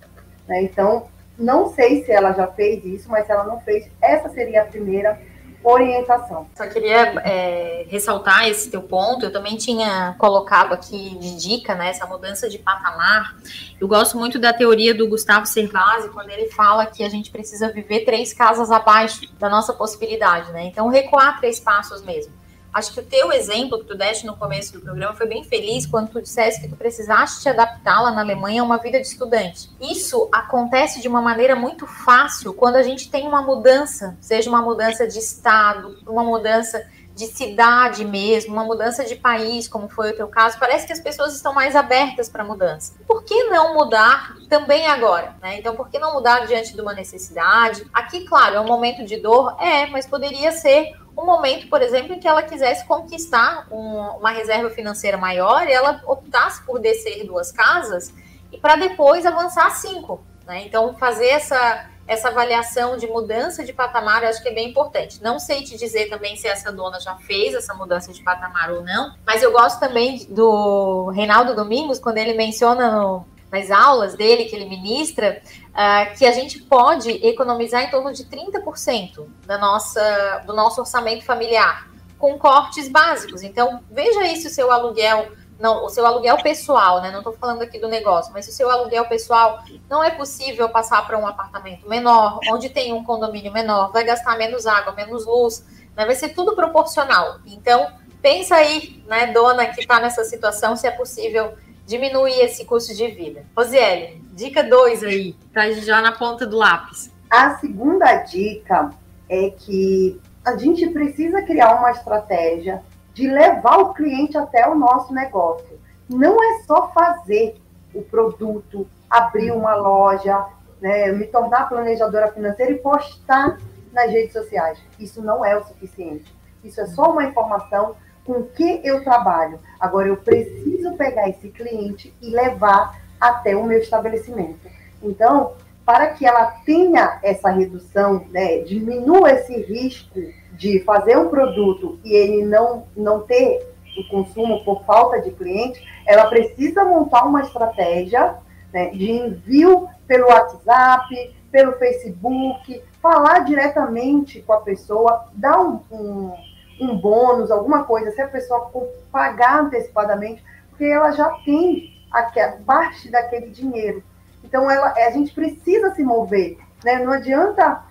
Né? 0.49 0.63
Então, 0.63 1.09
não 1.39 1.73
sei 1.73 2.05
se 2.05 2.13
ela 2.13 2.33
já 2.33 2.47
fez 2.47 2.85
isso, 2.85 3.09
mas 3.09 3.27
se 3.27 3.33
ela 3.33 3.45
não 3.45 3.61
fez, 3.61 3.91
essa 4.01 4.29
seria 4.29 4.63
a 4.63 4.67
primeira 4.67 5.21
orientação. 5.63 6.47
Só 6.57 6.67
queria 6.67 7.21
é, 7.21 7.87
ressaltar 7.89 8.49
esse 8.49 8.71
teu 8.71 8.83
ponto. 8.83 9.27
Eu 9.27 9.33
também 9.33 9.57
tinha 9.57 10.15
colocado 10.19 10.73
aqui 10.73 11.19
de 11.19 11.37
dica, 11.37 11.75
né, 11.75 11.91
essa 11.91 12.07
mudança 12.07 12.49
de 12.49 12.59
patamar. 12.59 13.37
Eu 13.79 13.87
gosto 13.87 14.19
muito 14.19 14.39
da 14.39 14.53
teoria 14.53 14.95
do 14.95 15.09
Gustavo 15.09 15.47
Cervasi, 15.47 16.09
quando 16.11 16.31
ele 16.31 16.49
fala 16.51 16.87
que 16.87 17.05
a 17.05 17.09
gente 17.09 17.31
precisa 17.31 17.71
viver 17.71 18.05
três 18.05 18.33
casas 18.33 18.71
abaixo 18.71 19.21
da 19.39 19.49
nossa 19.49 19.73
possibilidade, 19.73 20.51
né? 20.53 20.65
Então, 20.65 20.89
recuar 20.89 21.39
três 21.39 21.61
passos 21.61 22.03
mesmo. 22.03 22.40
Acho 22.73 22.93
que 22.93 23.01
o 23.01 23.05
teu 23.05 23.33
exemplo 23.33 23.79
que 23.79 23.85
tu 23.85 23.97
deste 23.97 24.25
no 24.27 24.37
começo 24.37 24.73
do 24.73 24.81
programa 24.81 25.15
foi 25.15 25.27
bem 25.27 25.43
feliz 25.43 25.87
quando 25.87 26.11
tu 26.11 26.23
disseste 26.23 26.61
que 26.61 26.69
tu 26.69 26.77
precisaste 26.77 27.43
te 27.43 27.49
adaptar 27.49 28.01
lá 28.01 28.11
na 28.11 28.21
Alemanha 28.21 28.63
a 28.63 28.65
uma 28.65 28.79
vida 28.79 29.01
de 29.01 29.07
estudante. 29.07 29.71
Isso 29.81 30.29
acontece 30.33 31.01
de 31.01 31.09
uma 31.09 31.21
maneira 31.21 31.57
muito 31.57 31.87
fácil 31.87 32.55
quando 32.55 32.77
a 32.77 32.83
gente 32.83 33.11
tem 33.11 33.27
uma 33.27 33.43
mudança, 33.43 34.17
seja 34.21 34.49
uma 34.49 34.63
mudança 34.63 35.07
de 35.07 35.19
estado, 35.19 35.99
uma 36.07 36.23
mudança 36.23 36.85
de 37.15 37.27
cidade 37.27 38.05
mesmo, 38.05 38.53
uma 38.53 38.65
mudança 38.65 39.05
de 39.05 39.15
país, 39.15 39.69
como 39.69 39.89
foi 39.89 40.11
o 40.11 40.17
teu 40.17 40.29
caso, 40.29 40.59
parece 40.59 40.87
que 40.87 40.93
as 40.93 41.01
pessoas 41.01 41.35
estão 41.35 41.53
mais 41.53 41.77
abertas 41.77 42.29
para 42.29 42.43
mudança. 42.43 42.95
Por 43.07 43.23
que 43.25 43.45
não 43.45 43.75
mudar 43.75 44.37
também 44.49 44.87
agora? 44.87 45.35
Né? 45.43 45.59
Então, 45.59 45.77
por 45.77 45.91
que 45.91 45.99
não 45.99 46.15
mudar 46.15 46.47
diante 46.47 46.75
de 46.75 46.81
uma 46.81 46.95
necessidade? 46.95 47.87
Aqui, 47.93 48.25
claro, 48.25 48.57
é 48.57 48.61
um 48.61 48.67
momento 48.67 49.05
de 49.05 49.19
dor, 49.19 49.55
é, 49.61 49.87
mas 49.87 50.07
poderia 50.07 50.51
ser 50.53 50.95
um 51.17 51.25
momento, 51.25 51.69
por 51.69 51.83
exemplo, 51.83 52.15
em 52.15 52.21
que 52.21 52.29
ela 52.29 52.43
quisesse 52.43 52.87
conquistar 52.87 53.67
um, 53.71 53.99
uma 54.19 54.31
reserva 54.31 54.71
financeira 54.71 55.17
maior 55.17 55.67
e 55.67 55.73
ela 55.73 56.03
optasse 56.07 56.63
por 56.65 56.79
descer 56.79 57.27
duas 57.27 57.53
casas 57.53 58.13
e 58.53 58.59
para 58.59 58.77
depois 58.77 59.27
avançar 59.27 59.71
cinco. 59.71 60.23
Né? 60.47 60.65
Então, 60.67 60.95
fazer 60.95 61.29
essa, 61.29 61.91
essa 62.07 62.29
avaliação 62.29 62.97
de 62.97 63.07
mudança 63.07 63.65
de 63.65 63.73
patamar, 63.73 64.23
eu 64.23 64.29
acho 64.29 64.43
que 64.43 64.49
é 64.49 64.55
bem 64.55 64.71
importante. 64.71 65.23
Não 65.23 65.39
sei 65.39 65.63
te 65.63 65.77
dizer 65.77 66.09
também 66.09 66.37
se 66.37 66.49
essa 66.49 66.73
dona 66.73 66.99
já 67.01 67.15
fez 67.17 67.55
essa 67.55 67.75
mudança 67.75 68.13
de 68.13 68.23
patamar 68.23 68.73
ou 68.73 68.83
não, 68.83 69.15
mas 69.25 69.43
eu 69.43 69.53
gosto 69.53 69.79
também 69.79 70.27
do 70.29 71.11
Reinaldo 71.11 71.55
Domingos, 71.55 71.99
quando 71.99 72.19
ele 72.19 72.35
menciona 72.35 72.91
no, 72.91 73.27
nas 73.51 73.71
aulas 73.71 74.15
dele 74.15 74.47
que 74.47 74.57
ele 74.57 74.69
ministra, 74.69 75.41
uh, 75.81 76.15
que 76.17 76.27
a 76.27 76.33
gente 76.33 76.61
pode 76.61 77.11
economizar 77.27 77.83
em 77.83 77.91
torno 77.91 78.13
de 78.13 78.25
30% 78.25 79.27
da 79.47 79.57
nossa, 79.57 80.43
do 80.47 80.55
nosso 80.55 80.81
orçamento 80.81 81.25
familiar 81.25 81.89
com 82.19 82.39
cortes 82.39 82.87
básicos. 82.89 83.43
Então, 83.43 83.83
veja 83.91 84.21
aí 84.21 84.37
se 84.37 84.47
o 84.47 84.51
seu 84.51 84.71
aluguel, 84.71 85.33
não, 85.59 85.87
o 85.87 85.89
seu 85.89 86.05
aluguel 86.05 86.37
pessoal, 86.43 87.01
né? 87.01 87.11
Não 87.11 87.21
estou 87.21 87.33
falando 87.33 87.63
aqui 87.63 87.79
do 87.79 87.89
negócio, 87.89 88.31
mas 88.33 88.45
se 88.45 88.51
o 88.51 88.55
seu 88.55 88.71
aluguel 88.71 89.07
pessoal 89.07 89.65
não 89.89 90.05
é 90.05 90.11
possível 90.11 90.69
passar 90.69 91.07
para 91.07 91.19
um 91.19 91.27
apartamento 91.27 91.89
menor, 91.89 92.41
onde 92.51 92.69
tem 92.69 92.93
um 92.93 93.03
condomínio 93.03 93.51
menor, 93.51 93.91
vai 93.91 94.05
gastar 94.05 94.37
menos 94.37 94.67
água, 94.67 94.93
menos 94.93 95.25
luz, 95.25 95.65
né? 95.97 96.05
vai 96.05 96.15
ser 96.15 96.31
tudo 96.31 96.55
proporcional. 96.55 97.39
Então, 97.47 97.91
pensa 98.21 98.57
aí, 98.57 99.03
né, 99.07 99.29
dona 99.29 99.65
que 99.67 99.81
está 99.81 99.99
nessa 99.99 100.25
situação, 100.25 100.77
se 100.77 100.87
é 100.87 100.91
possível 100.91 101.55
diminuir 101.91 102.41
esse 102.41 102.65
custo 102.65 102.95
de 102.95 103.09
vida. 103.09 103.45
Rosiele, 103.57 104.23
dica 104.33 104.63
2 104.63 105.03
aí, 105.03 105.35
tá 105.53 105.69
já 105.73 106.01
na 106.01 106.13
ponta 106.13 106.47
do 106.47 106.57
lápis. 106.57 107.13
A 107.29 107.57
segunda 107.59 108.15
dica 108.23 108.91
é 109.29 109.51
que 109.51 110.21
a 110.45 110.57
gente 110.57 110.89
precisa 110.91 111.43
criar 111.43 111.75
uma 111.75 111.91
estratégia 111.91 112.81
de 113.13 113.29
levar 113.29 113.79
o 113.79 113.93
cliente 113.93 114.39
até 114.39 114.69
o 114.69 114.77
nosso 114.77 115.13
negócio. 115.13 115.81
Não 116.09 116.37
é 116.41 116.63
só 116.63 116.93
fazer 116.93 117.57
o 117.93 118.03
produto, 118.03 118.87
abrir 119.09 119.51
uma 119.51 119.75
loja, 119.75 120.47
né, 120.81 121.11
me 121.11 121.27
tornar 121.27 121.69
planejadora 121.69 122.33
financeira 122.33 122.71
e 122.71 122.79
postar 122.79 123.59
nas 123.93 124.13
redes 124.13 124.33
sociais. 124.33 124.79
Isso 124.99 125.21
não 125.21 125.45
é 125.45 125.57
o 125.57 125.65
suficiente. 125.65 126.33
Isso 126.63 126.81
é 126.81 126.87
só 126.87 127.11
uma 127.11 127.25
informação 127.25 127.97
com 128.31 128.45
que 128.45 128.81
eu 128.85 129.03
trabalho. 129.03 129.59
Agora 129.81 130.07
eu 130.07 130.17
preciso 130.17 130.93
pegar 130.93 131.29
esse 131.29 131.49
cliente 131.49 132.15
e 132.23 132.31
levar 132.31 133.03
até 133.21 133.57
o 133.57 133.65
meu 133.65 133.79
estabelecimento. 133.81 134.71
Então, 135.03 135.55
para 135.85 136.11
que 136.11 136.25
ela 136.25 136.47
tenha 136.65 137.19
essa 137.25 137.51
redução, 137.51 138.25
né, 138.31 138.59
diminua 138.59 139.33
esse 139.33 139.61
risco 139.63 140.21
de 140.53 140.79
fazer 140.85 141.19
um 141.19 141.29
produto 141.29 141.99
e 142.05 142.15
ele 142.15 142.45
não, 142.45 142.85
não 142.97 143.23
ter 143.23 143.69
o 143.99 144.09
consumo 144.09 144.65
por 144.65 144.85
falta 144.85 145.21
de 145.21 145.33
cliente, 145.33 145.85
ela 146.07 146.27
precisa 146.27 146.85
montar 146.85 147.25
uma 147.25 147.41
estratégia 147.41 148.37
né, 148.73 148.91
de 148.91 149.11
envio 149.11 149.89
pelo 150.07 150.29
WhatsApp, 150.29 151.35
pelo 151.51 151.73
Facebook, 151.73 152.81
falar 153.03 153.41
diretamente 153.41 154.41
com 154.43 154.53
a 154.53 154.61
pessoa, 154.61 155.27
dar 155.35 155.59
um, 155.59 155.81
um 155.91 156.50
um 156.81 156.97
bônus, 156.97 157.51
alguma 157.51 157.85
coisa, 157.85 158.11
se 158.11 158.23
a 158.23 158.29
pessoa 158.29 158.71
pagar 159.13 159.61
antecipadamente, 159.61 160.43
porque 160.71 160.85
ela 160.85 161.13
já 161.13 161.29
tem 161.45 161.95
a 162.11 162.23
parte 162.65 163.11
daquele 163.11 163.51
dinheiro. 163.51 164.03
Então, 164.43 164.71
ela, 164.71 164.93
a 164.93 165.11
gente 165.11 165.33
precisa 165.33 165.95
se 165.95 166.03
mover. 166.03 166.59
Né? 166.85 166.99
Não 167.05 167.13
adianta 167.13 167.83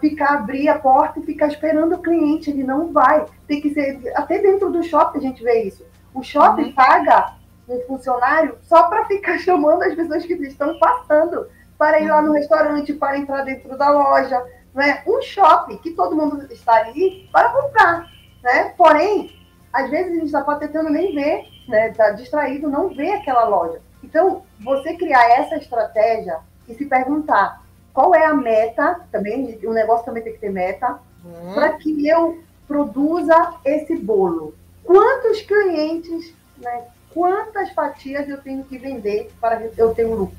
ficar, 0.00 0.34
abrir 0.34 0.68
a 0.68 0.78
porta 0.78 1.18
e 1.18 1.24
ficar 1.24 1.48
esperando 1.48 1.94
o 1.94 2.02
cliente, 2.02 2.50
ele 2.50 2.62
não 2.62 2.92
vai. 2.92 3.26
Tem 3.46 3.60
que 3.60 3.74
ser, 3.74 4.00
até 4.14 4.38
dentro 4.38 4.70
do 4.70 4.82
shopping 4.82 5.18
a 5.18 5.22
gente 5.22 5.42
vê 5.42 5.64
isso. 5.64 5.84
O 6.14 6.22
shopping 6.22 6.66
uhum. 6.66 6.72
paga 6.72 7.34
um 7.68 7.80
funcionário 7.80 8.56
só 8.62 8.84
para 8.84 9.04
ficar 9.06 9.38
chamando 9.40 9.82
as 9.82 9.94
pessoas 9.94 10.24
que 10.24 10.34
estão 10.34 10.78
passando 10.78 11.46
para 11.76 12.00
ir 12.00 12.08
lá 12.08 12.22
no 12.22 12.32
restaurante, 12.32 12.94
para 12.94 13.18
entrar 13.18 13.42
dentro 13.42 13.76
da 13.76 13.90
loja. 13.90 14.42
Não 14.72 14.82
é? 14.82 15.02
Um 15.06 15.20
shopping 15.20 15.78
que 15.78 15.90
todo 15.90 16.16
mundo 16.16 16.46
está 16.50 16.76
ali 16.76 17.28
para 17.32 17.50
comprar 17.50 18.15
né? 18.46 18.72
Porém, 18.76 19.36
às 19.72 19.90
vezes 19.90 20.12
a 20.12 20.14
gente 20.14 20.26
está 20.26 20.54
tentando 20.54 20.88
nem 20.88 21.12
ver, 21.12 21.44
né? 21.68 21.90
Está 21.90 22.12
distraído, 22.12 22.70
não 22.70 22.88
vê 22.94 23.10
aquela 23.10 23.44
loja. 23.44 23.80
Então, 24.04 24.44
você 24.60 24.94
criar 24.94 25.28
essa 25.30 25.56
estratégia 25.56 26.38
e 26.68 26.74
se 26.74 26.86
perguntar 26.86 27.60
qual 27.92 28.14
é 28.14 28.24
a 28.24 28.34
meta, 28.34 29.00
também, 29.10 29.58
o 29.64 29.72
negócio 29.72 30.06
também 30.06 30.22
tem 30.22 30.34
que 30.34 30.38
ter 30.38 30.50
meta, 30.50 30.98
hum. 31.24 31.54
para 31.54 31.72
que 31.72 32.06
eu 32.06 32.40
produza 32.68 33.54
esse 33.64 33.96
bolo. 33.96 34.54
Quantos 34.84 35.40
clientes, 35.42 36.32
né? 36.58 36.84
Quantas 37.12 37.72
fatias 37.72 38.28
eu 38.28 38.38
tenho 38.38 38.62
que 38.64 38.78
vender 38.78 39.32
para 39.40 39.70
eu 39.76 39.94
ter 39.94 40.06
um 40.06 40.14
lucro? 40.14 40.36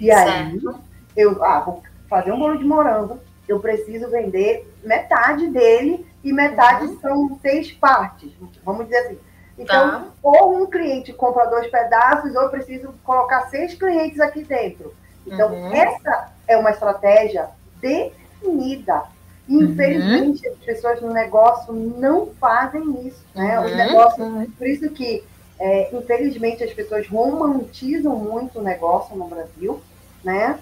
E 0.00 0.10
aí, 0.10 0.60
certo. 0.60 0.80
eu 1.16 1.44
ah, 1.44 1.60
vou 1.60 1.82
fazer 2.08 2.32
um 2.32 2.38
bolo 2.38 2.56
de 2.56 2.64
morango, 2.64 3.18
eu 3.46 3.60
preciso 3.60 4.08
vender 4.08 4.72
metade 4.82 5.48
dele 5.48 6.06
e 6.22 6.32
metade 6.32 6.86
uhum. 6.86 7.00
são 7.00 7.38
seis 7.40 7.72
partes, 7.72 8.30
vamos 8.64 8.84
dizer 8.84 8.98
assim. 8.98 9.18
Então, 9.58 9.90
tá. 9.90 10.06
ou 10.22 10.62
um 10.62 10.66
cliente 10.66 11.12
compra 11.12 11.46
dois 11.46 11.70
pedaços, 11.70 12.34
ou 12.34 12.42
eu 12.42 12.50
preciso 12.50 12.94
colocar 13.04 13.48
seis 13.48 13.74
clientes 13.74 14.18
aqui 14.20 14.42
dentro. 14.42 14.94
Então, 15.26 15.52
uhum. 15.52 15.74
essa 15.74 16.32
é 16.48 16.56
uma 16.56 16.70
estratégia 16.70 17.48
definida. 17.80 19.04
Infelizmente, 19.48 20.46
uhum. 20.46 20.54
as 20.54 20.64
pessoas 20.64 21.00
no 21.02 21.12
negócio 21.12 21.72
não 21.72 22.28
fazem 22.40 23.06
isso. 23.06 23.22
Né? 23.34 23.58
Uhum. 23.60 23.76
negócios, 23.76 24.26
uhum. 24.26 24.50
por 24.56 24.66
isso 24.66 24.88
que, 24.90 25.24
é, 25.58 25.94
infelizmente, 25.94 26.64
as 26.64 26.72
pessoas 26.72 27.06
romantizam 27.08 28.16
muito 28.16 28.60
o 28.60 28.62
negócio 28.62 29.14
no 29.16 29.26
Brasil, 29.26 29.80
né? 30.24 30.58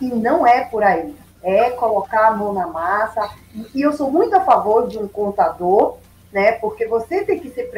E 0.00 0.06
não 0.06 0.46
é 0.46 0.64
por 0.64 0.82
aí 0.82 1.14
é 1.42 1.70
colocar 1.70 2.28
a 2.28 2.36
mão 2.36 2.52
na 2.52 2.66
massa. 2.66 3.28
E 3.74 3.82
eu 3.82 3.92
sou 3.92 4.10
muito 4.10 4.34
a 4.36 4.40
favor 4.40 4.88
de 4.88 4.98
um 4.98 5.08
contador, 5.08 5.98
né? 6.32 6.52
Porque 6.52 6.86
você 6.86 7.24
tem 7.24 7.38
que 7.38 7.50
se 7.50 7.68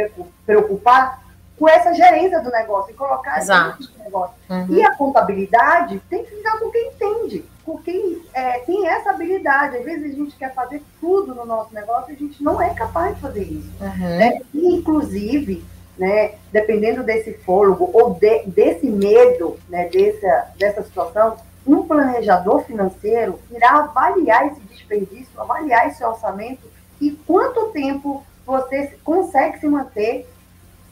preocupar 0.45 1.25
com 1.59 1.69
essa 1.69 1.95
gerência 1.95 2.41
do 2.41 2.51
negócio 2.51 2.91
e 2.91 2.95
colocar 2.95 3.39
Exato. 3.39 3.83
no 3.97 4.05
negócio. 4.05 4.35
Uhum. 4.51 4.67
E 4.71 4.85
a 4.85 4.95
contabilidade 4.97 6.01
tem 6.11 6.25
que 6.25 6.37
ficar 6.37 6.59
com 6.59 6.71
quem 6.71 6.89
entende, 6.89 7.45
com 7.65 7.79
quem 7.79 8.23
é, 8.35 8.59
tem 8.61 8.87
essa 8.89 9.11
habilidade. 9.11 9.77
Às 9.77 9.85
vezes 9.85 10.13
a 10.13 10.17
gente 10.17 10.37
quer 10.37 10.53
fazer 10.53 10.83
tudo 11.01 11.35
no 11.35 11.45
nosso 11.45 11.73
negócio 11.73 12.13
e 12.13 12.17
a 12.17 12.19
gente 12.19 12.43
não 12.43 12.61
é 12.61 12.75
capaz 12.75 13.15
de 13.15 13.21
fazer 13.21 13.45
isso. 13.45 13.71
Uhum. 13.81 14.19
Né? 14.19 14.41
E, 14.53 14.75
inclusive, 14.75 15.65
né, 15.97 16.35
dependendo 16.53 17.05
desse 17.05 17.35
fôlego 17.35 17.89
ou 17.93 18.15
de, 18.15 18.45
desse 18.47 18.87
medo, 18.87 19.57
né, 19.69 19.89
dessa, 19.89 20.49
dessa 20.59 20.83
situação, 20.83 21.37
um 21.67 21.87
planejador 21.87 22.65
financeiro 22.65 23.41
irá 23.51 23.79
avaliar 23.79 24.47
esse 24.49 24.61
desperdício, 24.61 25.29
avaliar 25.39 25.89
esse 25.89 26.05
orçamento 26.05 26.63
e 27.01 27.11
quanto 27.27 27.71
tempo 27.71 28.25
você 28.47 28.97
consegue 29.03 29.59
se 29.59 29.67
manter 29.67 30.29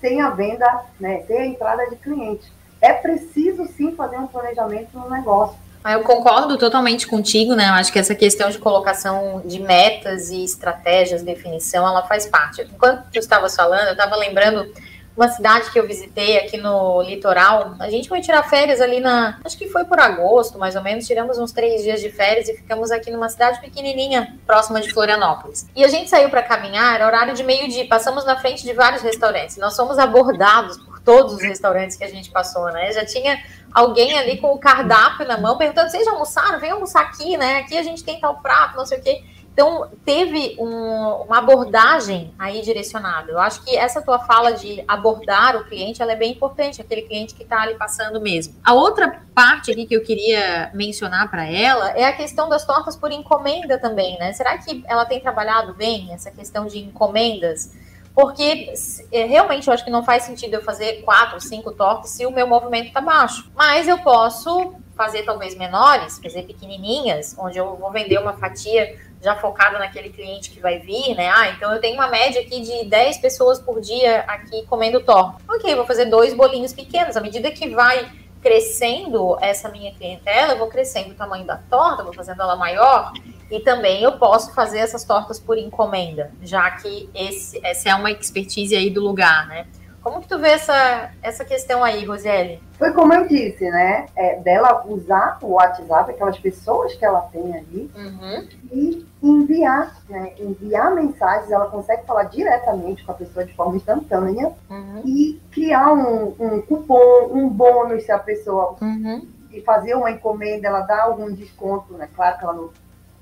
sem 0.01 0.21
a 0.21 0.31
venda, 0.31 0.85
né, 0.99 1.23
sem 1.27 1.39
a 1.39 1.47
entrada 1.47 1.89
de 1.89 1.97
cliente. 1.97 2.51
É 2.81 2.93
preciso 2.93 3.67
sim 3.77 3.95
fazer 3.95 4.17
um 4.17 4.27
planejamento 4.27 4.99
no 4.99 5.09
negócio. 5.09 5.57
Ah, 5.85 5.93
eu 5.95 6.03
concordo 6.03 6.57
totalmente 6.57 7.09
contigo, 7.09 7.55
né? 7.55 7.69
Eu 7.69 7.75
acho 7.75 7.93
que 7.93 7.99
essa 7.99 8.15
questão 8.15 8.49
de 8.51 8.59
colocação 8.59 9.43
de 9.45 9.59
metas 9.59 10.31
e 10.31 10.45
estratégias, 10.45 11.23
definição, 11.23 11.87
ela 11.87 12.03
faz 12.07 12.25
parte. 12.25 12.63
Enquanto 12.63 13.11
tu 13.11 13.19
estavas 13.19 13.55
falando, 13.57 13.87
eu 13.87 13.93
estava 13.93 14.15
lembrando 14.15 14.73
uma 15.17 15.29
cidade 15.29 15.71
que 15.71 15.79
eu 15.79 15.87
visitei 15.87 16.39
aqui 16.39 16.57
no 16.57 17.03
litoral. 17.03 17.75
A 17.79 17.91
gente 17.91 18.09
foi 18.09 18.21
tirar 18.21 18.43
férias 18.45 18.81
ali 18.81 19.01
na. 19.01 19.39
Acho 19.45 19.59
que 19.59 19.69
foi 19.69 19.85
por 19.85 20.01
agosto, 20.01 20.59
mais 20.59 20.75
ou 20.75 20.83
menos. 20.83 21.07
Tiramos 21.07 21.39
uns 21.39 21.53
três 21.53 21.83
dias 21.83 22.01
de 22.01 22.11
férias 22.11 22.49
e 22.49 22.55
ficamos 22.55 22.91
aqui 22.91 23.11
numa 23.11 23.29
cidade 23.29 23.61
pequenininha, 23.61 24.37
próxima 24.47 24.81
de 24.81 24.93
Florianópolis. 24.93 25.69
E 25.77 25.85
a 25.85 25.89
gente 25.89 26.09
saiu 26.09 26.31
para 26.31 26.43
caminhar, 26.43 26.95
era 26.95 27.07
horário 27.07 27.35
de 27.35 27.43
meio-dia. 27.43 27.87
Passamos 27.87 28.25
na 28.25 28.39
frente 28.39 28.63
de 28.63 28.73
vários 28.73 29.03
restaurantes. 29.03 29.57
Nós 29.59 29.77
fomos 29.77 29.99
abordados 29.99 30.79
por 30.79 30.99
todos 31.01 31.35
os 31.35 31.43
restaurantes 31.43 31.97
que 31.97 32.05
a 32.05 32.09
gente 32.09 32.31
passou, 32.31 32.65
né? 32.73 32.91
Já 32.93 33.05
tinha 33.05 33.43
alguém 33.73 34.19
ali 34.19 34.39
com 34.39 34.53
o 34.53 34.59
cardápio 34.59 35.27
na 35.27 35.39
mão 35.39 35.59
perguntando: 35.59 35.91
vocês 35.91 36.05
já 36.05 36.13
almoçaram? 36.13 36.59
Vem 36.59 36.71
almoçar 36.71 37.03
aqui, 37.03 37.37
né? 37.37 37.59
Aqui 37.59 37.77
a 37.77 37.83
gente 37.83 38.03
tem 38.03 38.19
tal 38.19 38.37
prato, 38.37 38.77
não 38.77 38.87
sei 38.87 38.99
o 38.99 39.03
quê. 39.03 39.23
Então, 39.53 39.91
teve 40.03 40.57
um, 40.59 41.25
uma 41.27 41.39
abordagem 41.39 42.33
aí 42.39 42.63
direcionada. 42.63 43.31
Eu 43.31 43.39
acho 43.39 43.63
que 43.63 43.77
essa 43.77 44.01
tua 44.01 44.19
fala 44.21 44.53
de 44.53 44.83
abordar 44.89 45.57
o 45.57 45.65
cliente, 45.65 46.01
ela 46.01 46.13
é 46.13 46.17
bem 46.17 46.33
importante, 46.33 46.81
aquele 46.81 47.03
cliente 47.03 47.35
que 47.35 47.43
está 47.43 47.61
ali 47.61 47.75
passando 47.75 48.19
mesmo. 48.19 48.55
A 48.65 48.73
outra 48.73 49.23
parte 49.35 49.71
aqui 49.71 49.85
que 49.85 49.95
eu 49.95 50.03
queria 50.03 50.71
mencionar 50.73 51.31
para 51.31 51.45
ela 51.45 51.91
é 51.91 52.05
a 52.05 52.13
questão 52.13 52.49
das 52.49 52.65
tortas 52.65 52.97
por 52.97 53.13
encomenda 53.13 53.79
também, 53.79 54.19
né? 54.19 54.33
Será 54.33 54.57
que 54.57 54.83
ela 54.87 55.05
tem 55.05 55.21
trabalhado 55.21 55.75
bem 55.75 56.13
essa 56.15 56.31
questão 56.31 56.67
de 56.67 56.79
encomendas? 56.79 57.71
Porque 58.15 58.73
é, 59.11 59.25
realmente 59.25 59.69
eu 59.69 59.75
acho 59.75 59.85
que 59.85 59.91
não 59.91 60.05
faz 60.05 60.25
sentido 60.25 60.55
eu 60.55 60.63
fazer 60.63 61.03
quatro, 61.03 61.41
cinco 61.41 61.73
tortas 61.73 62.11
se 62.11 62.25
o 62.25 62.31
meu 62.31 62.47
movimento 62.47 62.89
está 62.89 63.01
baixo. 63.01 63.51
Mas 63.55 63.87
eu 63.89 63.99
posso 63.99 64.75
fazer 64.95 65.23
talvez 65.25 65.57
menores, 65.57 66.19
fazer 66.23 66.43
pequenininhas, 66.43 67.35
onde 67.39 67.59
eu 67.59 67.77
vou 67.77 67.91
vender 67.91 68.19
uma 68.19 68.35
fatia 68.35 68.99
já 69.23 69.37
focada 69.37 69.79
naquele 69.79 70.11
cliente 70.11 70.51
que 70.51 70.61
vai 70.61 70.81
vir, 70.81 71.15
né? 71.15 71.31
Ah, 71.31 71.51
então 71.51 71.73
eu 71.73 71.81
tenho 71.81 71.95
uma 71.95 72.09
média 72.09 72.41
aqui 72.41 72.61
de 72.61 72.85
10 72.87 73.19
pessoas 73.19 73.61
por 73.61 73.81
dia 73.81 74.25
aqui 74.27 74.67
comendo 74.67 75.01
torta. 75.01 75.41
Ok, 75.49 75.75
vou 75.77 75.87
fazer 75.87 76.07
dois 76.07 76.35
bolinhos 76.35 76.73
pequenos. 76.73 77.17
À 77.17 77.21
medida 77.21 77.51
que 77.53 77.71
vai 77.71 78.11
crescendo 78.43 79.39
essa 79.41 79.69
minha 79.69 79.95
clientela, 79.95 80.55
eu 80.55 80.59
vou 80.59 80.67
crescendo 80.67 81.13
o 81.13 81.15
tamanho 81.15 81.47
da 81.47 81.57
torta, 81.57 82.03
vou 82.03 82.13
fazendo 82.13 82.43
ela 82.43 82.57
maior. 82.57 83.13
E 83.49 83.61
também 83.61 84.03
eu 84.03 84.13
posso 84.13 84.53
fazer 84.55 84.79
essas 84.79 85.05
tortas 85.05 85.39
por 85.39 85.57
encomenda, 85.57 86.33
já 86.43 86.69
que 86.73 87.09
esse, 87.15 87.61
essa 87.65 87.91
é 87.91 87.95
uma 87.95 88.11
expertise 88.11 88.75
aí 88.75 88.91
do 88.91 89.01
lugar, 89.01 89.47
né? 89.47 89.67
Como 90.03 90.21
que 90.21 90.27
tu 90.27 90.39
vê 90.39 90.49
essa, 90.49 91.13
essa 91.23 91.45
questão 91.45 91.85
aí, 91.85 92.05
Rosiele? 92.05 92.61
Foi 92.77 92.93
como 92.93 93.15
eu 93.15 93.29
disse, 93.29 93.71
né? 93.71 94.07
É, 94.17 94.41
dela 94.41 94.85
usar 94.87 95.39
o 95.41 95.53
WhatsApp, 95.53 96.11
aquelas 96.11 96.39
pessoas 96.41 96.93
que 96.95 97.05
ela 97.05 97.21
tem 97.33 97.57
ali, 97.57 97.91
uhum. 97.95 98.49
e 98.73 99.07
enviar, 99.23 99.97
né? 100.09 100.33
Enviar 100.41 100.93
mensagens, 100.93 101.53
ela 101.53 101.67
consegue 101.67 102.05
falar 102.05 102.25
diretamente 102.25 103.05
com 103.05 103.13
a 103.13 103.15
pessoa 103.15 103.47
de 103.47 103.55
forma 103.55 103.77
instantânea 103.77 104.53
uhum. 104.69 105.03
e 105.05 105.41
criar 105.53 105.93
um, 105.93 106.35
um, 106.39 106.61
cupom, 106.63 107.31
um 107.33 107.49
bônus 107.49 108.03
se 108.03 108.11
a 108.11 108.19
pessoa 108.19 108.75
uhum. 108.81 109.25
e 109.53 109.61
fazer 109.61 109.95
uma 109.95 110.11
encomenda, 110.11 110.67
ela 110.67 110.81
dá 110.81 111.05
algum 111.05 111.33
desconto, 111.33 111.93
né? 111.95 112.09
Claro 112.13 112.39
que 112.39 112.45
ela 112.45 112.55
não 112.55 112.71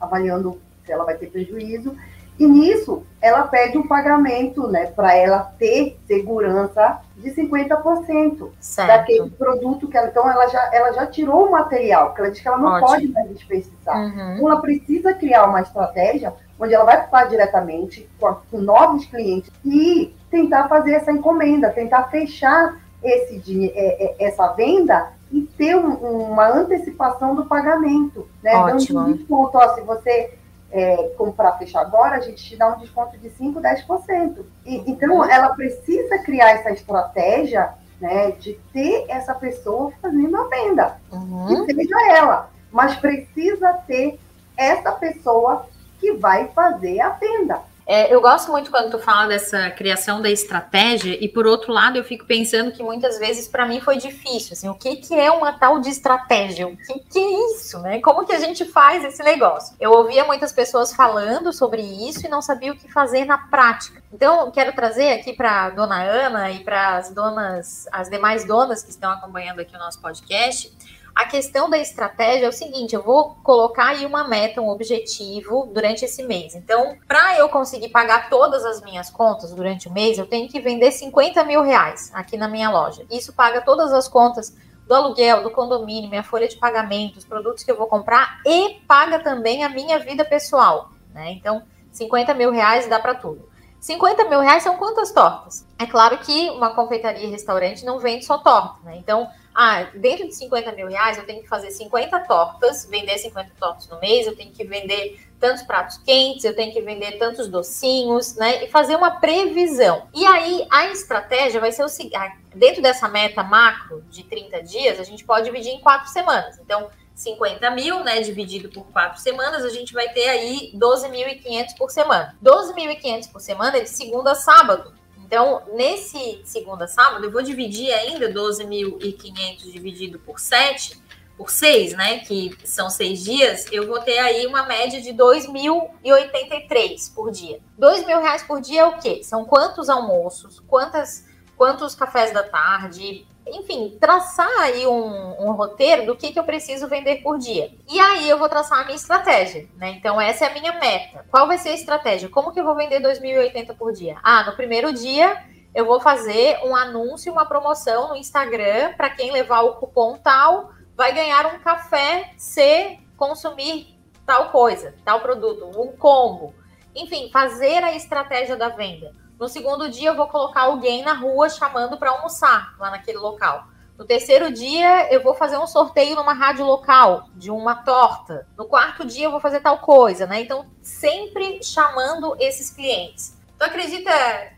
avaliando 0.00 0.58
se 0.86 0.92
ela 0.92 1.04
vai 1.04 1.18
ter 1.18 1.30
prejuízo 1.30 1.94
e 2.40 2.46
nisso, 2.46 3.02
ela 3.20 3.42
pede 3.42 3.76
um 3.76 3.86
pagamento, 3.86 4.66
né, 4.66 4.86
para 4.86 5.14
ela 5.14 5.52
ter 5.58 6.00
segurança 6.06 7.02
de 7.14 7.30
50% 7.32 8.48
certo. 8.58 8.88
daquele 8.88 9.28
produto 9.28 9.86
que 9.86 9.94
ela. 9.94 10.08
Então, 10.08 10.26
ela 10.26 10.48
já, 10.48 10.70
ela 10.72 10.90
já 10.92 11.06
tirou 11.06 11.48
o 11.48 11.50
material, 11.50 12.06
porque 12.06 12.22
ela 12.22 12.30
diz 12.30 12.40
que 12.40 12.48
ela 12.48 12.56
não 12.56 12.68
Ótimo. 12.68 12.86
pode 12.86 13.08
mais 13.08 13.28
desperdiçar. 13.28 13.94
Uhum. 13.94 14.36
Então, 14.36 14.50
ela 14.50 14.60
precisa 14.62 15.12
criar 15.12 15.44
uma 15.44 15.60
estratégia 15.60 16.32
onde 16.58 16.72
ela 16.72 16.84
vai 16.86 17.06
falar 17.08 17.24
diretamente 17.24 18.08
com, 18.18 18.34
com 18.50 18.58
novos 18.58 19.04
clientes 19.04 19.50
e 19.62 20.14
tentar 20.30 20.66
fazer 20.66 20.92
essa 20.92 21.12
encomenda, 21.12 21.68
tentar 21.68 22.04
fechar 22.04 22.80
esse, 23.04 23.70
é, 23.74 24.04
é, 24.04 24.14
essa 24.18 24.48
venda 24.54 25.12
e 25.30 25.42
ter 25.42 25.76
um, 25.76 25.92
uma 26.30 26.48
antecipação 26.48 27.34
do 27.34 27.44
pagamento, 27.44 28.26
né? 28.42 28.56
Ótimo. 28.56 28.98
Dando 28.98 29.10
um 29.10 29.12
desconto, 29.12 29.58
ó, 29.58 29.74
se 29.74 29.82
você 29.82 30.39
é, 30.72 30.96
comprar 31.16 31.52
fechar 31.58 31.80
agora, 31.80 32.16
a 32.16 32.20
gente 32.20 32.44
te 32.44 32.56
dá 32.56 32.68
um 32.68 32.78
desconto 32.78 33.18
de 33.18 33.28
5%, 33.30 33.60
10%. 33.60 34.44
E, 34.64 34.90
então, 34.90 35.28
ela 35.28 35.54
precisa 35.54 36.18
criar 36.18 36.50
essa 36.50 36.70
estratégia 36.70 37.74
né, 38.00 38.32
de 38.32 38.54
ter 38.72 39.04
essa 39.08 39.34
pessoa 39.34 39.92
fazendo 40.00 40.36
a 40.36 40.48
venda. 40.48 40.96
Uhum. 41.12 41.66
Que 41.66 41.74
seja 41.74 42.12
ela. 42.12 42.50
Mas 42.70 42.96
precisa 42.96 43.72
ter 43.86 44.18
essa 44.56 44.92
pessoa 44.92 45.66
que 45.98 46.12
vai 46.12 46.48
fazer 46.48 47.00
a 47.00 47.10
venda. 47.10 47.60
É, 47.92 48.14
eu 48.14 48.20
gosto 48.20 48.52
muito 48.52 48.70
quando 48.70 48.88
tu 48.88 49.00
fala 49.00 49.26
dessa 49.26 49.68
criação 49.68 50.22
da 50.22 50.30
estratégia 50.30 51.18
e 51.20 51.28
por 51.28 51.44
outro 51.44 51.72
lado 51.72 51.98
eu 51.98 52.04
fico 52.04 52.24
pensando 52.24 52.70
que 52.70 52.84
muitas 52.84 53.18
vezes 53.18 53.48
para 53.48 53.66
mim 53.66 53.80
foi 53.80 53.96
difícil, 53.96 54.52
assim, 54.52 54.68
o 54.68 54.76
que 54.76 54.94
que 54.94 55.12
é 55.12 55.28
uma 55.28 55.54
tal 55.54 55.80
de 55.80 55.90
estratégia? 55.90 56.68
O 56.68 56.76
que 56.76 57.00
que 57.00 57.18
é 57.18 57.46
isso, 57.52 57.80
né? 57.80 58.00
Como 58.00 58.24
que 58.24 58.32
a 58.32 58.38
gente 58.38 58.64
faz 58.64 59.04
esse 59.04 59.24
negócio? 59.24 59.74
Eu 59.80 59.90
ouvia 59.90 60.24
muitas 60.24 60.52
pessoas 60.52 60.94
falando 60.94 61.52
sobre 61.52 61.82
isso 61.82 62.24
e 62.24 62.28
não 62.28 62.40
sabia 62.40 62.70
o 62.70 62.76
que 62.76 62.88
fazer 62.92 63.24
na 63.24 63.38
prática. 63.38 64.00
Então, 64.12 64.52
quero 64.52 64.72
trazer 64.72 65.10
aqui 65.14 65.32
para 65.32 65.70
dona 65.70 66.00
Ana 66.00 66.48
e 66.48 66.62
para 66.62 66.96
as 66.96 67.10
donas, 67.10 67.88
as 67.90 68.08
demais 68.08 68.44
donas 68.44 68.84
que 68.84 68.90
estão 68.90 69.10
acompanhando 69.10 69.58
aqui 69.58 69.74
o 69.74 69.78
nosso 69.80 70.00
podcast, 70.00 70.72
a 71.14 71.24
questão 71.26 71.68
da 71.68 71.78
estratégia 71.78 72.46
é 72.46 72.48
o 72.48 72.52
seguinte: 72.52 72.94
eu 72.94 73.02
vou 73.02 73.36
colocar 73.42 73.88
aí 73.88 74.06
uma 74.06 74.26
meta, 74.26 74.60
um 74.60 74.68
objetivo 74.68 75.68
durante 75.72 76.04
esse 76.04 76.22
mês. 76.22 76.54
Então, 76.54 76.96
para 77.06 77.38
eu 77.38 77.48
conseguir 77.48 77.88
pagar 77.88 78.28
todas 78.28 78.64
as 78.64 78.80
minhas 78.82 79.10
contas 79.10 79.52
durante 79.52 79.88
o 79.88 79.92
mês, 79.92 80.18
eu 80.18 80.26
tenho 80.26 80.48
que 80.48 80.60
vender 80.60 80.90
50 80.90 81.44
mil 81.44 81.62
reais 81.62 82.10
aqui 82.14 82.36
na 82.36 82.48
minha 82.48 82.70
loja. 82.70 83.04
Isso 83.10 83.32
paga 83.32 83.60
todas 83.60 83.92
as 83.92 84.08
contas 84.08 84.56
do 84.86 84.94
aluguel, 84.94 85.42
do 85.42 85.50
condomínio, 85.50 86.10
minha 86.10 86.24
folha 86.24 86.48
de 86.48 86.56
pagamento, 86.56 87.16
os 87.16 87.24
produtos 87.24 87.62
que 87.62 87.70
eu 87.70 87.76
vou 87.76 87.86
comprar 87.86 88.40
e 88.44 88.80
paga 88.88 89.20
também 89.20 89.62
a 89.62 89.68
minha 89.68 90.00
vida 90.00 90.24
pessoal. 90.24 90.90
Né? 91.14 91.30
Então, 91.32 91.62
50 91.92 92.34
mil 92.34 92.50
reais 92.50 92.88
dá 92.88 92.98
para 92.98 93.14
tudo. 93.14 93.48
50 93.80 94.24
mil 94.24 94.40
reais 94.40 94.62
são 94.62 94.76
quantas 94.76 95.10
tortas? 95.10 95.66
É 95.78 95.86
claro 95.86 96.18
que 96.18 96.50
uma 96.50 96.74
confeitaria 96.74 97.24
e 97.24 97.30
restaurante 97.30 97.84
não 97.84 97.98
vende 97.98 98.24
só 98.24 98.38
torta, 98.38 98.74
né? 98.84 98.96
Então, 98.96 99.28
ah, 99.62 99.90
dentro 99.94 100.26
de 100.26 100.34
50 100.34 100.72
mil 100.72 100.88
reais 100.88 101.18
eu 101.18 101.26
tenho 101.26 101.42
que 101.42 101.46
fazer 101.46 101.70
50 101.70 102.18
tortas, 102.20 102.86
vender 102.86 103.18
50 103.18 103.50
tortas 103.60 103.86
no 103.88 104.00
mês, 104.00 104.26
eu 104.26 104.34
tenho 104.34 104.50
que 104.50 104.64
vender 104.64 105.20
tantos 105.38 105.62
pratos 105.64 105.98
quentes, 105.98 106.44
eu 106.44 106.56
tenho 106.56 106.72
que 106.72 106.80
vender 106.80 107.18
tantos 107.18 107.46
docinhos, 107.46 108.36
né? 108.36 108.64
E 108.64 108.68
fazer 108.68 108.96
uma 108.96 109.20
previsão. 109.20 110.08
E 110.14 110.24
aí 110.24 110.66
a 110.70 110.86
estratégia 110.86 111.60
vai 111.60 111.72
ser 111.72 111.84
o 111.84 111.88
seguinte: 111.90 112.16
ah, 112.16 112.34
dentro 112.54 112.80
dessa 112.80 113.06
meta 113.06 113.42
macro 113.42 114.02
de 114.08 114.24
30 114.24 114.62
dias, 114.62 114.98
a 114.98 115.04
gente 115.04 115.26
pode 115.26 115.44
dividir 115.44 115.72
em 115.72 115.80
quatro 115.80 116.08
semanas. 116.08 116.58
Então, 116.58 116.88
50 117.14 117.70
mil, 117.72 118.02
né, 118.02 118.18
dividido 118.22 118.70
por 118.70 118.86
quatro 118.86 119.20
semanas, 119.20 119.62
a 119.62 119.68
gente 119.68 119.92
vai 119.92 120.08
ter 120.08 120.26
aí 120.26 120.72
12.500 120.74 121.76
por 121.76 121.90
semana. 121.90 122.34
12.500 122.42 123.30
por 123.30 123.42
semana 123.42 123.76
é 123.76 123.80
de 123.80 123.90
segunda 123.90 124.32
a 124.32 124.34
sábado. 124.34 124.98
Então, 125.30 125.62
nesse 125.74 126.42
segunda 126.44 126.88
sábado, 126.88 127.24
eu 127.24 127.30
vou 127.30 127.40
dividir 127.40 127.92
ainda 127.92 128.32
12.500 128.32 129.70
dividido 129.70 130.18
por 130.18 130.40
7, 130.40 131.00
por 131.36 131.48
6, 131.48 131.92
né? 131.92 132.18
Que 132.18 132.52
são 132.64 132.90
seis 132.90 133.22
dias, 133.22 133.66
eu 133.70 133.86
vou 133.86 134.00
ter 134.00 134.18
aí 134.18 134.44
uma 134.44 134.66
média 134.66 135.00
de 135.00 135.10
2.083 135.10 137.14
por 137.14 137.30
dia. 137.30 137.60
R$ 137.80 138.06
mil 138.06 138.20
reais 138.20 138.42
por 138.42 138.60
dia 138.60 138.80
é 138.80 138.86
o 138.86 138.98
quê? 138.98 139.22
São 139.22 139.44
quantos 139.44 139.88
almoços, 139.88 140.58
quantas, 140.66 141.24
quantos 141.56 141.94
cafés 141.94 142.32
da 142.32 142.42
tarde, 142.42 143.24
enfim, 143.52 143.96
traçar 144.00 144.50
aí 144.60 144.86
um, 144.86 145.46
um, 145.46 145.52
roteiro 145.52 146.06
do 146.06 146.16
que, 146.16 146.32
que 146.32 146.38
eu 146.38 146.44
preciso 146.44 146.88
vender 146.88 147.22
por 147.22 147.38
dia. 147.38 147.72
E 147.88 147.98
aí 147.98 148.28
eu 148.28 148.38
vou 148.38 148.48
traçar 148.48 148.80
a 148.80 148.84
minha 148.84 148.96
estratégia, 148.96 149.68
né? 149.76 149.90
Então, 149.90 150.20
essa 150.20 150.44
é 150.44 150.48
a 150.48 150.54
minha 150.54 150.72
meta. 150.78 151.24
Qual 151.30 151.46
vai 151.46 151.58
ser 151.58 151.70
a 151.70 151.74
estratégia? 151.74 152.28
Como 152.28 152.52
que 152.52 152.60
eu 152.60 152.64
vou 152.64 152.74
vender 152.74 153.00
2.080 153.00 153.76
por 153.76 153.92
dia? 153.92 154.18
Ah, 154.22 154.44
no 154.44 154.56
primeiro 154.56 154.92
dia 154.92 155.44
eu 155.74 155.84
vou 155.84 156.00
fazer 156.00 156.58
um 156.64 156.74
anúncio, 156.74 157.32
uma 157.32 157.46
promoção 157.46 158.08
no 158.08 158.16
Instagram 158.16 158.94
para 158.96 159.10
quem 159.10 159.30
levar 159.30 159.62
o 159.62 159.74
cupom 159.74 160.18
tal, 160.18 160.72
vai 160.96 161.12
ganhar 161.12 161.46
um 161.46 161.60
café 161.60 162.32
se 162.36 162.98
consumir 163.16 163.96
tal 164.26 164.50
coisa, 164.50 164.94
tal 165.04 165.20
produto, 165.20 165.70
um 165.80 165.92
combo. 165.96 166.54
Enfim, 166.94 167.30
fazer 167.32 167.84
a 167.84 167.94
estratégia 167.94 168.56
da 168.56 168.68
venda. 168.68 169.12
No 169.40 169.48
segundo 169.48 169.88
dia, 169.88 170.10
eu 170.10 170.16
vou 170.16 170.26
colocar 170.26 170.64
alguém 170.64 171.02
na 171.02 171.14
rua 171.14 171.48
chamando 171.48 171.96
para 171.96 172.10
almoçar 172.10 172.74
lá 172.78 172.90
naquele 172.90 173.16
local. 173.16 173.68
No 173.96 174.04
terceiro 174.04 174.52
dia, 174.52 175.10
eu 175.10 175.22
vou 175.22 175.32
fazer 175.32 175.56
um 175.56 175.66
sorteio 175.66 176.14
numa 176.14 176.34
rádio 176.34 176.66
local 176.66 177.24
de 177.34 177.50
uma 177.50 177.76
torta. 177.76 178.46
No 178.54 178.66
quarto 178.66 179.02
dia, 179.02 179.24
eu 179.24 179.30
vou 179.30 179.40
fazer 179.40 179.60
tal 179.60 179.78
coisa, 179.78 180.26
né? 180.26 180.42
Então, 180.42 180.66
sempre 180.82 181.62
chamando 181.62 182.36
esses 182.38 182.68
clientes. 182.68 183.34
Tu 183.58 183.64
acredita 183.64 184.12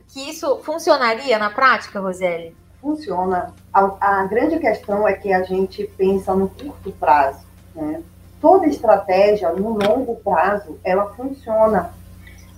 que 0.08 0.28
isso 0.28 0.58
funcionaria 0.64 1.38
na 1.38 1.50
prática, 1.50 2.00
Roseli? 2.00 2.56
Funciona. 2.80 3.54
A, 3.72 4.20
a 4.22 4.24
grande 4.24 4.58
questão 4.58 5.06
é 5.06 5.12
que 5.12 5.32
a 5.32 5.44
gente 5.44 5.84
pensa 5.96 6.34
no 6.34 6.48
curto 6.48 6.90
prazo, 6.90 7.46
né? 7.72 8.02
Toda 8.40 8.66
estratégia, 8.66 9.52
no 9.52 9.78
longo 9.78 10.16
prazo, 10.16 10.80
ela 10.82 11.14
funciona 11.14 11.94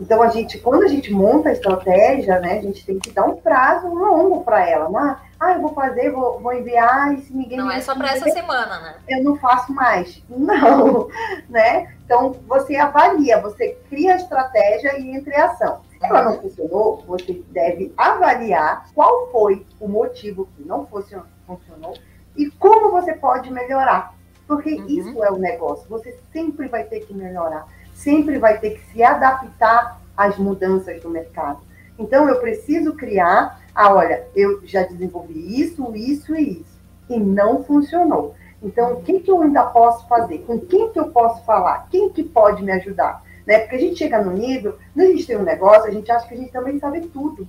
Então, 0.00 0.22
a 0.22 0.28
gente, 0.28 0.58
quando 0.58 0.82
a 0.82 0.88
gente 0.88 1.12
monta 1.12 1.48
a 1.48 1.52
estratégia, 1.52 2.40
né, 2.40 2.58
a 2.58 2.62
gente 2.62 2.84
tem 2.84 2.98
que 2.98 3.10
dar 3.10 3.24
um 3.24 3.36
prazo 3.36 3.88
longo 3.88 4.42
para 4.42 4.68
ela. 4.68 4.88
Não, 4.88 5.10
é, 5.10 5.16
ah, 5.38 5.52
eu 5.52 5.60
vou 5.60 5.72
fazer, 5.72 6.10
vou, 6.10 6.40
vou 6.40 6.52
enviar, 6.52 7.14
e 7.14 7.22
se 7.22 7.32
ninguém 7.32 7.58
Não 7.58 7.70
é 7.70 7.80
só 7.80 7.94
para 7.94 8.12
essa 8.12 8.28
semana, 8.30 8.80
né? 8.80 8.96
Eu 9.08 9.22
não 9.22 9.36
faço 9.36 9.72
mais. 9.72 10.22
Não, 10.28 11.08
né? 11.48 11.94
Então, 12.04 12.36
você 12.46 12.76
avalia, 12.76 13.40
você 13.40 13.78
cria 13.88 14.14
a 14.14 14.16
estratégia 14.16 14.98
e 14.98 15.10
entra 15.10 15.34
em 15.34 15.40
ação. 15.40 15.80
Se 15.88 16.04
ela 16.04 16.22
não 16.22 16.40
funcionou, 16.40 17.02
você 17.06 17.42
deve 17.50 17.94
avaliar 17.96 18.86
qual 18.94 19.30
foi 19.30 19.64
o 19.80 19.88
motivo 19.88 20.46
que 20.54 20.62
não 20.62 20.86
funcionou 20.86 21.94
e 22.36 22.50
como 22.50 22.90
você 22.90 23.14
pode 23.14 23.50
melhorar. 23.50 24.14
Porque 24.46 24.74
uhum. 24.74 24.86
isso 24.86 25.24
é 25.24 25.30
o 25.30 25.38
negócio. 25.38 25.88
Você 25.88 26.18
sempre 26.30 26.68
vai 26.68 26.84
ter 26.84 27.00
que 27.00 27.14
melhorar 27.14 27.66
sempre 27.94 28.38
vai 28.38 28.58
ter 28.58 28.70
que 28.70 28.84
se 28.92 29.02
adaptar 29.02 30.00
às 30.16 30.36
mudanças 30.36 31.00
do 31.00 31.08
mercado. 31.08 31.60
Então, 31.98 32.28
eu 32.28 32.40
preciso 32.40 32.92
criar, 32.94 33.60
ah, 33.74 33.94
olha, 33.94 34.26
eu 34.34 34.60
já 34.66 34.82
desenvolvi 34.82 35.60
isso, 35.60 35.94
isso 35.94 36.34
e 36.34 36.60
isso, 36.60 36.80
e 37.08 37.18
não 37.18 37.64
funcionou. 37.64 38.34
Então, 38.62 38.94
o 38.94 39.02
que, 39.02 39.20
que 39.20 39.30
eu 39.30 39.42
ainda 39.42 39.64
posso 39.64 40.06
fazer? 40.08 40.38
Com 40.38 40.58
quem 40.58 40.90
que 40.90 40.98
eu 40.98 41.08
posso 41.10 41.44
falar? 41.44 41.86
Quem 41.90 42.08
que 42.08 42.24
pode 42.24 42.62
me 42.62 42.72
ajudar? 42.72 43.22
Né? 43.46 43.58
Porque 43.60 43.76
a 43.76 43.78
gente 43.78 43.96
chega 43.96 44.22
no 44.22 44.32
nível, 44.32 44.78
quando 44.94 45.06
a 45.06 45.10
gente 45.10 45.26
tem 45.26 45.36
um 45.36 45.42
negócio, 45.42 45.84
a 45.84 45.90
gente 45.90 46.10
acha 46.10 46.26
que 46.26 46.34
a 46.34 46.36
gente 46.36 46.50
também 46.50 46.78
sabe 46.78 47.02
tudo. 47.02 47.46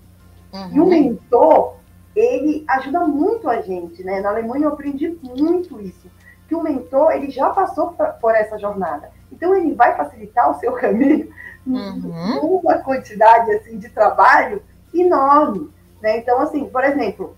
Uhum. 0.54 0.70
E 0.74 0.80
o 0.80 0.86
mentor, 0.86 1.76
ele 2.16 2.64
ajuda 2.68 3.00
muito 3.02 3.50
a 3.50 3.62
gente, 3.62 4.04
né? 4.04 4.22
Na 4.22 4.30
Alemanha 4.30 4.66
eu 4.66 4.70
aprendi 4.70 5.18
muito 5.24 5.82
isso, 5.82 6.10
que 6.48 6.56
o 6.56 6.62
mentor, 6.62 7.12
ele 7.12 7.30
já 7.30 7.50
passou 7.50 7.96
por 8.22 8.36
essa 8.36 8.58
jornada. 8.58 9.10
Então, 9.32 9.56
ele 9.56 9.74
vai 9.74 9.96
facilitar 9.96 10.50
o 10.52 10.60
seu 10.60 10.74
caminho 10.74 11.34
uhum. 11.66 12.60
uma 12.60 12.78
quantidade 12.80 13.52
assim, 13.52 13.78
de 13.78 13.90
trabalho 13.90 14.62
enorme. 14.94 15.70
Né? 16.02 16.18
Então, 16.18 16.40
assim, 16.40 16.66
por 16.66 16.84
exemplo, 16.84 17.36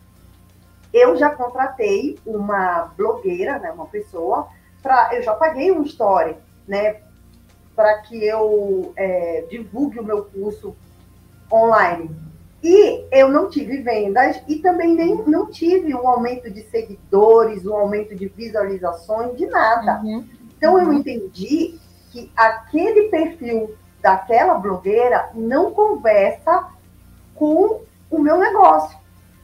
eu 0.93 1.15
já 1.15 1.30
contratei 1.30 2.17
uma 2.26 2.91
blogueira, 2.97 3.60
né, 3.60 3.71
uma 3.71 3.86
pessoa, 3.86 4.47
para 4.82 5.15
eu 5.15 5.21
já 5.21 5.34
paguei 5.34 5.71
um 5.71 5.84
story, 5.84 6.36
né, 6.67 6.97
para 7.76 8.00
que 8.00 8.26
eu 8.26 8.91
é, 8.95 9.45
divulgue 9.50 10.00
o 10.00 10.04
meu 10.04 10.26
curso 10.26 10.76
online. 11.52 12.10
E 12.63 13.06
eu 13.12 13.30
não 13.30 13.50
tive 13.50 13.78
vendas 13.82 14.41
e 14.47 14.56
também 14.58 14.95
nem, 14.95 15.15
não 15.28 15.45
tive 15.50 15.93
um 15.93 16.08
aumento 16.08 16.50
de 16.50 16.63
seguidores, 16.63 17.65
um 17.65 17.76
aumento 17.76 18.15
de 18.15 18.28
visualizações, 18.28 19.38
de 19.38 19.45
nada. 19.45 20.02
Uhum. 20.04 20.28
Então 20.58 20.80
eu 20.80 20.91
entendi 20.91 21.80
que 22.12 22.32
aquele 22.36 23.10
perfil 23.10 23.76
daquela 24.02 24.56
blogueira 24.56 25.30
não 25.34 25.72
conversa 25.72 26.67
com 27.36 27.82
o 28.10 28.20
meu 28.20 28.38
negócio. 28.38 28.98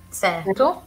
Certo. 0.10 0.50
Então, 0.50 0.84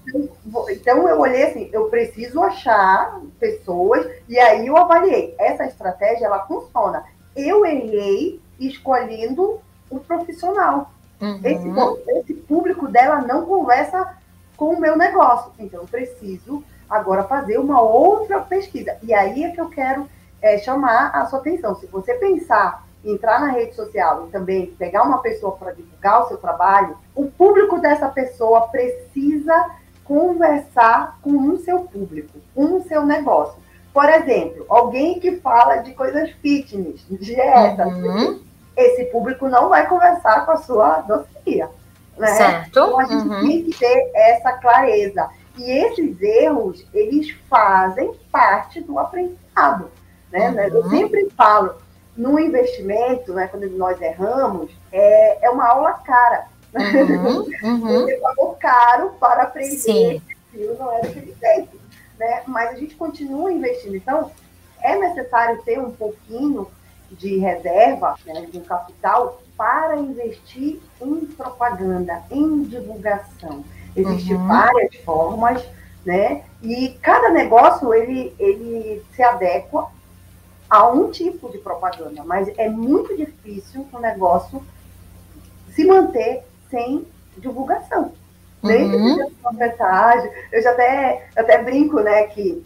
então 0.71 1.09
eu 1.09 1.19
olhei 1.19 1.45
assim, 1.45 1.69
eu 1.73 1.89
preciso 1.89 2.41
achar 2.43 3.21
pessoas 3.41 4.07
e 4.29 4.39
aí 4.39 4.67
eu 4.67 4.77
avaliei. 4.77 5.35
Essa 5.39 5.65
estratégia 5.65 6.27
ela 6.27 6.47
funciona. 6.47 7.05
Eu 7.35 7.67
errei 7.67 8.41
escolhendo 8.59 9.61
o 9.91 9.99
profissional. 9.99 10.93
Uhum. 11.21 11.41
Esse, 11.43 12.21
esse 12.21 12.35
público 12.35 12.89
dela 12.89 13.21
não 13.21 13.47
conversa 13.47 14.17
com 14.57 14.75
o 14.75 14.81
meu 14.81 14.97
negócio. 14.97 15.51
Então 15.59 15.81
eu 15.81 15.89
preciso 15.89 16.62
agora 16.89 17.25
fazer 17.25 17.59
uma 17.59 17.81
outra 17.81 18.41
pesquisa. 18.41 18.97
E 19.03 19.12
aí 19.12 19.45
é 19.45 19.51
que 19.51 19.61
eu 19.61 19.69
quero 19.69 20.09
é, 20.40 20.59
chamar 20.59 21.11
a 21.14 21.27
sua 21.27 21.38
atenção. 21.38 21.75
Se 21.75 21.87
você 21.87 22.14
pensar 22.14 22.87
em 23.05 23.12
entrar 23.12 23.40
na 23.40 23.53
rede 23.53 23.75
social 23.75 24.27
e 24.27 24.31
também 24.31 24.66
pegar 24.79 25.03
uma 25.03 25.18
pessoa 25.18 25.53
para 25.57 25.72
divulgar 25.72 26.22
o 26.22 26.29
seu 26.29 26.37
trabalho, 26.37 26.96
o 27.14 27.27
público 27.31 27.79
dessa 27.79 28.09
pessoa 28.09 28.68
precisa 28.68 29.70
conversar 30.05 31.18
com 31.20 31.33
o 31.49 31.59
seu 31.59 31.81
público, 31.81 32.38
com 32.55 32.77
o 32.77 32.83
seu 32.83 33.05
negócio. 33.05 33.57
Por 33.92 34.09
exemplo, 34.09 34.64
alguém 34.68 35.18
que 35.18 35.37
fala 35.37 35.77
de 35.77 35.92
coisas 35.94 36.31
fitness, 36.42 37.05
dieta, 37.11 37.87
uhum. 37.87 38.40
esse 38.77 39.05
público 39.07 39.49
não 39.49 39.68
vai 39.68 39.87
conversar 39.88 40.44
com 40.44 40.53
a 40.53 40.59
sua 40.59 41.01
doceria. 41.01 41.70
Né? 42.16 42.29
Certo. 42.29 42.68
Então 42.68 42.99
a 42.99 43.05
gente 43.05 43.27
uhum. 43.27 43.40
tem 43.40 43.64
que 43.64 43.79
ter 43.79 44.11
essa 44.14 44.53
clareza. 44.53 45.29
E 45.57 45.70
esses 45.70 46.20
erros, 46.20 46.87
eles 46.92 47.31
fazem 47.49 48.12
parte 48.31 48.81
do 48.83 48.99
aprendizado. 48.99 49.90
Né? 50.51 50.66
Uhum. 50.68 50.77
Eu 50.77 50.90
sempre 50.90 51.31
falo, 51.37 51.75
no 52.16 52.38
investimento, 52.38 53.33
né, 53.33 53.46
quando 53.49 53.68
nós 53.70 54.01
erramos, 54.01 54.70
é, 54.92 55.46
é 55.46 55.51
uma 55.51 55.66
aula 55.66 55.92
cara. 55.94 56.46
Uhum. 56.75 57.46
Uhum. 57.62 58.01
Você 58.05 58.16
pagou 58.16 58.57
caro 58.61 59.14
para 59.20 59.44
aprender 59.44 59.77
Sim. 59.77 60.22
que 60.27 60.37
aquilo 60.59 60.79
não 60.79 60.92
era 60.92 61.07
aquele 61.07 61.35
jeito. 61.40 61.81
Né? 62.18 62.42
Mas 62.46 62.70
a 62.70 62.75
gente 62.77 62.94
continua 62.94 63.53
investindo. 63.53 63.96
Então, 63.96 64.31
é 64.81 64.96
necessário 64.96 65.61
ter 65.62 65.79
um 65.79 65.90
pouquinho 65.90 66.68
de 67.11 67.38
reserva, 67.38 68.16
né, 68.27 68.46
de 68.51 68.59
um 68.59 68.62
capital, 68.62 69.40
para 69.57 69.96
investir 69.96 70.81
em 71.01 71.27
propaganda, 71.27 72.22
em 72.31 72.62
divulgação. 72.64 73.64
Existem 73.94 74.37
uhum. 74.37 74.46
várias 74.46 74.94
formas, 74.96 75.64
né? 76.05 76.42
E 76.62 76.90
cada 77.01 77.31
negócio 77.31 77.92
ele, 77.94 78.35
ele 78.38 79.03
se 79.14 79.22
adequa 79.22 79.88
a 80.68 80.88
um 80.88 81.11
tipo 81.11 81.50
de 81.50 81.59
propaganda, 81.59 82.24
mas 82.24 82.48
é 82.59 82.68
muito 82.68 83.16
difícil 83.16 83.87
o 83.92 83.98
negócio 83.98 84.62
se 85.70 85.85
manter 85.85 86.42
sem 86.70 87.07
divulgação. 87.37 88.12
Desde 88.62 88.96
uhum. 88.96 89.31
que 89.31 89.57
mensagem, 89.57 90.31
eu 90.50 90.62
já 90.62 90.72
até, 90.72 91.29
eu 91.37 91.42
até 91.42 91.62
brinco, 91.62 92.00
né, 92.00 92.24
que 92.29 92.64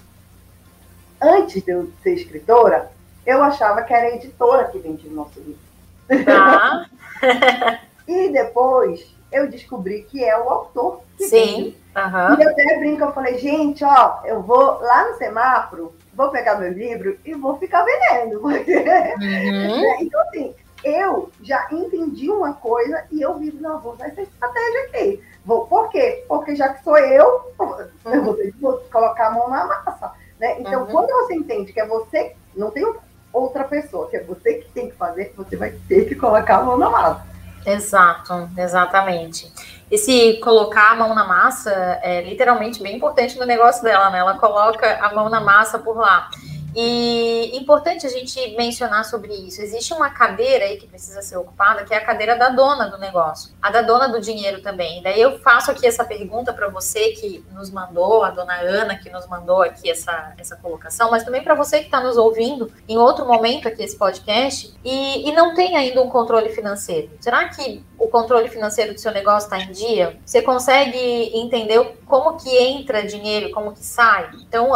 antes 1.21 1.63
de 1.63 1.71
eu 1.71 1.91
ser 2.03 2.15
escritora, 2.15 2.91
eu 3.27 3.43
achava 3.43 3.83
que 3.83 3.93
era 3.93 4.07
a 4.07 4.17
editora 4.17 4.69
que 4.69 4.79
vendia 4.79 5.11
o 5.11 5.15
nosso 5.15 5.39
livro. 5.41 6.25
Tá. 6.25 6.87
e 8.09 8.31
depois 8.31 9.15
eu 9.33 9.49
descobri 9.49 10.03
que 10.03 10.25
é 10.25 10.39
o 10.39 10.49
autor 10.49 11.03
que 11.17 11.25
Sim. 11.25 11.77
Uhum. 11.97 12.39
E 12.39 12.43
eu 12.43 12.51
até 12.51 12.79
brinco, 12.79 13.05
eu 13.05 13.13
falei, 13.13 13.39
gente, 13.39 13.85
ó, 13.85 14.21
eu 14.25 14.43
vou 14.43 14.81
lá 14.81 15.09
no 15.09 15.17
semáforo 15.17 15.95
vou 16.21 16.31
pegar 16.31 16.57
meu 16.57 16.73
livro 16.73 17.19
e 17.25 17.35
vou 17.35 17.57
ficar 17.59 17.83
vendendo. 17.85 18.41
Porque... 18.41 18.77
Uhum. 18.77 20.01
então, 20.01 20.21
assim, 20.23 20.55
eu 20.85 21.31
já 21.43 21.67
entendi 21.73 22.31
uma 22.31 22.53
coisa 22.55 23.05
e 23.11 23.23
eu 23.23 23.39
vivo, 23.39 23.61
não, 23.61 23.81
vou 23.81 23.95
usar 23.95 24.09
essa 24.09 24.23
estratégia 24.23 24.85
aqui. 24.85 25.23
Vou, 25.45 25.67
por 25.67 25.89
quê? 25.89 26.25
Porque 26.29 26.55
já 26.55 26.69
que 26.69 26.85
sou 26.85 26.99
eu, 26.99 27.53
uhum. 27.59 28.13
eu 28.13 28.23
vou, 28.23 28.37
vou, 28.61 28.81
colocar 28.93 29.29
a 29.29 29.31
mão 29.33 29.49
na 29.49 29.67
massa. 29.67 30.13
Né? 30.39 30.61
Então, 30.61 30.83
uhum. 30.83 30.87
quando 30.89 31.09
você 31.09 31.35
entende 31.35 31.73
que 31.73 31.81
é 31.81 31.87
você, 31.87 32.35
não 32.55 32.71
tem 32.71 32.87
outra 33.33 33.65
pessoa, 33.65 34.09
que 34.09 34.17
é 34.17 34.23
você 34.23 34.55
que 34.55 34.71
tem 34.73 34.91
que 34.91 34.97
fazer, 34.97 35.33
você 35.37 35.57
vai 35.57 35.73
ter 35.89 36.07
que 36.07 36.15
colocar 36.15 36.59
a 36.59 36.63
mão 36.63 36.77
na 36.77 36.91
massa. 36.91 37.30
Exato, 37.67 38.49
exatamente 38.57 39.53
esse 39.91 40.35
colocar 40.35 40.93
a 40.93 40.95
mão 40.95 41.15
na 41.15 41.25
massa 41.25 41.71
é 42.03 42.23
literalmente 42.23 42.81
bem 42.81 42.97
importante 42.97 43.37
no 43.37 43.45
negócio 43.45 43.83
dela, 43.83 44.09
né? 44.11 44.19
Ela 44.19 44.39
coloca 44.39 44.99
a 45.05 45.13
mão 45.13 45.29
na 45.29 45.41
massa 45.41 45.79
por 45.81 45.97
lá. 45.97 46.31
E 46.75 47.57
importante 47.57 48.07
a 48.07 48.09
gente 48.09 48.57
mencionar 48.57 49.05
sobre 49.05 49.33
isso. 49.35 49.61
Existe 49.61 49.93
uma 49.93 50.11
cadeira 50.11 50.65
aí 50.65 50.77
que 50.77 50.87
precisa 50.87 51.21
ser 51.23 51.37
ocupada, 51.37 51.85
que 51.85 51.93
é 51.93 51.97
a 51.97 52.05
cadeira 52.05 52.37
da 52.37 52.49
dona 52.49 52.87
do 52.87 52.99
negócio, 52.99 53.53
a 53.61 53.71
da 53.71 53.83
dona 53.83 54.09
do 54.09 54.21
dinheiro 54.21 54.63
também. 54.63 55.03
Daí 55.03 55.21
eu 55.21 55.39
faço 55.41 55.71
aqui 55.71 55.87
essa 55.87 56.05
pergunta 56.05 56.53
para 56.53 56.69
você 56.69 57.11
que 57.13 57.45
nos 57.53 57.71
mandou, 57.71 58.23
a 58.23 58.31
dona 58.31 58.61
Ana 58.61 58.97
que 58.97 59.11
nos 59.11 59.27
mandou 59.27 59.63
aqui 59.63 59.91
essa, 59.91 60.33
essa 60.39 60.57
colocação, 60.57 61.11
mas 61.11 61.25
também 61.25 61.43
para 61.43 61.55
você 61.55 61.81
que 61.81 61.87
está 61.87 62.01
nos 62.01 62.17
ouvindo 62.17 62.73
em 62.89 62.97
outro 62.99 63.27
momento 63.27 63.67
aqui 63.67 63.83
esse 63.83 63.97
podcast 63.97 64.73
e, 64.85 65.29
e 65.29 65.33
não 65.33 65.55
tem 65.55 65.77
ainda 65.77 66.01
um 66.03 66.09
controle 66.09 66.51
financeiro. 66.51 67.11
Será 67.21 67.49
que 67.49 67.85
o 68.01 68.09
controle 68.09 68.49
financeiro 68.49 68.95
do 68.95 68.99
seu 68.99 69.13
negócio 69.13 69.47
está 69.47 69.59
em 69.59 69.71
dia? 69.73 70.19
Você 70.25 70.41
consegue 70.41 70.99
entender 71.39 71.99
como 72.07 72.39
que 72.39 72.49
entra 72.57 73.07
dinheiro, 73.07 73.51
como 73.51 73.75
que 73.75 73.85
sai? 73.85 74.31
Então, 74.41 74.71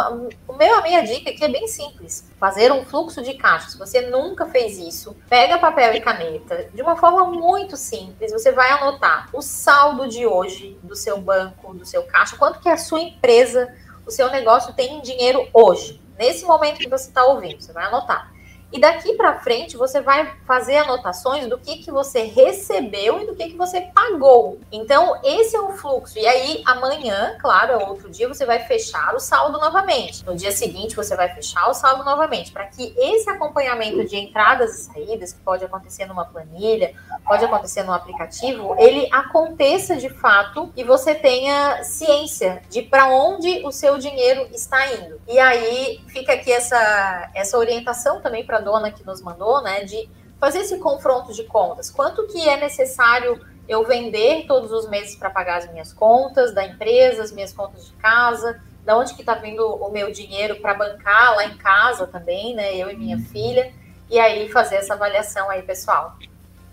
o 0.47 0.53
meu, 0.53 0.75
a 0.75 0.81
minha 0.83 1.01
dica 1.01 1.31
aqui 1.31 1.43
é 1.43 1.47
bem 1.47 1.67
simples. 1.67 2.29
Fazer 2.39 2.71
um 2.71 2.85
fluxo 2.85 3.23
de 3.23 3.33
caixa. 3.33 3.71
Se 3.71 3.79
você 3.79 4.01
nunca 4.01 4.45
fez 4.45 4.77
isso, 4.77 5.17
pega 5.27 5.57
papel 5.57 5.95
e 5.95 6.01
caneta. 6.01 6.69
De 6.71 6.83
uma 6.83 6.95
forma 6.95 7.25
muito 7.25 7.75
simples, 7.75 8.31
você 8.31 8.51
vai 8.51 8.69
anotar 8.69 9.27
o 9.33 9.41
saldo 9.41 10.07
de 10.07 10.27
hoje 10.27 10.77
do 10.83 10.95
seu 10.95 11.19
banco, 11.19 11.73
do 11.73 11.83
seu 11.85 12.03
caixa, 12.03 12.37
quanto 12.37 12.59
que 12.59 12.69
a 12.69 12.77
sua 12.77 13.01
empresa, 13.01 13.73
o 14.05 14.11
seu 14.11 14.29
negócio 14.29 14.71
tem 14.73 14.97
em 14.97 15.01
dinheiro 15.01 15.49
hoje. 15.51 15.99
Nesse 16.15 16.45
momento 16.45 16.77
que 16.77 16.87
você 16.87 17.07
está 17.07 17.25
ouvindo, 17.25 17.59
você 17.59 17.73
vai 17.73 17.85
anotar. 17.85 18.34
E 18.75 18.79
daqui 18.79 19.13
para 19.13 19.39
frente 19.39 19.77
você 19.77 20.01
vai 20.01 20.33
fazer 20.45 20.75
anotações 20.75 21.47
do 21.47 21.57
que, 21.57 21.77
que 21.77 21.89
você 21.89 22.23
recebeu 22.23 23.21
e 23.21 23.25
do 23.25 23.33
que, 23.33 23.51
que 23.51 23.55
você 23.55 23.79
pagou. 23.79 24.59
Então, 24.69 25.17
esse 25.23 25.55
é 25.55 25.61
o 25.61 25.71
fluxo. 25.71 26.19
E 26.19 26.27
aí, 26.27 26.61
amanhã, 26.65 27.37
claro, 27.39 27.79
outro 27.87 28.09
dia, 28.09 28.27
você 28.27 28.45
vai 28.45 28.59
fechar 28.65 29.15
o 29.15 29.19
saldo 29.19 29.57
novamente. 29.59 30.25
No 30.25 30.35
dia 30.35 30.51
seguinte, 30.51 30.93
você 30.93 31.15
vai 31.15 31.33
fechar 31.33 31.69
o 31.69 31.73
saldo 31.73 32.03
novamente. 32.03 32.51
Para 32.51 32.65
que 32.65 32.93
esse 32.97 33.29
acompanhamento 33.29 34.03
de 34.03 34.17
entradas 34.17 34.77
e 34.77 34.83
saídas, 34.91 35.31
que 35.31 35.39
pode 35.39 35.63
acontecer 35.63 36.05
numa 36.05 36.25
planilha, 36.25 36.93
pode 37.25 37.45
acontecer 37.45 37.83
no 37.83 37.93
aplicativo, 37.93 38.75
ele 38.77 39.07
aconteça 39.09 39.95
de 39.95 40.09
fato 40.09 40.69
e 40.75 40.83
você 40.83 41.15
tenha 41.15 41.81
ciência 41.81 42.61
de 42.69 42.81
para 42.81 43.07
onde 43.07 43.65
o 43.65 43.71
seu 43.71 43.97
dinheiro 43.97 44.49
está 44.51 44.85
indo. 44.91 45.21
E 45.29 45.39
aí 45.39 46.03
fica 46.09 46.33
aqui 46.33 46.51
essa, 46.51 47.31
essa 47.33 47.57
orientação 47.57 48.19
também 48.19 48.45
para 48.45 48.64
dona 48.65 48.91
que 48.91 49.05
nos 49.05 49.21
mandou, 49.21 49.61
né, 49.61 49.83
de 49.83 50.09
fazer 50.39 50.59
esse 50.59 50.77
confronto 50.79 51.31
de 51.31 51.43
contas. 51.43 51.89
Quanto 51.89 52.27
que 52.27 52.49
é 52.49 52.57
necessário 52.57 53.39
eu 53.67 53.85
vender 53.85 54.45
todos 54.47 54.71
os 54.71 54.89
meses 54.89 55.15
para 55.15 55.29
pagar 55.29 55.57
as 55.59 55.71
minhas 55.71 55.93
contas 55.93 56.53
da 56.53 56.65
empresa, 56.65 57.23
as 57.23 57.31
minhas 57.31 57.53
contas 57.53 57.85
de 57.85 57.93
casa, 57.93 58.59
da 58.83 58.97
onde 58.97 59.13
que 59.13 59.21
está 59.21 59.35
vindo 59.35 59.63
o 59.65 59.89
meu 59.91 60.11
dinheiro 60.11 60.57
para 60.57 60.73
bancar 60.73 61.35
lá 61.35 61.45
em 61.45 61.57
casa 61.57 62.05
também, 62.05 62.55
né, 62.55 62.75
eu 62.75 62.89
e 62.89 62.95
minha 62.95 63.19
filha, 63.19 63.71
e 64.09 64.19
aí 64.19 64.49
fazer 64.49 64.75
essa 64.75 64.93
avaliação 64.93 65.49
aí, 65.49 65.61
pessoal. 65.61 66.15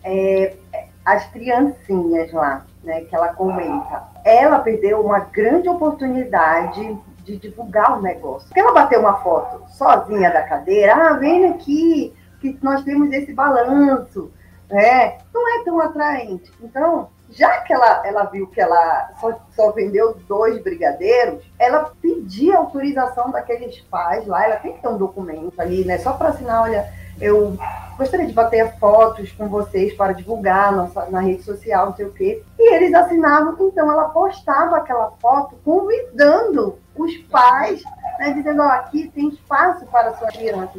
É, 0.05 0.57
as 1.05 1.27
criancinhas 1.31 2.33
lá, 2.33 2.67
né, 2.83 3.03
que 3.03 3.15
ela 3.15 3.33
comenta, 3.35 4.03
ela 4.25 4.59
perdeu 4.59 5.01
uma 5.01 5.21
grande 5.21 5.69
oportunidade 5.69 6.99
de 7.25 7.37
divulgar 7.37 7.99
o 7.99 8.03
negócio. 8.03 8.49
Porque 8.49 8.61
ela 8.61 8.73
bateu 8.73 9.01
uma 9.01 9.17
foto 9.17 9.63
sozinha 9.71 10.31
da 10.31 10.43
cadeira, 10.43 10.95
ah, 10.95 11.13
vem 11.15 11.47
aqui, 11.47 12.15
que 12.41 12.59
nós 12.63 12.83
temos 12.83 13.13
esse 13.13 13.33
balanço, 13.33 14.31
né? 14.69 15.19
Não 15.33 15.61
é 15.61 15.65
tão 15.65 15.81
atraente. 15.81 16.53
Então, 16.61 17.09
já 17.31 17.61
que 17.61 17.73
ela, 17.73 18.07
ela 18.07 18.25
viu 18.25 18.47
que 18.49 18.61
ela 18.61 19.11
só, 19.21 19.39
só 19.55 19.71
vendeu 19.71 20.15
dois 20.29 20.63
brigadeiros, 20.63 21.45
ela 21.59 21.93
pedia 22.01 22.59
autorização 22.59 23.31
daqueles 23.31 23.81
pais 23.83 24.27
lá, 24.27 24.45
ela 24.45 24.57
tem 24.57 24.75
que 24.75 24.83
ter 24.83 24.89
um 24.89 24.99
documento 24.99 25.59
ali, 25.61 25.85
né? 25.85 25.99
Só 25.99 26.13
para 26.13 26.31
assinar, 26.31 26.63
olha, 26.63 26.93
eu 27.21 27.57
gostaria 27.97 28.27
de 28.27 28.33
bater 28.33 28.77
fotos 28.79 29.31
com 29.33 29.49
vocês 29.49 29.95
para 29.95 30.13
divulgar 30.13 30.73
na, 30.73 31.11
na 31.11 31.21
rede 31.21 31.43
social, 31.43 31.87
não 31.87 31.97
sei 31.97 32.07
o 32.07 32.13
quê. 32.13 32.43
E 32.59 32.75
eles 32.75 32.93
assinavam, 32.93 33.57
então 33.61 33.91
ela 33.91 34.09
postava 34.09 34.77
aquela 34.77 35.13
foto 35.21 35.57
convidando 35.65 36.79
os 36.97 37.17
pais, 37.31 37.83
né, 38.19 38.33
dizendo, 38.33 38.63
ó, 38.63 38.69
aqui 38.69 39.11
tem 39.15 39.29
espaço 39.29 39.87
para 39.87 40.11
a 40.11 40.17
sua 40.17 40.29
criança. 40.29 40.73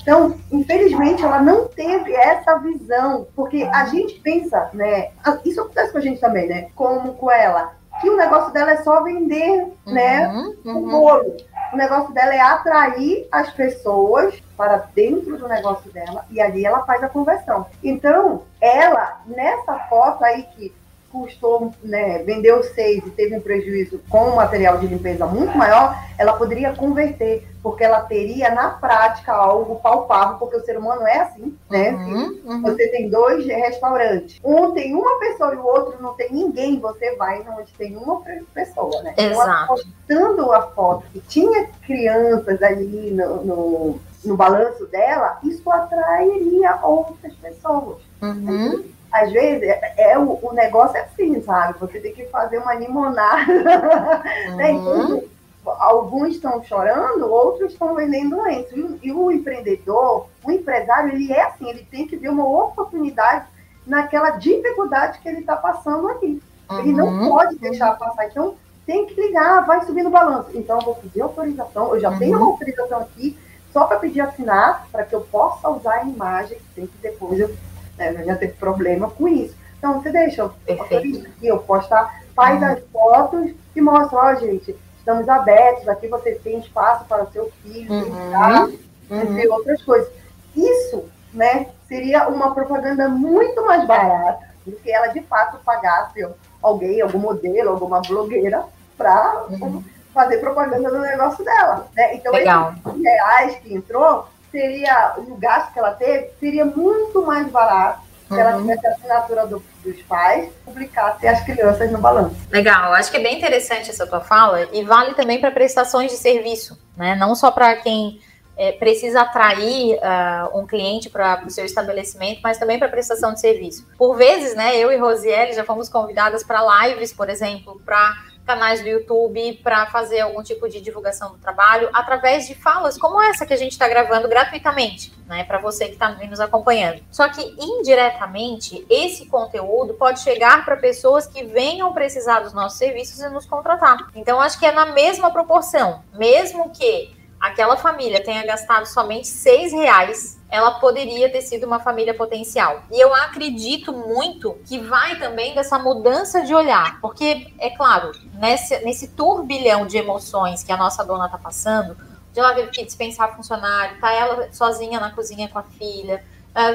Então, 0.00 0.38
infelizmente, 0.50 1.22
ela 1.22 1.40
não 1.40 1.68
teve 1.68 2.14
essa 2.14 2.58
visão, 2.58 3.26
porque 3.34 3.62
a 3.72 3.86
gente 3.86 4.20
pensa, 4.20 4.70
né, 4.72 5.10
isso 5.44 5.60
acontece 5.60 5.92
com 5.92 5.98
a 5.98 6.02
gente 6.02 6.20
também, 6.20 6.48
né, 6.48 6.68
como 6.74 7.14
com 7.14 7.30
ela, 7.30 7.72
que 8.00 8.10
o 8.10 8.16
negócio 8.16 8.52
dela 8.52 8.72
é 8.72 8.76
só 8.78 9.02
vender, 9.02 9.72
né, 9.86 10.28
uhum, 10.28 10.56
uhum. 10.64 10.76
o 10.76 10.90
bolo. 10.90 11.36
O 11.72 11.76
negócio 11.76 12.12
dela 12.14 12.34
é 12.34 12.40
atrair 12.40 13.26
as 13.32 13.50
pessoas 13.50 14.40
para 14.56 14.88
dentro 14.94 15.36
do 15.36 15.48
negócio 15.48 15.90
dela 15.92 16.24
e 16.30 16.40
ali 16.40 16.64
ela 16.64 16.84
faz 16.84 17.02
a 17.02 17.08
conversão. 17.08 17.66
Então, 17.82 18.42
ela, 18.60 19.20
nessa 19.26 19.78
foto 19.88 20.24
aí 20.24 20.44
que 20.54 20.72
custou, 21.14 21.70
né, 21.80 22.18
vendeu 22.24 22.60
seis 22.64 23.06
e 23.06 23.10
teve 23.10 23.36
um 23.36 23.40
prejuízo 23.40 24.00
com 24.08 24.30
um 24.30 24.34
material 24.34 24.78
de 24.78 24.88
limpeza 24.88 25.24
muito 25.24 25.56
maior, 25.56 25.96
ela 26.18 26.32
poderia 26.32 26.74
converter, 26.74 27.46
porque 27.62 27.84
ela 27.84 28.00
teria 28.00 28.50
na 28.50 28.70
prática 28.70 29.32
algo 29.32 29.76
palpável, 29.76 30.38
porque 30.38 30.56
o 30.56 30.64
ser 30.64 30.76
humano 30.76 31.06
é 31.06 31.20
assim, 31.20 31.56
né? 31.70 31.90
Uhum, 31.90 32.40
uhum. 32.44 32.62
Você 32.62 32.88
tem 32.88 33.08
dois 33.08 33.46
restaurantes, 33.46 34.40
um 34.44 34.72
tem 34.72 34.92
uma 34.94 35.20
pessoa 35.20 35.54
e 35.54 35.56
o 35.56 35.64
outro 35.64 36.02
não 36.02 36.14
tem 36.14 36.32
ninguém, 36.32 36.80
você 36.80 37.14
vai 37.14 37.44
onde 37.48 37.72
tem 37.74 37.96
uma 37.96 38.20
pessoa, 38.52 39.02
né? 39.02 39.12
Então, 39.12 39.30
Exato. 39.30 39.66
postando 39.68 40.52
a 40.52 40.62
foto 40.62 41.04
que 41.12 41.20
tinha 41.20 41.68
crianças 41.86 42.60
ali 42.60 43.12
no, 43.12 43.44
no, 43.44 44.00
no 44.24 44.36
balanço 44.36 44.84
dela, 44.86 45.38
isso 45.44 45.70
atrairia 45.70 46.80
outras 46.82 47.32
pessoas. 47.34 47.98
Uhum 48.20 48.94
às 49.14 49.30
vezes, 49.30 49.62
é, 49.62 49.94
é 49.96 50.18
o, 50.18 50.40
o, 50.42 50.52
negócio 50.52 50.96
é 50.96 51.02
assim, 51.02 51.40
sabe? 51.40 51.78
Você 51.78 52.00
tem 52.00 52.12
que 52.12 52.26
fazer 52.26 52.58
uma 52.58 52.74
limonada. 52.74 53.44
Uhum. 54.48 54.56
Né? 54.56 54.72
Então, 54.72 55.22
alguns 55.64 56.34
estão 56.34 56.62
chorando, 56.64 57.30
outros 57.30 57.72
estão 57.72 57.94
vendendo 57.94 58.42
lenço. 58.42 58.76
E, 58.76 59.08
e, 59.08 59.12
o 59.12 59.30
empreendedor, 59.30 60.26
o 60.42 60.50
empresário, 60.50 61.12
ele 61.12 61.32
é 61.32 61.42
assim, 61.42 61.68
ele 61.68 61.86
tem 61.90 62.06
que 62.06 62.16
ver 62.16 62.28
uma 62.28 62.46
oportunidade 62.46 63.46
naquela 63.86 64.30
dificuldade 64.30 65.18
que 65.20 65.28
ele 65.28 65.40
está 65.40 65.56
passando 65.56 66.08
ali. 66.08 66.42
Uhum. 66.70 66.78
Ele 66.80 66.92
não 66.92 67.06
uhum. 67.06 67.28
pode 67.28 67.56
deixar 67.56 67.96
passar. 67.96 68.26
Então, 68.26 68.56
tem 68.86 69.06
que 69.06 69.14
ligar, 69.14 69.64
vai 69.64 69.84
subir 69.84 70.02
no 70.02 70.10
balanço. 70.10 70.50
Então, 70.54 70.78
eu 70.78 70.84
vou 70.84 70.94
pedir 70.96 71.22
autorização, 71.22 71.94
eu 71.94 72.00
já 72.00 72.10
uhum. 72.10 72.18
tenho 72.18 72.36
uma 72.36 72.46
autorização 72.46 72.98
aqui, 73.00 73.38
só 73.72 73.84
para 73.84 73.98
pedir 73.98 74.20
assinar, 74.20 74.86
para 74.90 75.04
que 75.04 75.14
eu 75.14 75.20
possa 75.20 75.68
usar 75.68 75.94
a 75.94 76.04
imagem, 76.04 76.58
tem 76.74 76.86
que 76.86 76.98
depois 76.98 77.38
eu 77.38 77.54
né? 77.96 78.24
Já 78.24 78.36
teve 78.36 78.52
problema 78.54 79.10
com 79.10 79.28
isso. 79.28 79.54
Então, 79.78 80.00
você 80.00 80.10
deixa 80.10 80.44
aqui, 80.66 81.26
eu 81.42 81.58
postar, 81.58 82.22
faz 82.34 82.60
uhum. 82.60 82.68
as 82.68 82.78
fotos 82.90 83.50
e 83.76 83.80
mostra, 83.80 84.18
ó, 84.18 84.34
gente, 84.34 84.74
estamos 84.98 85.28
abertos, 85.28 85.86
aqui 85.88 86.08
você 86.08 86.36
tem 86.36 86.58
espaço 86.58 87.04
para 87.04 87.24
o 87.24 87.30
seu 87.30 87.52
filho, 87.62 87.92
uhum. 87.92 88.78
entre 89.10 89.46
uhum. 89.46 89.54
outras 89.54 89.82
coisas. 89.82 90.10
Isso, 90.56 91.04
né, 91.32 91.66
seria 91.86 92.28
uma 92.28 92.54
propaganda 92.54 93.08
muito 93.08 93.64
mais 93.66 93.86
barata 93.86 94.54
do 94.64 94.72
que 94.72 94.90
ela 94.90 95.08
de 95.08 95.20
fato 95.22 95.58
pagasse 95.64 96.26
alguém, 96.62 97.02
algum 97.02 97.18
modelo, 97.18 97.70
alguma 97.70 98.00
blogueira, 98.00 98.64
para 98.96 99.44
uhum. 99.50 99.84
fazer 100.14 100.38
propaganda 100.38 100.88
do 100.88 101.00
negócio 101.00 101.44
dela. 101.44 101.88
Né? 101.94 102.14
Então, 102.14 102.32
Legal. 102.32 102.72
esses 102.86 103.02
reais 103.02 103.56
que 103.56 103.74
entrou 103.74 104.26
seria, 104.54 105.14
o 105.18 105.34
gasto 105.36 105.72
que 105.72 105.78
ela 105.80 105.90
teve 105.90 106.30
seria 106.38 106.64
muito 106.64 107.26
mais 107.26 107.48
barato 107.48 108.04
se 108.28 108.40
ela 108.40 108.56
uhum. 108.56 108.62
tivesse 108.62 108.86
a 108.86 108.90
assinatura 108.90 109.46
do, 109.46 109.62
dos 109.84 110.00
pais, 110.02 110.48
publicasse 110.64 111.26
as 111.26 111.44
crianças 111.44 111.90
no 111.90 111.98
balanço. 111.98 112.36
Legal, 112.50 112.92
acho 112.94 113.10
que 113.10 113.16
é 113.16 113.22
bem 113.22 113.36
interessante 113.36 113.90
essa 113.90 114.06
tua 114.06 114.20
fala 114.20 114.68
e 114.72 114.82
vale 114.84 115.14
também 115.14 115.40
para 115.40 115.50
prestações 115.50 116.10
de 116.10 116.16
serviço, 116.16 116.78
né? 116.96 117.14
Não 117.16 117.34
só 117.34 117.50
para 117.50 117.76
quem 117.76 118.20
é, 118.56 118.72
precisa 118.72 119.22
atrair 119.22 119.96
uh, 119.96 120.58
um 120.58 120.66
cliente 120.66 121.10
para 121.10 121.42
o 121.44 121.50
seu 121.50 121.64
estabelecimento, 121.64 122.40
mas 122.42 122.56
também 122.56 122.78
para 122.78 122.88
prestação 122.88 123.34
de 123.34 123.40
serviço. 123.40 123.86
Por 123.98 124.16
vezes, 124.16 124.54
né, 124.54 124.76
eu 124.76 124.92
e 124.92 124.96
Rosiele 124.96 125.52
já 125.52 125.64
fomos 125.64 125.88
convidadas 125.88 126.42
para 126.42 126.86
lives, 126.86 127.12
por 127.12 127.28
exemplo, 127.28 127.80
para 127.84 128.14
canais 128.44 128.82
do 128.82 128.88
YouTube 128.88 129.60
para 129.62 129.86
fazer 129.86 130.20
algum 130.20 130.42
tipo 130.42 130.68
de 130.68 130.80
divulgação 130.80 131.32
do 131.32 131.38
trabalho 131.38 131.88
através 131.92 132.46
de 132.46 132.54
falas 132.54 132.98
como 132.98 133.20
essa 133.22 133.46
que 133.46 133.54
a 133.54 133.56
gente 133.56 133.72
está 133.72 133.88
gravando 133.88 134.28
gratuitamente, 134.28 135.12
né, 135.26 135.44
para 135.44 135.58
você 135.58 135.86
que 135.86 135.94
está 135.94 136.10
nos 136.10 136.40
acompanhando. 136.40 137.02
Só 137.10 137.28
que 137.28 137.42
indiretamente 137.58 138.84
esse 138.90 139.26
conteúdo 139.26 139.94
pode 139.94 140.20
chegar 140.20 140.64
para 140.64 140.76
pessoas 140.76 141.26
que 141.26 141.44
venham 141.44 141.92
precisar 141.92 142.40
dos 142.40 142.52
nossos 142.52 142.78
serviços 142.78 143.20
e 143.20 143.28
nos 143.30 143.46
contratar. 143.46 144.10
Então 144.14 144.40
acho 144.40 144.58
que 144.58 144.66
é 144.66 144.72
na 144.72 144.86
mesma 144.86 145.30
proporção, 145.30 146.02
mesmo 146.12 146.70
que 146.70 147.14
aquela 147.40 147.76
família 147.76 148.22
tenha 148.22 148.44
gastado 148.44 148.86
somente 148.86 149.26
seis 149.26 149.72
reais, 149.72 150.38
ela 150.54 150.78
poderia 150.78 151.30
ter 151.30 151.42
sido 151.42 151.66
uma 151.66 151.80
família 151.80 152.14
potencial. 152.14 152.84
E 152.92 153.00
eu 153.00 153.12
acredito 153.14 153.92
muito 153.92 154.56
que 154.66 154.78
vai 154.78 155.18
também 155.18 155.54
dessa 155.54 155.78
mudança 155.78 156.42
de 156.42 156.54
olhar, 156.54 157.00
porque, 157.00 157.52
é 157.58 157.70
claro, 157.70 158.12
nesse, 158.34 158.78
nesse 158.84 159.08
turbilhão 159.08 159.84
de 159.86 159.96
emoções 159.96 160.62
que 160.62 160.70
a 160.70 160.76
nossa 160.76 161.04
dona 161.04 161.26
está 161.26 161.38
passando, 161.38 161.96
de 162.32 162.38
ela 162.38 162.54
teve 162.54 162.70
que 162.70 162.84
dispensar 162.84 163.34
funcionário, 163.34 164.00
tá 164.00 164.12
ela 164.12 164.52
sozinha 164.52 165.00
na 165.00 165.10
cozinha 165.10 165.48
com 165.48 165.58
a 165.58 165.62
filha, 165.62 166.22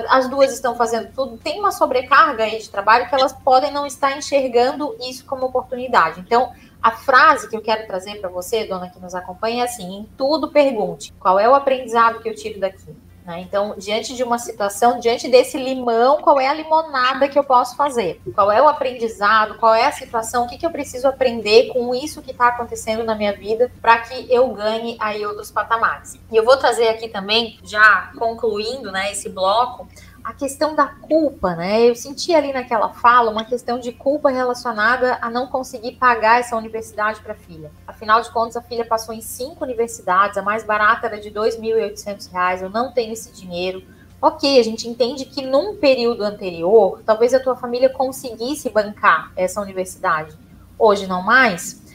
as 0.09 0.27
duas 0.27 0.51
estão 0.51 0.75
fazendo 0.75 1.13
tudo, 1.13 1.37
tem 1.37 1.57
uma 1.57 1.71
sobrecarga 1.71 2.43
aí 2.43 2.59
de 2.59 2.69
trabalho 2.69 3.07
que 3.07 3.15
elas 3.15 3.31
podem 3.31 3.71
não 3.71 3.85
estar 3.85 4.17
enxergando 4.17 4.93
isso 4.99 5.25
como 5.25 5.45
oportunidade. 5.45 6.19
Então, 6.19 6.51
a 6.81 6.91
frase 6.91 7.49
que 7.49 7.55
eu 7.55 7.61
quero 7.61 7.87
trazer 7.87 8.19
para 8.19 8.29
você, 8.29 8.65
dona 8.65 8.89
que 8.89 8.99
nos 8.99 9.15
acompanha, 9.15 9.63
é 9.63 9.65
assim: 9.65 9.99
em 9.99 10.09
tudo 10.17 10.51
pergunte 10.51 11.13
qual 11.17 11.39
é 11.39 11.47
o 11.47 11.55
aprendizado 11.55 12.19
que 12.19 12.27
eu 12.27 12.35
tiro 12.35 12.59
daqui. 12.59 12.93
Né? 13.29 13.41
Então, 13.41 13.75
diante 13.77 14.15
de 14.15 14.23
uma 14.23 14.39
situação, 14.39 14.99
diante 14.99 15.27
desse 15.27 15.55
limão, 15.55 16.19
qual 16.19 16.39
é 16.39 16.47
a 16.47 16.53
limonada 16.53 17.29
que 17.29 17.37
eu 17.37 17.43
posso 17.43 17.75
fazer? 17.75 18.19
Qual 18.33 18.51
é 18.51 18.59
o 18.59 18.67
aprendizado? 18.67 19.59
Qual 19.59 19.75
é 19.75 19.85
a 19.85 19.91
situação? 19.91 20.45
O 20.45 20.47
que, 20.47 20.57
que 20.57 20.65
eu 20.65 20.71
preciso 20.71 21.07
aprender 21.07 21.71
com 21.71 21.93
isso 21.93 22.23
que 22.23 22.31
está 22.31 22.47
acontecendo 22.47 23.03
na 23.03 23.13
minha 23.13 23.31
vida 23.31 23.71
para 23.79 23.99
que 23.99 24.25
eu 24.33 24.47
ganhe 24.47 24.97
aí 24.99 25.23
outros 25.23 25.51
patamares? 25.51 26.15
E 26.31 26.35
eu 26.35 26.43
vou 26.43 26.57
trazer 26.57 26.87
aqui 26.87 27.07
também, 27.07 27.59
já 27.63 28.11
concluindo 28.17 28.91
né, 28.91 29.11
esse 29.11 29.29
bloco, 29.29 29.87
a 30.29 30.33
questão 30.33 30.75
da 30.75 30.85
culpa, 30.85 31.55
né? 31.55 31.89
Eu 31.89 31.95
senti 31.95 32.35
ali 32.35 32.53
naquela 32.53 32.89
fala 32.89 33.31
uma 33.31 33.43
questão 33.43 33.79
de 33.79 33.91
culpa 33.91 34.29
relacionada 34.29 35.17
a 35.23 35.27
não 35.27 35.47
conseguir 35.47 35.93
pagar 35.93 36.39
essa 36.39 36.55
universidade 36.55 37.19
para 37.19 37.33
a 37.33 37.35
filha. 37.35 37.71
Afinal 37.87 38.21
de 38.21 38.29
contas, 38.29 38.55
a 38.55 38.61
filha 38.61 38.85
passou 38.85 39.15
em 39.15 39.21
cinco 39.21 39.63
universidades, 39.63 40.37
a 40.37 40.43
mais 40.43 40.63
barata 40.63 41.07
era 41.07 41.19
de 41.19 41.29
R$ 41.29 41.33
2.800, 41.33 42.61
eu 42.61 42.69
não 42.69 42.91
tenho 42.91 43.11
esse 43.11 43.31
dinheiro. 43.31 43.83
Ok, 44.21 44.59
a 44.59 44.63
gente 44.63 44.87
entende 44.87 45.25
que 45.25 45.41
num 45.41 45.77
período 45.77 46.23
anterior, 46.23 47.01
talvez 47.03 47.33
a 47.33 47.39
tua 47.39 47.55
família 47.55 47.89
conseguisse 47.89 48.69
bancar 48.69 49.31
essa 49.35 49.59
universidade. 49.59 50.37
Hoje 50.77 51.07
não 51.07 51.23
mais. 51.23 51.88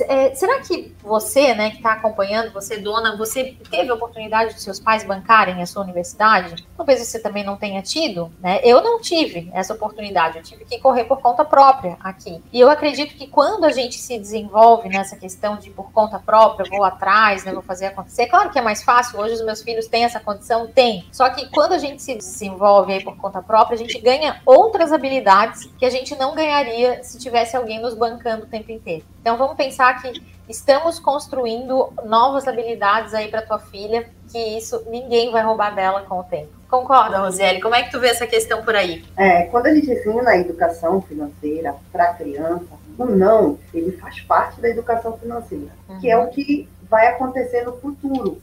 É, 0.00 0.34
será 0.34 0.60
que 0.60 0.94
você, 1.02 1.54
né, 1.54 1.70
que 1.70 1.76
está 1.76 1.92
acompanhando, 1.92 2.52
você 2.52 2.78
dona, 2.78 3.16
você 3.16 3.56
teve 3.70 3.90
a 3.90 3.94
oportunidade 3.94 4.54
de 4.54 4.60
seus 4.60 4.80
pais 4.80 5.04
bancarem 5.04 5.62
a 5.62 5.66
sua 5.66 5.82
universidade? 5.82 6.66
Talvez 6.76 7.00
você 7.00 7.18
também 7.18 7.44
não 7.44 7.56
tenha 7.56 7.82
tido, 7.82 8.32
né? 8.40 8.60
Eu 8.62 8.82
não 8.82 9.00
tive 9.00 9.50
essa 9.52 9.74
oportunidade, 9.74 10.38
eu 10.38 10.42
tive 10.42 10.64
que 10.64 10.78
correr 10.78 11.04
por 11.04 11.20
conta 11.20 11.44
própria 11.44 11.96
aqui. 12.00 12.42
E 12.52 12.60
eu 12.60 12.70
acredito 12.70 13.14
que 13.14 13.26
quando 13.26 13.64
a 13.64 13.70
gente 13.70 13.98
se 13.98 14.18
desenvolve 14.18 14.88
nessa 14.88 15.16
questão 15.16 15.56
de 15.56 15.70
por 15.70 15.92
conta 15.92 16.18
própria, 16.18 16.68
vou 16.70 16.84
atrás, 16.84 17.44
né, 17.44 17.52
vou 17.52 17.62
fazer 17.62 17.86
acontecer, 17.86 18.26
claro 18.26 18.50
que 18.50 18.58
é 18.58 18.62
mais 18.62 18.82
fácil, 18.82 19.18
hoje 19.18 19.34
os 19.34 19.44
meus 19.44 19.62
filhos 19.62 19.86
têm 19.86 20.04
essa 20.04 20.20
condição, 20.20 20.66
tem. 20.66 21.06
Só 21.12 21.28
que 21.30 21.48
quando 21.50 21.72
a 21.72 21.78
gente 21.78 22.02
se 22.02 22.14
desenvolve 22.14 23.02
por 23.04 23.16
conta 23.16 23.42
própria, 23.42 23.74
a 23.74 23.78
gente 23.78 23.98
ganha 23.98 24.40
outras 24.44 24.92
habilidades 24.92 25.70
que 25.78 25.84
a 25.84 25.90
gente 25.90 26.16
não 26.16 26.34
ganharia 26.34 27.02
se 27.02 27.18
tivesse 27.18 27.56
alguém 27.56 27.80
nos 27.80 27.94
bancando 27.94 28.44
o 28.44 28.46
tempo 28.46 28.70
inteiro. 28.72 29.04
Então 29.20 29.36
vamos 29.38 29.56
pensar 29.56 29.83
que 29.94 30.22
estamos 30.48 30.98
construindo 30.98 31.92
novas 32.04 32.48
habilidades 32.48 33.14
aí 33.14 33.28
para 33.28 33.42
tua 33.42 33.58
filha, 33.58 34.08
que 34.30 34.38
isso 34.38 34.82
ninguém 34.88 35.30
vai 35.30 35.42
roubar 35.42 35.74
dela 35.74 36.02
com 36.02 36.20
o 36.20 36.24
tempo. 36.24 36.50
Concorda, 36.68 37.18
Rosiele? 37.18 37.60
Como 37.60 37.74
é 37.74 37.82
que 37.82 37.90
tu 37.90 38.00
vê 38.00 38.08
essa 38.08 38.26
questão 38.26 38.64
por 38.64 38.74
aí? 38.74 39.04
É, 39.16 39.44
quando 39.44 39.66
a 39.66 39.74
gente 39.74 39.90
ensina 39.90 40.30
a 40.30 40.38
educação 40.38 41.00
financeira 41.02 41.74
para 41.92 42.04
a 42.04 42.14
criança, 42.14 42.66
o 42.98 43.04
não, 43.04 43.58
ele 43.72 43.92
faz 43.92 44.20
parte 44.20 44.60
da 44.60 44.68
educação 44.68 45.16
financeira, 45.16 45.70
uhum. 45.88 46.00
que 46.00 46.10
é 46.10 46.16
o 46.16 46.28
que 46.28 46.68
vai 46.88 47.08
acontecer 47.08 47.64
no 47.64 47.76
futuro. 47.78 48.40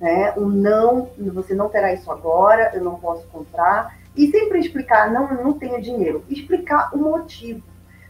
Né? 0.00 0.32
O 0.36 0.46
não, 0.46 1.10
você 1.32 1.54
não 1.54 1.68
terá 1.68 1.92
isso 1.92 2.10
agora, 2.10 2.70
eu 2.74 2.82
não 2.82 2.96
posso 2.96 3.26
comprar. 3.28 3.96
E 4.16 4.30
sempre 4.30 4.58
explicar, 4.58 5.10
não, 5.12 5.32
não 5.34 5.52
tenho 5.52 5.80
dinheiro. 5.80 6.24
Explicar 6.28 6.90
o 6.92 6.98
motivo. 6.98 7.62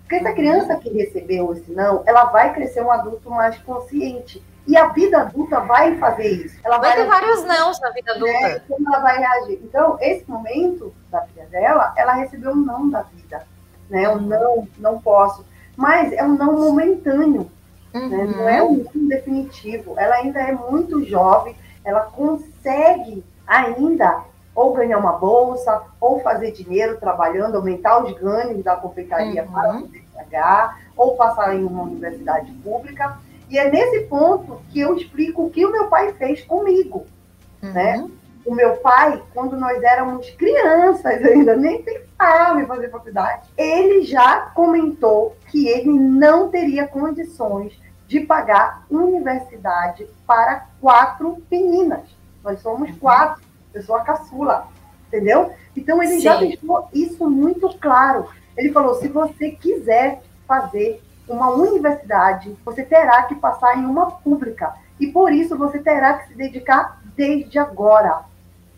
Porque 0.08 0.24
essa 0.24 0.32
criança 0.32 0.74
que 0.76 0.88
recebeu 0.88 1.52
esse 1.52 1.70
não, 1.70 2.02
ela 2.06 2.24
vai 2.24 2.54
crescer 2.54 2.80
um 2.80 2.90
adulto 2.90 3.30
mais 3.30 3.58
consciente. 3.58 4.42
E 4.66 4.74
a 4.74 4.88
vida 4.88 5.20
adulta 5.20 5.60
vai 5.60 5.98
fazer 5.98 6.30
isso. 6.30 6.58
Ela 6.64 6.78
vai, 6.78 6.96
vai 6.96 7.04
ter 7.04 7.06
vários 7.06 7.44
nãos 7.44 7.78
na 7.78 7.90
vida 7.90 8.12
adulta. 8.12 8.40
Né, 8.40 8.62
como 8.66 8.88
ela 8.88 9.00
vai 9.00 9.18
reagir. 9.18 9.60
Então, 9.62 9.98
esse 10.00 10.24
momento 10.26 10.94
da 11.10 11.20
vida 11.20 11.46
dela, 11.50 11.92
ela 11.94 12.14
recebeu 12.14 12.52
um 12.52 12.56
não 12.56 12.88
da 12.88 13.02
vida. 13.02 13.46
Né? 13.90 14.08
Um 14.08 14.20
não, 14.20 14.66
não 14.78 14.98
posso. 14.98 15.44
Mas 15.76 16.10
é 16.14 16.24
um 16.24 16.36
não 16.36 16.58
momentâneo. 16.58 17.50
Uhum. 17.92 18.08
Né? 18.08 18.24
Não 18.34 18.48
é 18.48 18.62
um 18.62 18.86
não 18.94 19.08
definitivo. 19.08 19.94
Ela 19.98 20.16
ainda 20.16 20.40
é 20.40 20.52
muito 20.52 21.04
jovem, 21.04 21.54
ela 21.84 22.00
consegue 22.00 23.22
ainda 23.46 24.24
ou 24.58 24.74
ganhar 24.74 24.98
uma 24.98 25.12
bolsa, 25.12 25.82
ou 26.00 26.18
fazer 26.18 26.50
dinheiro 26.50 26.98
trabalhando, 26.98 27.54
aumentar 27.54 28.04
os 28.04 28.12
ganhos 28.18 28.64
da 28.64 28.74
confeitaria 28.74 29.44
uhum. 29.44 29.52
para 29.52 29.72
poder 29.74 30.04
pagar, 30.12 30.80
ou 30.96 31.14
passar 31.14 31.54
em 31.54 31.62
uma 31.62 31.84
universidade 31.84 32.50
pública. 32.54 33.18
E 33.48 33.56
é 33.56 33.70
nesse 33.70 34.00
ponto 34.06 34.60
que 34.70 34.80
eu 34.80 34.96
explico 34.96 35.44
o 35.44 35.50
que 35.50 35.64
o 35.64 35.70
meu 35.70 35.86
pai 35.86 36.12
fez 36.14 36.42
comigo. 36.42 37.06
Uhum. 37.62 37.72
Né? 37.72 38.10
O 38.44 38.52
meu 38.52 38.78
pai, 38.78 39.22
quando 39.32 39.56
nós 39.56 39.80
éramos 39.80 40.28
crianças 40.30 41.24
ainda, 41.24 41.54
nem 41.54 41.80
pensava 41.80 42.60
em 42.60 42.66
fazer 42.66 42.90
faculdade, 42.90 43.48
ele 43.56 44.02
já 44.02 44.50
comentou 44.56 45.36
que 45.52 45.68
ele 45.68 45.92
não 45.92 46.48
teria 46.48 46.88
condições 46.88 47.80
de 48.08 48.20
pagar 48.20 48.84
universidade 48.90 50.08
para 50.26 50.66
quatro 50.80 51.40
meninas. 51.48 52.10
Nós 52.42 52.60
somos 52.60 52.90
uhum. 52.90 52.96
quatro 52.98 53.47
eu 53.78 53.82
sou 53.84 53.96
a 53.96 54.00
caçula, 54.00 54.68
entendeu? 55.06 55.52
Então 55.76 56.02
ele 56.02 56.14
Sim. 56.14 56.20
já 56.20 56.36
deixou 56.36 56.88
isso 56.92 57.28
muito 57.28 57.68
claro. 57.78 58.28
Ele 58.56 58.72
falou: 58.72 58.94
se 58.96 59.08
você 59.08 59.50
quiser 59.50 60.22
fazer 60.46 61.02
uma 61.28 61.50
universidade, 61.50 62.56
você 62.64 62.82
terá 62.82 63.22
que 63.24 63.34
passar 63.34 63.78
em 63.78 63.84
uma 63.84 64.10
pública. 64.10 64.74
E 64.98 65.06
por 65.06 65.32
isso 65.32 65.56
você 65.56 65.78
terá 65.78 66.14
que 66.14 66.28
se 66.28 66.34
dedicar 66.34 67.00
desde 67.16 67.58
agora. 67.58 68.24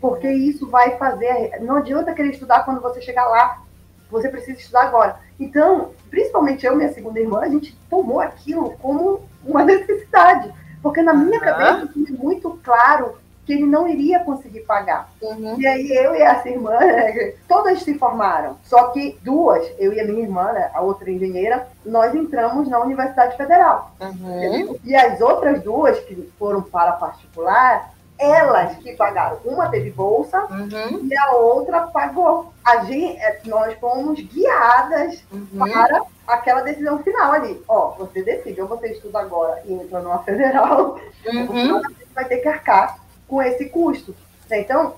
Porque 0.01 0.29
isso 0.29 0.69
vai 0.69 0.97
fazer. 0.97 1.61
Não 1.61 1.77
adianta 1.77 2.13
querer 2.13 2.31
estudar 2.31 2.65
quando 2.65 2.81
você 2.81 3.01
chegar 3.01 3.27
lá. 3.27 3.63
Você 4.11 4.29
precisa 4.29 4.59
estudar 4.59 4.83
agora. 4.83 5.21
Então, 5.39 5.93
principalmente 6.11 6.67
eu 6.67 6.75
minha 6.75 6.93
segunda 6.93 7.21
irmã, 7.21 7.41
a 7.41 7.49
gente 7.49 7.79
tomou 7.89 8.21
aquilo 8.21 8.73
como 8.79 9.23
uma 9.45 9.63
necessidade. 9.65 10.53
Porque 10.83 11.03
na 11.03 11.15
minha 11.15 11.39
uhum. 11.39 11.45
cabeça 11.45 11.89
é 12.09 12.13
muito 12.13 12.59
claro 12.63 13.19
que 13.51 13.55
ele 13.55 13.67
não 13.67 13.89
iria 13.89 14.21
conseguir 14.21 14.61
pagar. 14.61 15.11
Uhum. 15.21 15.61
E 15.61 15.67
aí 15.67 15.91
eu 15.91 16.15
e 16.15 16.23
essa 16.23 16.49
irmã, 16.49 16.79
todas 17.49 17.83
se 17.83 17.99
formaram. 17.99 18.57
Só 18.63 18.91
que 18.91 19.19
duas, 19.23 19.69
eu 19.77 19.93
e 19.93 19.99
a 19.99 20.05
minha 20.05 20.23
irmã, 20.23 20.53
né, 20.53 20.71
a 20.73 20.81
outra 20.81 21.11
engenheira, 21.11 21.67
nós 21.85 22.15
entramos 22.15 22.69
na 22.69 22.79
Universidade 22.79 23.37
Federal. 23.37 23.91
Uhum. 24.01 24.79
E 24.85 24.95
as 24.95 25.21
outras 25.21 25.61
duas, 25.65 25.99
que 25.99 26.15
foram 26.39 26.63
para 26.63 26.93
particular, 26.93 27.93
elas 28.17 28.77
que 28.77 28.93
pagaram. 28.93 29.39
Uma 29.45 29.69
teve 29.69 29.91
bolsa 29.91 30.47
uhum. 30.49 31.09
e 31.11 31.19
a 31.19 31.33
outra 31.33 31.89
pagou. 31.89 32.53
A 32.65 32.85
gente, 32.85 33.19
é, 33.19 33.41
nós 33.47 33.77
fomos 33.81 34.21
guiadas 34.21 35.25
uhum. 35.33 35.59
para 35.59 36.03
aquela 36.29 36.61
decisão 36.61 37.03
final 37.03 37.33
ali. 37.33 37.61
Ó, 37.67 37.97
você 37.99 38.23
decide, 38.23 38.61
ou 38.61 38.69
você 38.69 38.93
estuda 38.93 39.19
agora 39.19 39.61
e 39.65 39.73
entra 39.73 40.01
numa 40.01 40.23
federal, 40.23 41.01
uhum. 41.27 41.75
ou 41.75 41.83
você 41.91 42.07
vai 42.15 42.27
ter 42.27 42.39
que 42.39 42.49
arcar 42.49 43.01
com 43.31 43.41
esse 43.41 43.67
custo. 43.67 44.15
Então, 44.51 44.95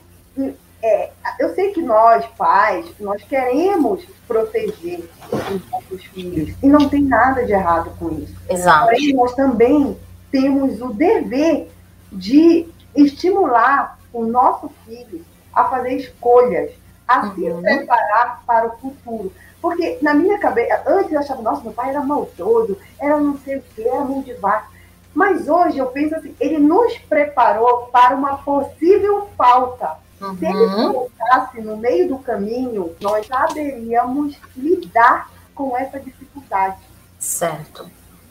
é, 0.82 1.10
eu 1.38 1.54
sei 1.54 1.70
que 1.72 1.82
nós, 1.82 2.24
pais, 2.38 2.86
nós 2.98 3.22
queremos 3.22 4.04
proteger 4.26 5.08
os 5.30 5.70
nossos 5.70 6.04
filhos, 6.06 6.56
e 6.62 6.66
não 6.66 6.88
tem 6.88 7.02
nada 7.02 7.44
de 7.44 7.52
errado 7.52 7.94
com 7.98 8.08
isso. 8.18 8.34
Exato. 8.48 8.86
Porém, 8.86 9.12
nós 9.12 9.34
também 9.34 9.96
temos 10.30 10.80
o 10.80 10.88
dever 10.88 11.70
de 12.10 12.66
estimular 12.96 13.98
o 14.12 14.24
nosso 14.24 14.70
filho 14.86 15.24
a 15.54 15.64
fazer 15.64 15.96
escolhas, 15.96 16.72
a 17.06 17.26
uhum. 17.26 17.34
se 17.34 17.60
preparar 17.60 18.42
para 18.46 18.68
o 18.68 18.76
futuro. 18.78 19.32
Porque 19.60 19.98
na 20.02 20.14
minha 20.14 20.38
cabeça, 20.38 20.82
antes 20.86 21.12
eu 21.12 21.20
achava, 21.20 21.42
nossa, 21.42 21.62
meu 21.62 21.72
pai 21.72 21.90
era 21.90 22.00
maldoso, 22.00 22.76
era 22.98 23.20
não 23.20 23.38
sei 23.38 23.58
o 23.58 23.62
que, 23.62 23.86
era 23.86 24.00
mão 24.00 24.22
de 24.22 24.32
vaca. 24.34 24.71
Mas 25.14 25.48
hoje 25.48 25.78
eu 25.78 25.86
penso 25.86 26.14
assim, 26.14 26.34
ele 26.40 26.58
nos 26.58 26.96
preparou 26.98 27.88
para 27.92 28.16
uma 28.16 28.38
possível 28.38 29.28
falta. 29.36 29.96
Uhum. 30.20 30.36
Se 30.36 30.46
ele 30.46 30.66
voltasse 30.66 31.60
no 31.60 31.76
meio 31.76 32.08
do 32.08 32.18
caminho, 32.18 32.94
nós 33.00 33.26
saberíamos 33.26 34.36
lidar 34.56 35.30
com 35.54 35.76
essa 35.76 35.98
dificuldade. 35.98 36.78
Certo. 37.18 37.90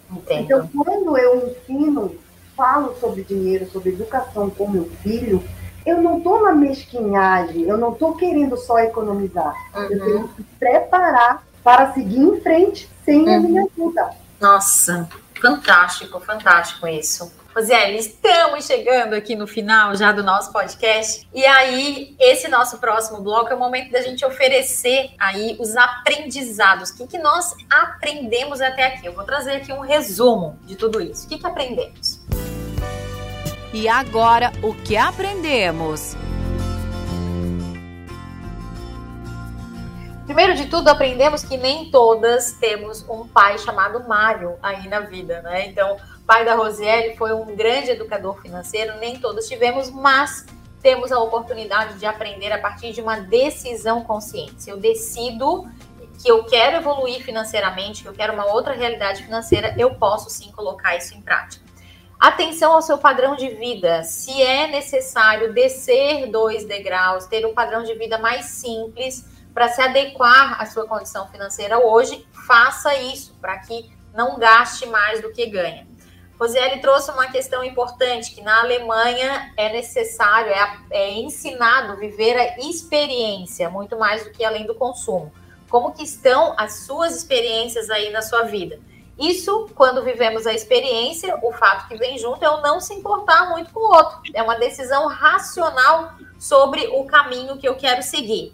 Entendo. 0.09 0.41
Então, 0.41 0.69
quando 0.83 1.17
eu 1.17 1.47
ensino, 1.47 2.15
falo 2.55 2.95
sobre 2.99 3.23
dinheiro, 3.23 3.69
sobre 3.69 3.91
educação 3.91 4.49
com 4.49 4.69
meu 4.69 4.85
filho, 5.01 5.43
eu 5.85 6.01
não 6.01 6.17
estou 6.17 6.43
na 6.43 6.53
mesquinhagem, 6.53 7.63
eu 7.63 7.77
não 7.77 7.93
estou 7.93 8.15
querendo 8.15 8.57
só 8.57 8.79
economizar. 8.79 9.55
Uhum. 9.75 9.83
Eu 9.83 10.05
tenho 10.05 10.27
que 10.29 10.43
preparar 10.59 11.43
para 11.63 11.93
seguir 11.93 12.19
em 12.19 12.41
frente 12.41 12.89
sem 13.05 13.27
uhum. 13.27 13.35
a 13.35 13.39
minha 13.39 13.65
ajuda. 13.65 14.09
Nossa, 14.39 15.07
Fantástico, 15.41 16.19
fantástico 16.19 16.87
isso. 16.87 17.31
Rosiane, 17.55 17.97
estamos 17.97 18.65
chegando 18.65 19.13
aqui 19.13 19.35
no 19.35 19.47
final 19.47 19.95
já 19.95 20.11
do 20.11 20.23
nosso 20.23 20.53
podcast. 20.53 21.27
E 21.33 21.43
aí, 21.45 22.15
esse 22.19 22.47
nosso 22.47 22.77
próximo 22.77 23.21
bloco 23.21 23.51
é 23.51 23.55
o 23.55 23.59
momento 23.59 23.91
da 23.91 24.01
gente 24.01 24.23
oferecer 24.23 25.09
aí 25.19 25.57
os 25.59 25.75
aprendizados. 25.75 26.91
O 26.91 26.97
que, 26.97 27.07
que 27.07 27.17
nós 27.17 27.53
aprendemos 27.69 28.61
até 28.61 28.85
aqui? 28.85 29.07
Eu 29.07 29.13
vou 29.13 29.25
trazer 29.25 29.53
aqui 29.53 29.73
um 29.73 29.81
resumo 29.81 30.59
de 30.63 30.75
tudo 30.75 31.01
isso. 31.01 31.25
O 31.25 31.29
que, 31.29 31.39
que 31.39 31.47
aprendemos? 31.47 32.21
E 33.73 33.89
agora, 33.89 34.51
o 34.61 34.73
que 34.73 34.95
aprendemos? 34.95 36.15
Primeiro 40.31 40.55
de 40.55 40.67
tudo, 40.67 40.87
aprendemos 40.87 41.43
que 41.43 41.57
nem 41.57 41.91
todas 41.91 42.53
temos 42.53 43.03
um 43.09 43.27
pai 43.27 43.57
chamado 43.57 44.07
Mário 44.07 44.57
aí 44.63 44.87
na 44.87 45.01
vida, 45.01 45.41
né? 45.41 45.67
Então, 45.67 45.97
o 45.97 46.25
pai 46.25 46.45
da 46.45 46.55
Rosiele 46.55 47.17
foi 47.17 47.33
um 47.33 47.53
grande 47.53 47.91
educador 47.91 48.41
financeiro, 48.41 48.97
nem 48.97 49.19
todos 49.19 49.45
tivemos, 49.45 49.91
mas 49.91 50.45
temos 50.81 51.11
a 51.11 51.19
oportunidade 51.19 51.99
de 51.99 52.05
aprender 52.05 52.49
a 52.53 52.57
partir 52.57 52.93
de 52.93 53.01
uma 53.01 53.19
decisão 53.19 54.05
consciente. 54.05 54.69
Eu 54.69 54.77
decido 54.77 55.69
que 56.23 56.31
eu 56.31 56.45
quero 56.45 56.77
evoluir 56.77 57.21
financeiramente, 57.25 58.01
que 58.01 58.07
eu 58.07 58.13
quero 58.13 58.31
uma 58.31 58.45
outra 58.53 58.73
realidade 58.73 59.23
financeira, 59.23 59.75
eu 59.77 59.95
posso 59.95 60.29
sim 60.29 60.49
colocar 60.53 60.95
isso 60.95 61.13
em 61.13 61.21
prática. 61.21 61.65
Atenção 62.17 62.71
ao 62.71 62.81
seu 62.81 62.97
padrão 62.97 63.35
de 63.35 63.49
vida. 63.49 64.01
Se 64.05 64.41
é 64.41 64.67
necessário 64.67 65.51
descer 65.51 66.27
dois 66.27 66.63
degraus, 66.63 67.25
ter 67.25 67.45
um 67.45 67.53
padrão 67.53 67.83
de 67.83 67.93
vida 67.95 68.17
mais 68.17 68.45
simples 68.45 69.29
para 69.53 69.69
se 69.69 69.81
adequar 69.81 70.61
à 70.61 70.65
sua 70.65 70.87
condição 70.87 71.27
financeira 71.27 71.79
hoje, 71.79 72.25
faça 72.45 72.95
isso 72.95 73.35
para 73.39 73.57
que 73.59 73.91
não 74.13 74.37
gaste 74.37 74.85
mais 74.85 75.21
do 75.21 75.31
que 75.31 75.45
ganha. 75.45 75.87
Rosiele 76.39 76.79
trouxe 76.79 77.11
uma 77.11 77.27
questão 77.27 77.63
importante, 77.63 78.33
que 78.33 78.41
na 78.41 78.61
Alemanha 78.61 79.53
é 79.55 79.71
necessário, 79.71 80.51
é, 80.51 80.77
é 80.89 81.11
ensinado 81.11 81.97
viver 81.97 82.35
a 82.35 82.57
experiência, 82.57 83.69
muito 83.69 83.95
mais 83.97 84.23
do 84.23 84.31
que 84.31 84.43
além 84.43 84.65
do 84.65 84.73
consumo. 84.73 85.31
Como 85.69 85.93
que 85.93 86.03
estão 86.03 86.55
as 86.57 86.85
suas 86.85 87.15
experiências 87.15 87.91
aí 87.91 88.09
na 88.09 88.23
sua 88.23 88.41
vida? 88.43 88.79
Isso, 89.19 89.69
quando 89.75 90.03
vivemos 90.03 90.47
a 90.47 90.53
experiência, 90.53 91.37
o 91.43 91.53
fato 91.53 91.87
que 91.87 91.95
vem 91.95 92.17
junto 92.17 92.43
é 92.43 92.49
o 92.49 92.61
não 92.61 92.79
se 92.79 92.91
importar 92.95 93.47
muito 93.51 93.71
com 93.71 93.79
o 93.79 93.95
outro. 93.95 94.19
É 94.33 94.41
uma 94.41 94.55
decisão 94.55 95.07
racional 95.07 96.13
sobre 96.39 96.87
o 96.87 97.05
caminho 97.05 97.55
que 97.59 97.69
eu 97.69 97.75
quero 97.75 98.01
seguir. 98.01 98.51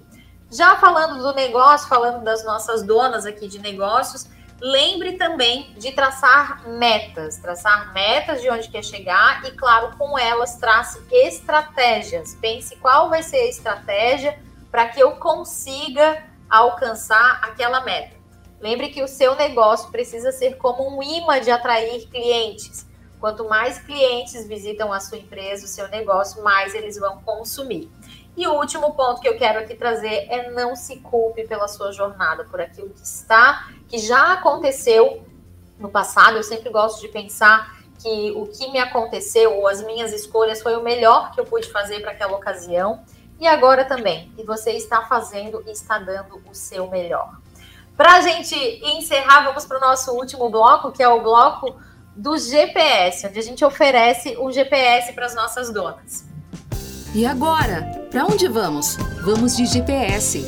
Já 0.49 0.77
falando 0.77 1.21
do 1.21 1.33
negócio, 1.33 1.89
falando 1.89 2.23
das 2.23 2.45
nossas 2.45 2.81
donas 2.81 3.25
aqui 3.25 3.47
de 3.47 3.59
negócios, 3.59 4.27
lembre 4.61 5.13
também 5.13 5.73
de 5.77 5.91
traçar 5.91 6.67
metas, 6.69 7.37
traçar 7.37 7.93
metas 7.93 8.41
de 8.41 8.49
onde 8.49 8.69
quer 8.69 8.83
chegar 8.83 9.43
e, 9.45 9.51
claro, 9.51 9.97
com 9.97 10.17
elas 10.17 10.55
trace 10.55 11.01
estratégias. 11.11 12.35
Pense 12.35 12.77
qual 12.77 13.09
vai 13.09 13.23
ser 13.23 13.37
a 13.37 13.49
estratégia 13.49 14.39
para 14.71 14.87
que 14.87 15.01
eu 15.01 15.11
consiga 15.17 16.23
alcançar 16.49 17.41
aquela 17.43 17.81
meta. 17.81 18.15
Lembre 18.61 18.89
que 18.89 19.03
o 19.03 19.07
seu 19.07 19.35
negócio 19.35 19.91
precisa 19.91 20.31
ser 20.31 20.55
como 20.55 20.97
um 20.97 21.03
imã 21.03 21.41
de 21.41 21.51
atrair 21.51 22.07
clientes. 22.07 22.87
Quanto 23.19 23.47
mais 23.49 23.79
clientes 23.79 24.47
visitam 24.47 24.93
a 24.93 24.99
sua 24.99 25.17
empresa, 25.17 25.65
o 25.65 25.67
seu 25.67 25.87
negócio, 25.89 26.43
mais 26.43 26.73
eles 26.73 26.97
vão 26.97 27.19
consumir. 27.21 27.91
E 28.37 28.45
o 28.45 28.53
último 28.53 28.93
ponto 28.93 29.19
que 29.19 29.27
eu 29.27 29.35
quero 29.35 29.57
aqui 29.57 29.73
trazer 29.73 30.27
é 30.29 30.51
não 30.51 30.75
se 30.75 30.97
culpe 30.97 31.47
pela 31.47 31.67
sua 31.67 31.91
jornada, 31.91 32.43
por 32.43 32.61
aquilo 32.61 32.91
que 32.91 33.01
está, 33.01 33.67
que 33.89 33.97
já 33.97 34.33
aconteceu 34.33 35.25
no 35.79 35.89
passado. 35.89 36.37
Eu 36.37 36.43
sempre 36.43 36.69
gosto 36.69 37.01
de 37.01 37.07
pensar 37.07 37.75
que 37.99 38.31
o 38.35 38.45
que 38.45 38.71
me 38.71 38.77
aconteceu 38.77 39.55
ou 39.55 39.67
as 39.67 39.83
minhas 39.83 40.13
escolhas 40.13 40.61
foi 40.61 40.75
o 40.75 40.83
melhor 40.83 41.31
que 41.31 41.39
eu 41.39 41.45
pude 41.45 41.71
fazer 41.71 41.99
para 42.01 42.11
aquela 42.11 42.37
ocasião. 42.37 43.03
E 43.39 43.47
agora 43.47 43.83
também. 43.83 44.31
E 44.37 44.43
você 44.43 44.71
está 44.73 45.01
fazendo 45.07 45.63
e 45.65 45.71
está 45.71 45.97
dando 45.97 46.39
o 46.47 46.53
seu 46.53 46.87
melhor. 46.87 47.39
Para 47.95 48.17
a 48.17 48.21
gente 48.21 48.55
encerrar, 48.85 49.45
vamos 49.45 49.65
para 49.65 49.77
o 49.77 49.81
nosso 49.81 50.11
último 50.11 50.47
bloco, 50.51 50.91
que 50.91 51.01
é 51.01 51.09
o 51.09 51.23
bloco 51.23 51.75
do 52.15 52.37
GPS, 52.37 53.25
onde 53.25 53.39
a 53.39 53.43
gente 53.43 53.65
oferece 53.65 54.37
um 54.37 54.51
GPS 54.51 55.11
para 55.13 55.25
as 55.25 55.33
nossas 55.33 55.73
donas. 55.73 56.36
E 57.17 57.25
agora, 57.25 57.81
para 58.11 58.25
onde 58.25 58.47
vamos? 58.47 58.95
Vamos 59.23 59.57
de 59.57 59.65
GPS. 59.65 60.45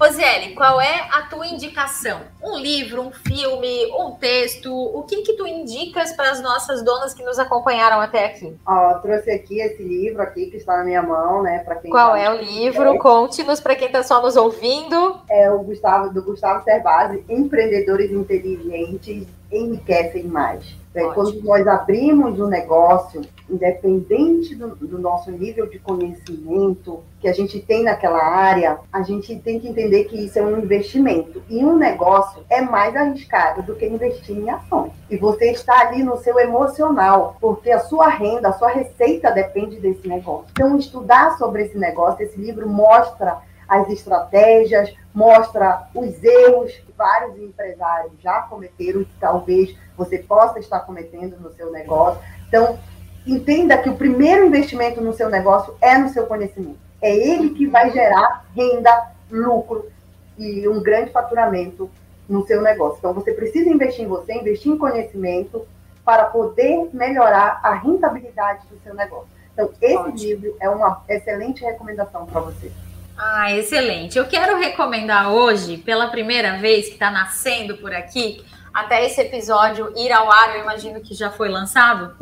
Rosiele, 0.00 0.54
qual 0.54 0.80
é 0.80 1.08
a 1.10 1.22
tua 1.22 1.44
indicação? 1.48 2.20
Um 2.40 2.56
livro, 2.56 3.02
um 3.02 3.10
filme, 3.10 3.86
um 3.98 4.12
texto? 4.12 4.72
O 4.72 5.02
que 5.02 5.22
que 5.22 5.32
tu 5.32 5.44
indicas 5.44 6.12
para 6.12 6.30
as 6.30 6.40
nossas 6.40 6.84
donas 6.84 7.14
que 7.14 7.24
nos 7.24 7.36
acompanharam 7.36 8.00
até 8.00 8.26
aqui? 8.26 8.56
Ó, 8.64 8.94
trouxe 9.00 9.32
aqui 9.32 9.60
esse 9.60 9.82
livro 9.82 10.22
aqui 10.22 10.46
que 10.46 10.58
está 10.58 10.76
na 10.76 10.84
minha 10.84 11.02
mão, 11.02 11.42
né? 11.42 11.58
Para 11.64 11.74
quem 11.74 11.90
Qual 11.90 12.12
tá 12.12 12.18
é 12.20 12.30
o 12.30 12.40
livro? 12.40 12.96
Conte-nos 13.00 13.58
para 13.58 13.74
quem 13.74 13.88
está 13.88 14.04
só 14.04 14.22
nos 14.22 14.36
ouvindo. 14.36 15.18
É 15.28 15.50
o 15.50 15.58
Gustavo 15.64 16.14
do 16.14 16.22
Gustavo 16.22 16.62
Cerbasi, 16.62 17.24
Empreendedores 17.28 18.12
Inteligentes 18.12 19.26
enriquecem 19.50 20.22
mais. 20.22 20.83
É, 20.94 21.04
quando 21.12 21.42
nós 21.42 21.66
abrimos 21.66 22.38
um 22.38 22.46
negócio, 22.46 23.20
independente 23.50 24.54
do, 24.54 24.76
do, 24.76 24.98
nosso 24.98 25.30
nível 25.30 25.66
de 25.66 25.78
conhecimento 25.80 27.02
que 27.20 27.26
a 27.26 27.32
gente 27.32 27.60
tem 27.60 27.82
naquela 27.82 28.22
área, 28.22 28.78
a 28.92 29.02
gente 29.02 29.36
tem 29.40 29.58
que 29.58 29.68
entender 29.68 30.04
que 30.04 30.16
isso 30.24 30.38
é 30.38 30.42
um 30.42 30.58
investimento. 30.58 31.42
E 31.50 31.64
um 31.64 31.76
negócio 31.76 32.44
é 32.48 32.60
mais 32.60 32.94
arriscado 32.94 33.62
do 33.62 33.74
que 33.74 33.86
investir 33.86 34.38
em 34.38 34.48
ações. 34.48 34.92
E 35.10 35.16
você 35.16 35.50
está 35.50 35.80
ali 35.80 36.04
no 36.04 36.16
seu 36.18 36.38
emocional, 36.38 37.36
porque 37.40 37.72
a 37.72 37.80
sua 37.80 38.08
renda, 38.08 38.50
a 38.50 38.52
sua 38.52 38.68
receita 38.68 39.32
depende 39.32 39.80
desse 39.80 40.06
negócio. 40.06 40.46
Então, 40.52 40.78
estudar 40.78 41.36
sobre 41.38 41.64
esse 41.64 41.76
negócio, 41.76 42.22
esse 42.22 42.40
livro 42.40 42.68
mostra 42.68 43.42
as 43.80 43.88
estratégias, 43.90 44.94
mostra 45.12 45.88
os 45.94 46.22
erros 46.22 46.72
que 46.72 46.92
vários 46.96 47.38
empresários 47.38 48.12
já 48.20 48.42
cometeram 48.42 49.02
e 49.02 49.04
que 49.04 49.14
talvez 49.18 49.76
você 49.96 50.18
possa 50.18 50.58
estar 50.58 50.80
cometendo 50.80 51.36
no 51.38 51.52
seu 51.52 51.70
negócio. 51.70 52.20
Então, 52.48 52.78
entenda 53.26 53.78
que 53.78 53.88
o 53.88 53.96
primeiro 53.96 54.46
investimento 54.46 55.00
no 55.00 55.12
seu 55.12 55.28
negócio 55.28 55.74
é 55.80 55.96
no 55.98 56.08
seu 56.08 56.26
conhecimento. 56.26 56.78
É 57.00 57.14
ele 57.14 57.50
que 57.50 57.66
vai 57.66 57.90
gerar 57.90 58.44
renda, 58.54 59.10
lucro 59.30 59.90
e 60.38 60.66
um 60.68 60.82
grande 60.82 61.10
faturamento 61.10 61.90
no 62.28 62.46
seu 62.46 62.62
negócio. 62.62 62.98
Então, 62.98 63.12
você 63.12 63.32
precisa 63.32 63.68
investir 63.68 64.04
em 64.04 64.08
você, 64.08 64.34
investir 64.34 64.72
em 64.72 64.78
conhecimento 64.78 65.66
para 66.04 66.26
poder 66.26 66.90
melhorar 66.92 67.60
a 67.62 67.74
rentabilidade 67.74 68.66
do 68.68 68.78
seu 68.82 68.94
negócio. 68.94 69.28
Então, 69.52 69.70
esse 69.80 69.96
Ótimo. 69.96 70.18
livro 70.18 70.56
é 70.60 70.68
uma 70.68 71.02
excelente 71.08 71.64
recomendação 71.64 72.26
para 72.26 72.40
você. 72.40 72.70
Ah, 73.16 73.52
excelente. 73.52 74.18
Eu 74.18 74.26
quero 74.26 74.58
recomendar 74.58 75.32
hoje, 75.32 75.78
pela 75.78 76.08
primeira 76.08 76.58
vez 76.58 76.86
que 76.86 76.94
está 76.94 77.10
nascendo 77.10 77.76
por 77.76 77.94
aqui, 77.94 78.44
até 78.72 79.06
esse 79.06 79.20
episódio 79.20 79.92
ir 79.96 80.12
ao 80.12 80.30
ar, 80.30 80.56
eu 80.56 80.62
imagino 80.62 81.00
que 81.00 81.14
já 81.14 81.30
foi 81.30 81.48
lançado, 81.48 82.16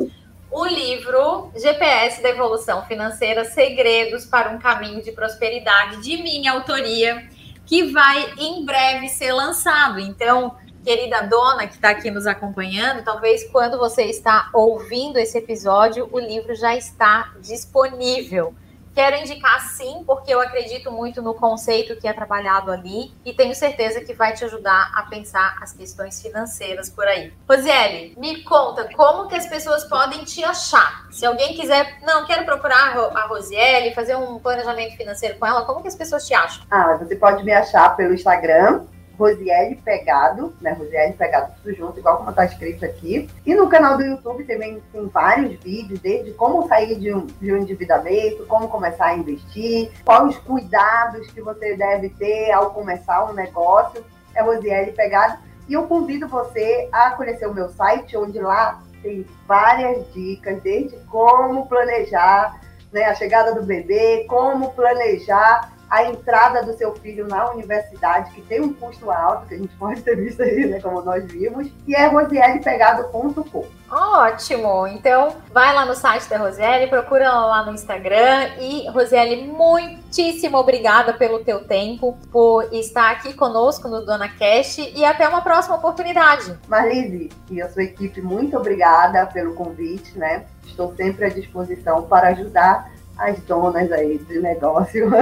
o 0.51 0.65
livro 0.67 1.51
GPS 1.55 2.21
da 2.21 2.29
Evolução 2.29 2.85
Financeira: 2.85 3.43
Segredos 3.43 4.23
para 4.25 4.51
um 4.51 4.59
Caminho 4.59 5.01
de 5.01 5.11
Prosperidade, 5.11 6.03
de 6.03 6.21
minha 6.21 6.51
autoria, 6.51 7.27
que 7.65 7.91
vai 7.91 8.31
em 8.37 8.63
breve 8.63 9.09
ser 9.09 9.33
lançado. 9.33 9.99
Então, 9.99 10.55
querida 10.85 11.21
dona 11.21 11.65
que 11.65 11.73
está 11.73 11.89
aqui 11.89 12.11
nos 12.11 12.27
acompanhando, 12.27 13.03
talvez 13.03 13.49
quando 13.51 13.79
você 13.79 14.03
está 14.03 14.51
ouvindo 14.53 15.17
esse 15.17 15.39
episódio, 15.39 16.07
o 16.11 16.19
livro 16.19 16.53
já 16.53 16.75
está 16.75 17.33
disponível. 17.41 18.53
Quero 18.93 19.15
indicar 19.17 19.59
sim, 19.71 20.03
porque 20.05 20.31
eu 20.31 20.39
acredito 20.39 20.91
muito 20.91 21.21
no 21.21 21.33
conceito 21.33 21.95
que 21.95 22.07
é 22.07 22.13
trabalhado 22.13 22.71
ali 22.71 23.11
e 23.25 23.33
tenho 23.33 23.55
certeza 23.55 24.01
que 24.01 24.13
vai 24.13 24.33
te 24.33 24.45
ajudar 24.45 24.91
a 24.95 25.03
pensar 25.03 25.57
as 25.61 25.73
questões 25.73 26.21
financeiras 26.21 26.89
por 26.89 27.07
aí. 27.07 27.33
Rosiele, 27.49 28.13
me 28.17 28.43
conta 28.43 28.87
como 28.95 29.27
que 29.27 29.35
as 29.35 29.47
pessoas 29.47 29.83
podem 29.85 30.23
te 30.23 30.43
achar. 30.43 31.07
Se 31.11 31.25
alguém 31.25 31.55
quiser, 31.55 31.97
não, 32.03 32.25
quero 32.27 32.45
procurar 32.45 32.95
a 32.95 33.25
Rosiele, 33.25 33.95
fazer 33.95 34.15
um 34.15 34.37
planejamento 34.37 34.95
financeiro 34.95 35.39
com 35.39 35.45
ela, 35.45 35.65
como 35.65 35.81
que 35.81 35.87
as 35.87 35.95
pessoas 35.95 36.27
te 36.27 36.35
acham? 36.35 36.63
Ah, 36.69 36.95
você 36.97 37.15
pode 37.15 37.43
me 37.43 37.51
achar 37.51 37.95
pelo 37.95 38.13
Instagram, 38.13 38.85
Rosiele 39.17 39.75
Pegado, 39.75 40.53
né? 40.61 40.71
Rosiele 40.73 41.13
Pegado 41.13 41.53
tudo 41.61 41.75
junto, 41.75 41.99
igual 41.99 42.17
como 42.17 42.29
está 42.29 42.45
escrito 42.45 42.83
aqui. 42.85 43.29
E 43.45 43.53
no 43.55 43.67
canal 43.67 43.97
do 43.97 44.03
YouTube 44.03 44.43
também 44.45 44.81
tem 44.91 45.07
vários 45.07 45.59
vídeos, 45.63 45.99
desde 45.99 46.31
como 46.31 46.67
sair 46.67 46.99
de 46.99 47.13
um, 47.13 47.25
de 47.25 47.53
um 47.53 47.57
endividamento, 47.57 48.45
como 48.47 48.67
começar 48.67 49.07
a 49.07 49.17
investir, 49.17 49.91
quais 50.03 50.29
os 50.29 50.37
cuidados 50.39 51.29
que 51.31 51.41
você 51.41 51.75
deve 51.75 52.09
ter 52.09 52.51
ao 52.51 52.71
começar 52.71 53.29
um 53.29 53.33
negócio. 53.33 54.03
É 54.35 54.41
Rosiele 54.41 54.91
Pegado. 54.91 55.37
E 55.67 55.73
eu 55.73 55.83
convido 55.83 56.27
você 56.27 56.89
a 56.91 57.11
conhecer 57.11 57.47
o 57.47 57.53
meu 57.53 57.69
site, 57.69 58.17
onde 58.17 58.39
lá 58.39 58.81
tem 59.01 59.25
várias 59.47 60.11
dicas, 60.13 60.61
desde 60.61 60.97
como 61.05 61.67
planejar 61.67 62.59
né, 62.91 63.05
a 63.05 63.15
chegada 63.15 63.53
do 63.53 63.63
bebê, 63.63 64.25
como 64.27 64.71
planejar 64.73 65.72
a 65.93 66.05
entrada 66.05 66.63
do 66.63 66.75
seu 66.75 66.95
filho 66.95 67.27
na 67.27 67.51
universidade, 67.51 68.31
que 68.31 68.41
tem 68.41 68.59
um 68.59 68.73
custo 68.73 69.11
alto, 69.11 69.45
que 69.45 69.53
a 69.53 69.57
gente 69.59 69.75
pode 69.75 70.01
ter 70.01 70.15
visto 70.15 70.41
aí, 70.41 70.65
né, 70.65 70.81
como 70.81 71.03
nós 71.03 71.23
vimos, 71.31 71.67
e 71.85 71.93
é 71.93 72.07
rosiellepegado.com. 72.07 73.67
Ótimo! 73.91 74.87
Então, 74.87 75.35
vai 75.53 75.71
lá 75.71 75.85
no 75.85 75.93
site 75.93 76.27
da 76.27 76.39
Rosiele, 76.39 76.87
procura 76.87 77.25
ela 77.25 77.45
lá 77.45 77.63
no 77.63 77.73
Instagram. 77.73 78.55
E, 78.59 78.89
Rosiele, 78.89 79.45
muitíssimo 79.45 80.57
obrigada 80.57 81.13
pelo 81.13 81.43
teu 81.43 81.63
tempo, 81.63 82.17
por 82.31 82.73
estar 82.73 83.11
aqui 83.11 83.35
conosco 83.35 83.87
no 83.87 84.03
Dona 84.03 84.29
Cash 84.29 84.79
e 84.79 85.05
até 85.05 85.29
uma 85.29 85.43
próxima 85.43 85.75
oportunidade. 85.75 86.57
Marlise 86.67 87.29
e 87.51 87.61
a 87.61 87.69
sua 87.69 87.83
equipe, 87.83 88.19
muito 88.19 88.57
obrigada 88.57 89.27
pelo 89.27 89.53
convite, 89.53 90.17
né? 90.17 90.47
Estou 90.65 90.95
sempre 90.95 91.25
à 91.25 91.29
disposição 91.29 92.01
para 92.01 92.29
ajudar 92.29 92.92
as 93.17 93.39
donas 93.41 93.91
aí 93.91 94.17
do 94.17 94.41
negócio. 94.41 95.09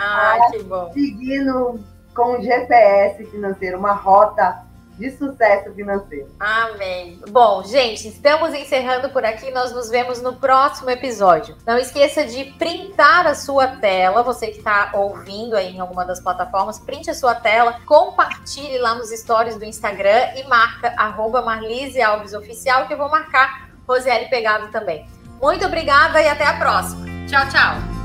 Ah, 0.00 0.48
que 0.52 0.62
bom. 0.62 0.92
Seguindo 0.92 1.80
com 2.14 2.38
o 2.38 2.42
GPS 2.42 3.24
financeiro, 3.26 3.78
uma 3.78 3.92
rota 3.92 4.64
de 4.98 5.10
sucesso 5.12 5.72
financeiro. 5.72 6.28
Amém. 6.40 7.20
Bom, 7.30 7.62
gente, 7.62 8.08
estamos 8.08 8.52
encerrando 8.52 9.10
por 9.10 9.24
aqui. 9.24 9.50
Nós 9.52 9.72
nos 9.72 9.88
vemos 9.88 10.20
no 10.20 10.34
próximo 10.34 10.90
episódio. 10.90 11.56
Não 11.64 11.78
esqueça 11.78 12.24
de 12.24 12.44
printar 12.58 13.26
a 13.26 13.34
sua 13.34 13.68
tela. 13.68 14.22
Você 14.24 14.48
que 14.48 14.58
está 14.58 14.90
ouvindo 14.94 15.54
aí 15.54 15.76
em 15.76 15.80
alguma 15.80 16.04
das 16.04 16.20
plataformas, 16.20 16.80
printe 16.80 17.10
a 17.10 17.14
sua 17.14 17.34
tela, 17.34 17.80
compartilhe 17.86 18.78
lá 18.78 18.94
nos 18.96 19.10
stories 19.10 19.56
do 19.56 19.64
Instagram 19.64 20.34
e 20.36 20.42
marca 20.48 20.92
arroba 20.96 21.42
Marlise 21.42 22.02
Alves 22.02 22.34
Oficial, 22.34 22.86
que 22.86 22.94
eu 22.94 22.98
vou 22.98 23.08
marcar 23.08 23.68
Rosiele 23.86 24.28
Pegado 24.28 24.68
também. 24.68 25.08
Muito 25.40 25.64
obrigada 25.64 26.20
e 26.20 26.28
até 26.28 26.46
a 26.46 26.54
próxima. 26.54 27.06
Tchau, 27.26 27.48
tchau. 27.48 27.98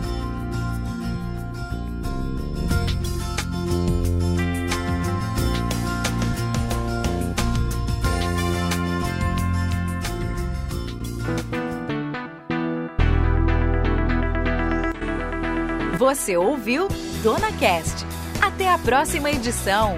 Você 15.97 16.35
ouviu 16.35 16.89
Dona 17.23 17.51
Cast. 17.53 18.05
Até 18.41 18.69
a 18.69 18.77
próxima 18.77 19.31
edição. 19.31 19.97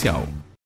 comercial. 0.01 0.40